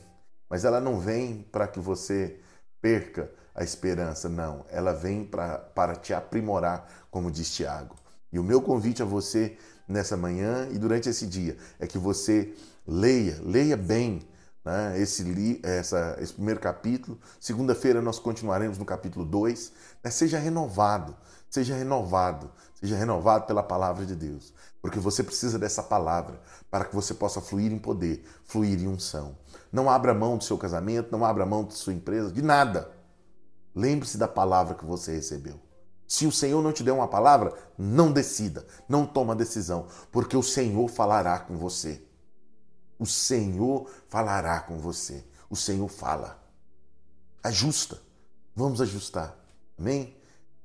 mas 0.49 0.63
ela 0.63 0.79
não 0.79 0.99
vem 0.99 1.43
para 1.51 1.67
que 1.67 1.79
você 1.79 2.39
perca 2.81 3.29
a 3.53 3.63
esperança, 3.63 4.29
não. 4.29 4.65
Ela 4.69 4.93
vem 4.93 5.23
para 5.25 5.95
te 5.95 6.13
aprimorar, 6.13 6.87
como 7.09 7.31
diz 7.31 7.51
Tiago. 7.53 7.95
E 8.31 8.39
o 8.39 8.43
meu 8.43 8.61
convite 8.61 9.01
a 9.01 9.05
você 9.05 9.57
nessa 9.87 10.15
manhã 10.15 10.67
e 10.71 10.77
durante 10.77 11.09
esse 11.09 11.27
dia 11.27 11.57
é 11.79 11.85
que 11.85 11.97
você 11.97 12.53
leia, 12.87 13.39
leia 13.43 13.75
bem 13.75 14.27
né, 14.63 14.99
esse, 14.99 15.59
essa, 15.63 16.17
esse 16.19 16.33
primeiro 16.33 16.59
capítulo. 16.59 17.19
Segunda-feira 17.39 18.01
nós 18.01 18.19
continuaremos 18.19 18.77
no 18.77 18.85
capítulo 18.85 19.25
2. 19.25 19.71
Né, 20.03 20.11
seja 20.11 20.37
renovado, 20.37 21.15
seja 21.49 21.75
renovado, 21.75 22.49
seja 22.79 22.95
renovado 22.95 23.45
pela 23.45 23.63
palavra 23.63 24.05
de 24.05 24.15
Deus. 24.15 24.53
Porque 24.81 24.99
você 24.99 25.23
precisa 25.23 25.59
dessa 25.59 25.83
palavra 25.83 26.39
para 26.69 26.85
que 26.85 26.95
você 26.95 27.13
possa 27.13 27.41
fluir 27.41 27.71
em 27.71 27.77
poder, 27.77 28.23
fluir 28.45 28.81
em 28.81 28.87
unção. 28.87 29.37
Não 29.71 29.89
abra 29.89 30.13
mão 30.13 30.37
do 30.37 30.43
seu 30.43 30.57
casamento, 30.57 31.11
não 31.11 31.23
abra 31.23 31.45
mão 31.45 31.63
de 31.63 31.73
sua 31.75 31.93
empresa, 31.93 32.31
de 32.31 32.41
nada. 32.41 32.89
Lembre-se 33.73 34.17
da 34.17 34.27
palavra 34.27 34.75
que 34.75 34.85
você 34.85 35.13
recebeu. 35.13 35.59
Se 36.07 36.27
o 36.27 36.31
Senhor 36.31 36.61
não 36.61 36.73
te 36.73 36.83
der 36.83 36.91
uma 36.91 37.07
palavra, 37.07 37.53
não 37.77 38.11
decida, 38.11 38.65
não 38.87 39.05
toma 39.05 39.33
decisão, 39.33 39.87
porque 40.11 40.35
o 40.35 40.43
Senhor 40.43 40.89
falará 40.89 41.39
com 41.39 41.55
você. 41.55 42.03
O 42.99 43.05
Senhor 43.05 43.89
falará 44.09 44.59
com 44.59 44.77
você. 44.77 45.25
O 45.49 45.55
Senhor 45.55 45.87
fala. 45.87 46.37
Ajusta. 47.41 47.97
Vamos 48.55 48.81
ajustar. 48.81 49.35
Amém? 49.79 50.15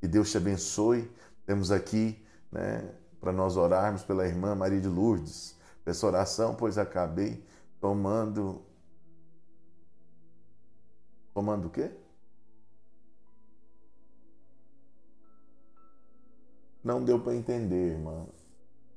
Que 0.00 0.08
Deus 0.08 0.30
te 0.30 0.36
abençoe. 0.36 1.10
Temos 1.46 1.70
aqui, 1.70 2.20
né, 2.50 2.92
para 3.20 3.32
nós 3.32 3.56
orarmos 3.56 4.02
pela 4.02 4.26
irmã 4.26 4.54
Maria 4.54 4.80
de 4.80 4.88
Lourdes. 4.88 5.54
Peço 5.84 6.06
oração, 6.06 6.54
pois 6.56 6.76
acabei 6.76 7.42
tomando. 7.80 8.62
Tomando 11.32 11.68
o 11.68 11.70
quê? 11.70 11.92
Não 16.86 17.02
deu 17.02 17.18
para 17.18 17.34
entender, 17.34 17.94
irmã. 17.94 18.28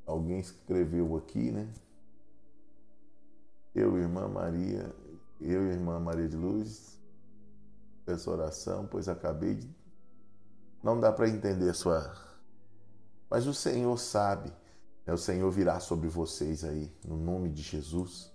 Alguém 0.05 0.39
escreveu 0.39 1.17
aqui, 1.17 1.49
né? 1.49 1.67
Eu, 3.73 3.97
irmã 3.97 4.27
Maria, 4.27 4.93
eu 5.41 5.65
irmã 5.71 5.99
Maria 5.99 6.27
de 6.27 6.37
Luz, 6.37 6.99
peço 8.05 8.29
oração, 8.29 8.85
pois 8.85 9.09
acabei 9.09 9.55
de. 9.55 9.75
Não 10.83 10.99
dá 10.99 11.11
para 11.11 11.29
entender 11.29 11.67
a 11.67 11.73
sua. 11.73 12.15
Mas 13.27 13.47
o 13.47 13.55
Senhor 13.55 13.97
sabe. 13.97 14.53
Né? 15.03 15.11
O 15.11 15.17
Senhor 15.17 15.49
virá 15.49 15.79
sobre 15.79 16.07
vocês 16.07 16.63
aí, 16.63 16.95
no 17.03 17.17
nome 17.17 17.49
de 17.49 17.63
Jesus. 17.63 18.31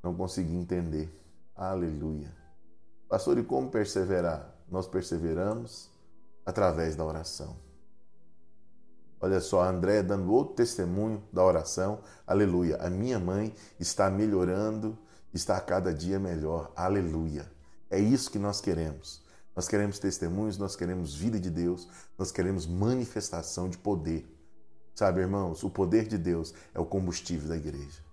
Não 0.00 0.14
consegui 0.14 0.54
entender. 0.54 1.12
Aleluia. 1.56 2.32
Pastor, 3.08 3.36
e 3.36 3.42
como 3.42 3.68
perseverar? 3.68 4.54
Nós 4.70 4.86
perseveramos 4.86 5.90
através 6.44 6.94
da 6.94 7.04
oração. 7.04 7.65
Olha 9.20 9.40
só, 9.40 9.62
André 9.62 10.02
dando 10.02 10.32
outro 10.32 10.54
testemunho 10.54 11.22
da 11.32 11.42
oração. 11.42 12.00
Aleluia. 12.26 12.76
A 12.76 12.90
minha 12.90 13.18
mãe 13.18 13.54
está 13.80 14.10
melhorando, 14.10 14.98
está 15.32 15.56
a 15.56 15.60
cada 15.60 15.92
dia 15.92 16.18
melhor. 16.18 16.72
Aleluia. 16.76 17.50
É 17.90 17.98
isso 17.98 18.30
que 18.30 18.38
nós 18.38 18.60
queremos. 18.60 19.24
Nós 19.54 19.66
queremos 19.66 19.98
testemunhos, 19.98 20.58
nós 20.58 20.76
queremos 20.76 21.14
vida 21.14 21.40
de 21.40 21.48
Deus, 21.48 21.88
nós 22.18 22.30
queremos 22.30 22.66
manifestação 22.66 23.70
de 23.70 23.78
poder. 23.78 24.30
Sabe, 24.94 25.20
irmãos, 25.20 25.62
o 25.62 25.70
poder 25.70 26.06
de 26.06 26.18
Deus 26.18 26.52
é 26.74 26.80
o 26.80 26.84
combustível 26.84 27.48
da 27.48 27.56
igreja. 27.56 28.04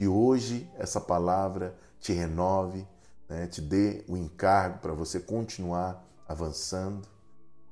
E 0.00 0.08
hoje 0.08 0.68
essa 0.76 1.00
palavra 1.00 1.76
te 2.00 2.12
renove, 2.12 2.86
né, 3.28 3.46
te 3.46 3.60
dê 3.60 4.04
o 4.08 4.16
encargo 4.16 4.78
para 4.78 4.92
você 4.92 5.20
continuar 5.20 6.04
avançando. 6.28 7.06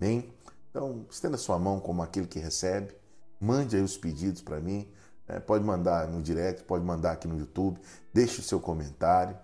Amém? 0.01 0.33
Então, 0.73 1.05
estenda 1.11 1.37
sua 1.37 1.59
mão 1.59 1.79
como 1.79 2.03
aquele 2.03 2.27
que 2.27 2.39
recebe, 2.39 2.97
mande 3.39 3.77
aí 3.77 3.83
os 3.83 3.99
pedidos 3.99 4.41
para 4.41 4.59
mim, 4.59 4.91
né? 5.29 5.39
pode 5.39 5.63
mandar 5.63 6.09
no 6.09 6.23
direct, 6.23 6.65
pode 6.65 6.83
mandar 6.83 7.13
aqui 7.13 7.29
no 7.29 7.39
YouTube, 7.39 7.79
deixe 8.13 8.41
o 8.41 8.43
seu 8.43 8.59
comentário, 8.59 9.37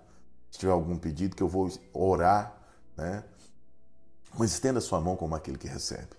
se 0.50 0.58
tiver 0.58 0.72
algum 0.72 0.96
pedido 0.96 1.36
que 1.36 1.42
eu 1.42 1.48
vou 1.48 1.70
orar, 1.92 2.56
né? 2.96 3.22
Mas 4.38 4.52
estenda 4.52 4.80
sua 4.80 5.02
mão 5.02 5.16
como 5.16 5.34
aquele 5.34 5.58
que 5.58 5.68
recebe. 5.68 6.16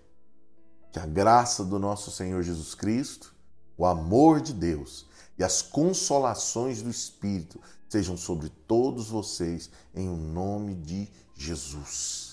Que 0.92 1.00
a 1.00 1.08
graça 1.08 1.66
do 1.66 1.80
nosso 1.80 2.12
Senhor 2.12 2.44
Jesus 2.44 2.76
Cristo, 2.76 3.34
o 3.76 3.88
amor 3.88 4.42
de 4.42 4.54
Deus 4.54 5.08
e 5.38 5.44
as 5.44 5.62
consolações 5.64 6.84
do 6.84 6.90
Espírito 6.90 7.60
sejam 7.88 8.16
sobre 8.16 8.50
todos 8.50 9.10
vocês, 9.10 9.72
em 9.96 10.08
nome 10.08 10.76
de 10.76 11.10
Jesus. 11.34 12.29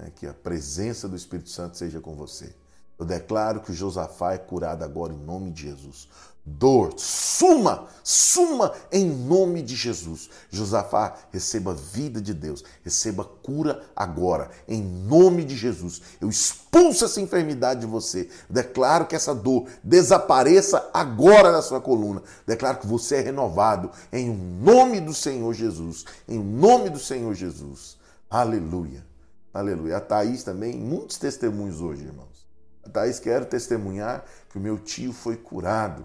Né? 0.00 0.10
Que 0.16 0.26
a 0.26 0.34
presença 0.34 1.08
do 1.08 1.16
Espírito 1.16 1.50
Santo 1.50 1.76
seja 1.76 2.00
com 2.00 2.14
você. 2.14 2.54
Eu 2.98 3.04
declaro 3.04 3.60
que 3.60 3.72
Josafá 3.72 4.34
é 4.34 4.38
curado 4.38 4.84
agora 4.84 5.12
em 5.12 5.18
nome 5.18 5.50
de 5.50 5.62
Jesus. 5.62 6.08
Dor, 6.44 6.94
suma, 6.96 7.86
suma 8.02 8.72
em 8.90 9.06
nome 9.06 9.62
de 9.62 9.76
Jesus. 9.76 10.30
Josafá, 10.50 11.16
receba 11.30 11.74
vida 11.74 12.20
de 12.20 12.32
Deus, 12.34 12.64
receba 12.82 13.24
cura 13.24 13.82
agora, 13.94 14.50
em 14.66 14.82
nome 14.82 15.44
de 15.44 15.54
Jesus. 15.54 16.00
Eu 16.20 16.28
expulso 16.28 17.04
essa 17.04 17.20
enfermidade 17.20 17.80
de 17.80 17.86
você. 17.86 18.28
Declaro 18.48 19.06
que 19.06 19.14
essa 19.14 19.34
dor 19.34 19.68
desapareça 19.84 20.90
agora 20.92 21.52
da 21.52 21.62
sua 21.62 21.80
coluna. 21.80 22.22
Declaro 22.46 22.78
que 22.78 22.86
você 22.86 23.16
é 23.16 23.20
renovado 23.20 23.90
em 24.10 24.30
nome 24.30 25.00
do 25.00 25.14
Senhor 25.14 25.52
Jesus. 25.54 26.04
Em 26.26 26.38
nome 26.38 26.88
do 26.88 26.98
Senhor 26.98 27.34
Jesus. 27.34 27.98
Aleluia. 28.30 29.09
Aleluia. 29.52 29.96
A 29.96 30.00
Thaís 30.00 30.44
também, 30.44 30.76
muitos 30.76 31.18
testemunhos 31.18 31.80
hoje, 31.80 32.04
irmãos. 32.04 32.48
A 32.84 32.88
Thaís 32.88 33.18
quer 33.18 33.44
testemunhar 33.44 34.24
que 34.48 34.58
o 34.58 34.60
meu 34.60 34.78
tio 34.78 35.12
foi 35.12 35.36
curado. 35.36 36.04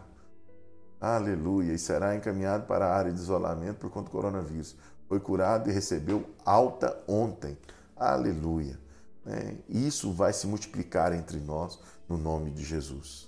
Aleluia. 0.99 1.73
E 1.73 1.77
será 1.77 2.15
encaminhado 2.15 2.65
para 2.65 2.87
a 2.87 2.95
área 2.95 3.11
de 3.11 3.19
isolamento 3.19 3.77
por 3.77 3.91
conta 3.91 4.05
do 4.05 4.11
coronavírus. 4.11 4.75
Foi 5.07 5.19
curado 5.19 5.69
e 5.69 5.73
recebeu 5.73 6.25
alta 6.43 6.97
ontem. 7.07 7.57
Aleluia. 7.95 8.79
É, 9.27 9.55
isso 9.69 10.11
vai 10.11 10.33
se 10.33 10.47
multiplicar 10.47 11.13
entre 11.13 11.39
nós 11.39 11.79
no 12.09 12.17
nome 12.17 12.51
de 12.51 12.63
Jesus. 12.63 13.27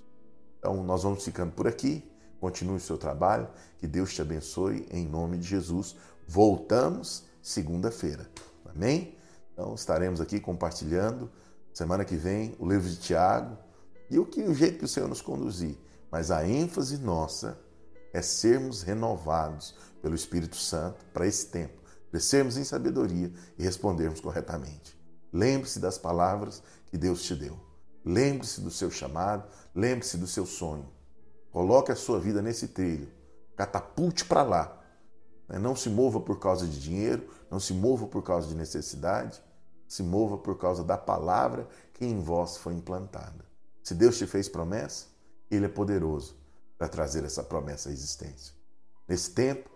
Então, 0.59 0.83
nós 0.83 1.03
vamos 1.03 1.23
ficando 1.23 1.51
por 1.51 1.67
aqui. 1.67 2.03
Continue 2.39 2.77
o 2.77 2.79
seu 2.79 2.97
trabalho. 2.97 3.47
Que 3.77 3.87
Deus 3.87 4.13
te 4.13 4.21
abençoe 4.21 4.87
em 4.91 5.07
nome 5.07 5.37
de 5.37 5.47
Jesus. 5.47 5.95
Voltamos 6.27 7.25
segunda-feira. 7.41 8.27
Amém? 8.65 9.16
Então 9.57 9.73
estaremos 9.73 10.21
aqui 10.21 10.39
compartilhando 10.39 11.31
semana 11.73 12.05
que 12.05 12.15
vem 12.15 12.55
o 12.59 12.69
livro 12.69 12.87
de 12.87 12.97
Tiago 12.97 13.57
e 14.07 14.19
o 14.19 14.25
que 14.25 14.43
o 14.43 14.53
jeito 14.53 14.77
que 14.77 14.85
o 14.85 14.87
Senhor 14.87 15.09
nos 15.09 15.19
conduzir. 15.19 15.75
Mas 16.11 16.29
a 16.29 16.47
ênfase 16.47 16.99
nossa 16.99 17.59
é 18.13 18.21
sermos 18.21 18.83
renovados 18.83 19.73
pelo 19.99 20.13
Espírito 20.13 20.57
Santo 20.57 21.03
para 21.11 21.25
esse 21.25 21.47
tempo, 21.47 21.81
crescermos 22.11 22.55
em 22.55 22.63
sabedoria 22.63 23.31
e 23.57 23.63
respondermos 23.63 24.21
corretamente. 24.21 24.95
Lembre-se 25.33 25.79
das 25.79 25.97
palavras 25.97 26.61
que 26.85 26.97
Deus 26.97 27.23
te 27.23 27.33
deu. 27.33 27.59
Lembre-se 28.05 28.61
do 28.61 28.69
seu 28.69 28.91
chamado, 28.91 29.49
lembre-se 29.73 30.17
do 30.17 30.27
seu 30.27 30.45
sonho. 30.45 30.87
Coloque 31.51 31.91
a 31.91 31.95
sua 31.95 32.19
vida 32.19 32.43
nesse 32.43 32.67
trilho. 32.67 33.11
Catapulte 33.55 34.23
para 34.23 34.43
lá. 34.43 34.83
Não 35.49 35.75
se 35.75 35.89
mova 35.89 36.19
por 36.19 36.39
causa 36.39 36.67
de 36.67 36.79
dinheiro, 36.79 37.27
não 37.49 37.59
se 37.59 37.73
mova 37.73 38.05
por 38.05 38.21
causa 38.21 38.47
de 38.47 38.55
necessidade, 38.55 39.41
se 39.87 40.03
mova 40.03 40.37
por 40.37 40.57
causa 40.57 40.83
da 40.83 40.97
palavra 40.97 41.67
que 41.93 42.05
em 42.05 42.19
vós 42.19 42.57
foi 42.57 42.73
implantada. 42.73 43.45
Se 43.83 43.95
Deus 43.95 44.17
te 44.17 44.27
fez 44.27 44.49
promessa, 44.49 45.05
Ele 45.49 45.65
é 45.65 45.69
poderoso 45.69 46.35
para 46.77 46.87
trazer 46.87 47.23
essa 47.23 47.43
promessa 47.43 47.89
à 47.89 47.91
existência. 47.91 48.53
Nesse 49.07 49.31
tempo, 49.31 49.69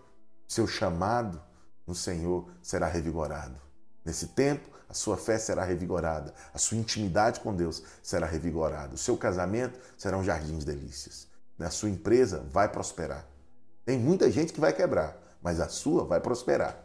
seu 0.46 0.66
chamado 0.66 1.42
no 1.86 1.94
Senhor 1.94 2.48
será 2.62 2.86
revigorado. 2.86 3.56
Nesse 4.04 4.28
tempo, 4.28 4.68
a 4.88 4.94
sua 4.94 5.16
fé 5.16 5.38
será 5.38 5.64
revigorada, 5.64 6.34
a 6.52 6.58
sua 6.58 6.76
intimidade 6.76 7.40
com 7.40 7.54
Deus 7.54 7.82
será 8.02 8.26
revigorada, 8.26 8.94
o 8.94 8.98
seu 8.98 9.16
casamento 9.16 9.80
será 9.96 10.18
um 10.18 10.24
jardim 10.24 10.58
de 10.58 10.66
delícias, 10.66 11.26
a 11.58 11.70
sua 11.70 11.88
empresa 11.88 12.44
vai 12.50 12.68
prosperar. 12.68 13.26
Tem 13.86 13.98
muita 13.98 14.30
gente 14.30 14.52
que 14.52 14.60
vai 14.60 14.72
quebrar, 14.72 15.16
mas 15.40 15.60
a 15.60 15.68
sua 15.68 16.04
vai 16.04 16.20
prosperar. 16.20 16.78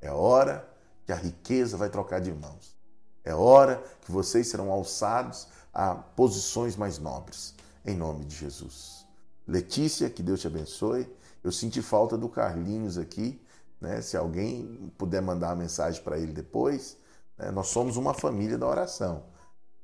É 0.00 0.10
hora 0.10 0.67
que 1.08 1.12
a 1.12 1.16
riqueza 1.16 1.74
vai 1.74 1.88
trocar 1.88 2.20
de 2.20 2.30
mãos. 2.30 2.76
É 3.24 3.34
hora 3.34 3.82
que 4.02 4.12
vocês 4.12 4.46
serão 4.46 4.70
alçados 4.70 5.48
a 5.72 5.94
posições 5.94 6.76
mais 6.76 6.98
nobres, 6.98 7.54
em 7.82 7.96
nome 7.96 8.26
de 8.26 8.36
Jesus. 8.36 9.06
Letícia, 9.46 10.10
que 10.10 10.22
Deus 10.22 10.38
te 10.38 10.48
abençoe. 10.48 11.10
Eu 11.42 11.50
senti 11.50 11.80
falta 11.80 12.18
do 12.18 12.28
Carlinhos 12.28 12.98
aqui, 12.98 13.42
né? 13.80 14.02
Se 14.02 14.18
alguém 14.18 14.92
puder 14.98 15.22
mandar 15.22 15.48
uma 15.48 15.56
mensagem 15.56 16.02
para 16.02 16.18
ele 16.18 16.30
depois, 16.34 16.98
né? 17.38 17.50
nós 17.50 17.68
somos 17.68 17.96
uma 17.96 18.12
família 18.12 18.58
da 18.58 18.66
oração. 18.66 19.22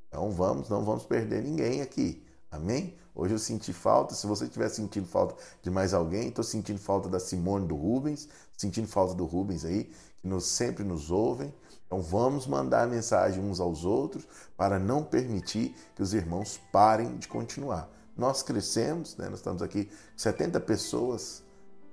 Então 0.09 0.31
vamos, 0.31 0.69
não 0.69 0.85
vamos 0.85 1.07
perder 1.07 1.43
ninguém 1.43 1.81
aqui. 1.81 2.23
Amém? 2.51 2.99
Hoje 3.15 3.33
eu 3.33 3.39
senti 3.39 3.73
falta. 3.73 4.15
Se 4.15 4.27
você 4.27 4.45
estiver 4.45 4.69
sentindo 4.69 5.07
falta 5.07 5.37
de 5.63 5.71
mais 5.71 5.95
alguém, 5.95 6.29
estou 6.29 6.45
sentindo 6.45 6.79
falta 6.79 7.09
da 7.09 7.19
Simone 7.19 7.67
do 7.67 7.77
Rubens, 7.77 8.29
sentindo 8.59 8.87
falta 8.87 9.15
do 9.15 9.25
Rubens 9.25 9.65
aí, 9.65 9.91
nos, 10.25 10.47
sempre 10.47 10.83
nos 10.85 11.11
ouvem. 11.11 11.55
Então 11.87 12.01
vamos 12.01 12.47
mandar 12.47 12.89
mensagem 12.89 13.43
uns 13.43 13.61
aos 13.61 13.85
outros 13.85 14.27
para 14.57 14.79
não 14.79 15.05
permitir 15.05 15.77
que 15.95 16.03
os 16.03 16.15
irmãos 16.15 16.61
parem 16.73 17.17
de 17.17 17.29
continuar. 17.29 17.91
Nós 18.17 18.43
crescemos, 18.43 19.17
né? 19.17 19.29
nós 19.29 19.41
estamos 19.41 19.61
aqui 19.63 19.91
70 20.17 20.61
pessoas, 20.61 21.43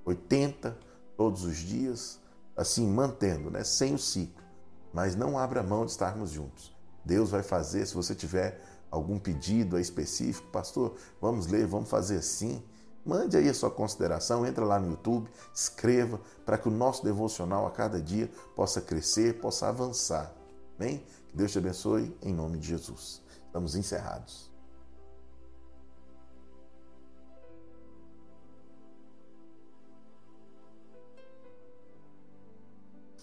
80 0.05 0.77
todos 1.17 1.43
os 1.43 1.57
dias, 1.57 2.19
assim 2.55 2.87
mantendo, 2.87 3.49
né? 3.51 3.63
sem 3.63 3.93
o 3.93 3.99
ciclo. 3.99 4.43
Mas 4.93 5.15
não 5.15 5.37
abra 5.37 5.63
mão 5.63 5.85
de 5.85 5.91
estarmos 5.91 6.31
juntos. 6.31 6.75
Deus 7.03 7.31
vai 7.31 7.41
fazer, 7.43 7.85
se 7.85 7.93
você 7.93 8.13
tiver 8.13 8.61
algum 8.89 9.17
pedido 9.17 9.79
específico, 9.79 10.47
pastor, 10.51 10.95
vamos 11.19 11.47
ler, 11.47 11.65
vamos 11.65 11.89
fazer 11.89 12.17
assim. 12.17 12.61
Mande 13.03 13.35
aí 13.35 13.49
a 13.49 13.53
sua 13.53 13.71
consideração, 13.71 14.45
entra 14.45 14.63
lá 14.63 14.79
no 14.79 14.91
YouTube, 14.91 15.29
escreva 15.53 16.19
para 16.45 16.57
que 16.57 16.67
o 16.67 16.71
nosso 16.71 17.03
devocional 17.03 17.65
a 17.65 17.71
cada 17.71 17.99
dia 17.99 18.29
possa 18.55 18.79
crescer, 18.79 19.39
possa 19.39 19.69
avançar. 19.69 20.31
Amém? 20.79 21.03
Que 21.29 21.37
Deus 21.37 21.51
te 21.51 21.57
abençoe 21.57 22.15
em 22.21 22.33
nome 22.33 22.59
de 22.59 22.67
Jesus. 22.67 23.21
Estamos 23.47 23.75
encerrados. 23.75 24.51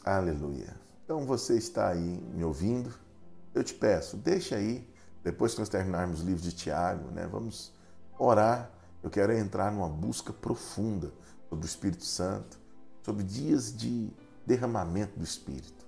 Aleluia. 0.05 0.75
Então 1.05 1.25
você 1.25 1.57
está 1.57 1.89
aí 1.89 2.21
me 2.35 2.43
ouvindo. 2.43 2.93
Eu 3.55 3.63
te 3.63 3.75
peço, 3.75 4.17
deixa 4.17 4.57
aí, 4.57 4.89
depois 5.23 5.53
que 5.53 5.61
nós 5.61 5.69
terminarmos 5.69 6.23
o 6.23 6.25
livro 6.25 6.43
de 6.43 6.53
Tiago, 6.53 7.11
né, 7.11 7.27
vamos 7.27 7.73
orar 8.19 8.78
eu 9.03 9.11
quero 9.11 9.33
entrar 9.33 9.71
numa 9.71 9.89
busca 9.89 10.33
profunda 10.33 11.13
sobre 11.49 11.65
o 11.65 11.69
Espírito 11.69 12.05
Santo, 12.05 12.59
sobre 13.03 13.23
dias 13.23 13.75
de 13.77 14.11
derramamento 14.45 15.19
do 15.19 15.25
Espírito. 15.25 15.87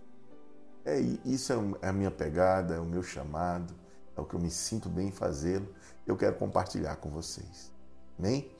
É, 0.85 0.99
isso 1.25 1.53
é, 1.53 1.87
é 1.87 1.89
a 1.89 1.93
minha 1.93 2.11
pegada, 2.11 2.75
é 2.75 2.81
o 2.81 2.85
meu 2.85 3.03
chamado, 3.03 3.75
é 4.17 4.21
o 4.21 4.25
que 4.25 4.35
eu 4.35 4.41
me 4.41 4.51
sinto 4.51 4.89
bem 4.89 5.09
em 5.09 5.13
fazê-lo. 5.13 5.69
Eu 6.07 6.17
quero 6.17 6.37
compartilhar 6.37 6.97
com 6.97 7.11
vocês. 7.11 7.71
Amém? 8.19 8.51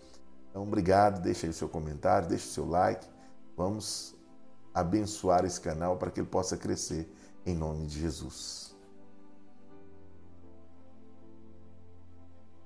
Então, 0.51 0.63
obrigado. 0.63 1.23
Deixa 1.23 1.47
aí 1.47 1.51
o 1.51 1.55
seu 1.55 1.69
comentário, 1.69 2.29
deixa 2.29 2.47
o 2.47 2.51
seu 2.51 2.69
like. 2.69 3.07
Vamos 3.57 4.15
abençoar 4.75 5.45
esse 5.45 5.61
canal 5.61 5.97
para 5.97 6.11
que 6.11 6.21
ele 6.21 6.29
possa 6.29 6.57
crescer 6.57 7.13
em 7.45 7.55
nome 7.55 7.87
de 7.87 8.01
Jesus. 8.01 8.70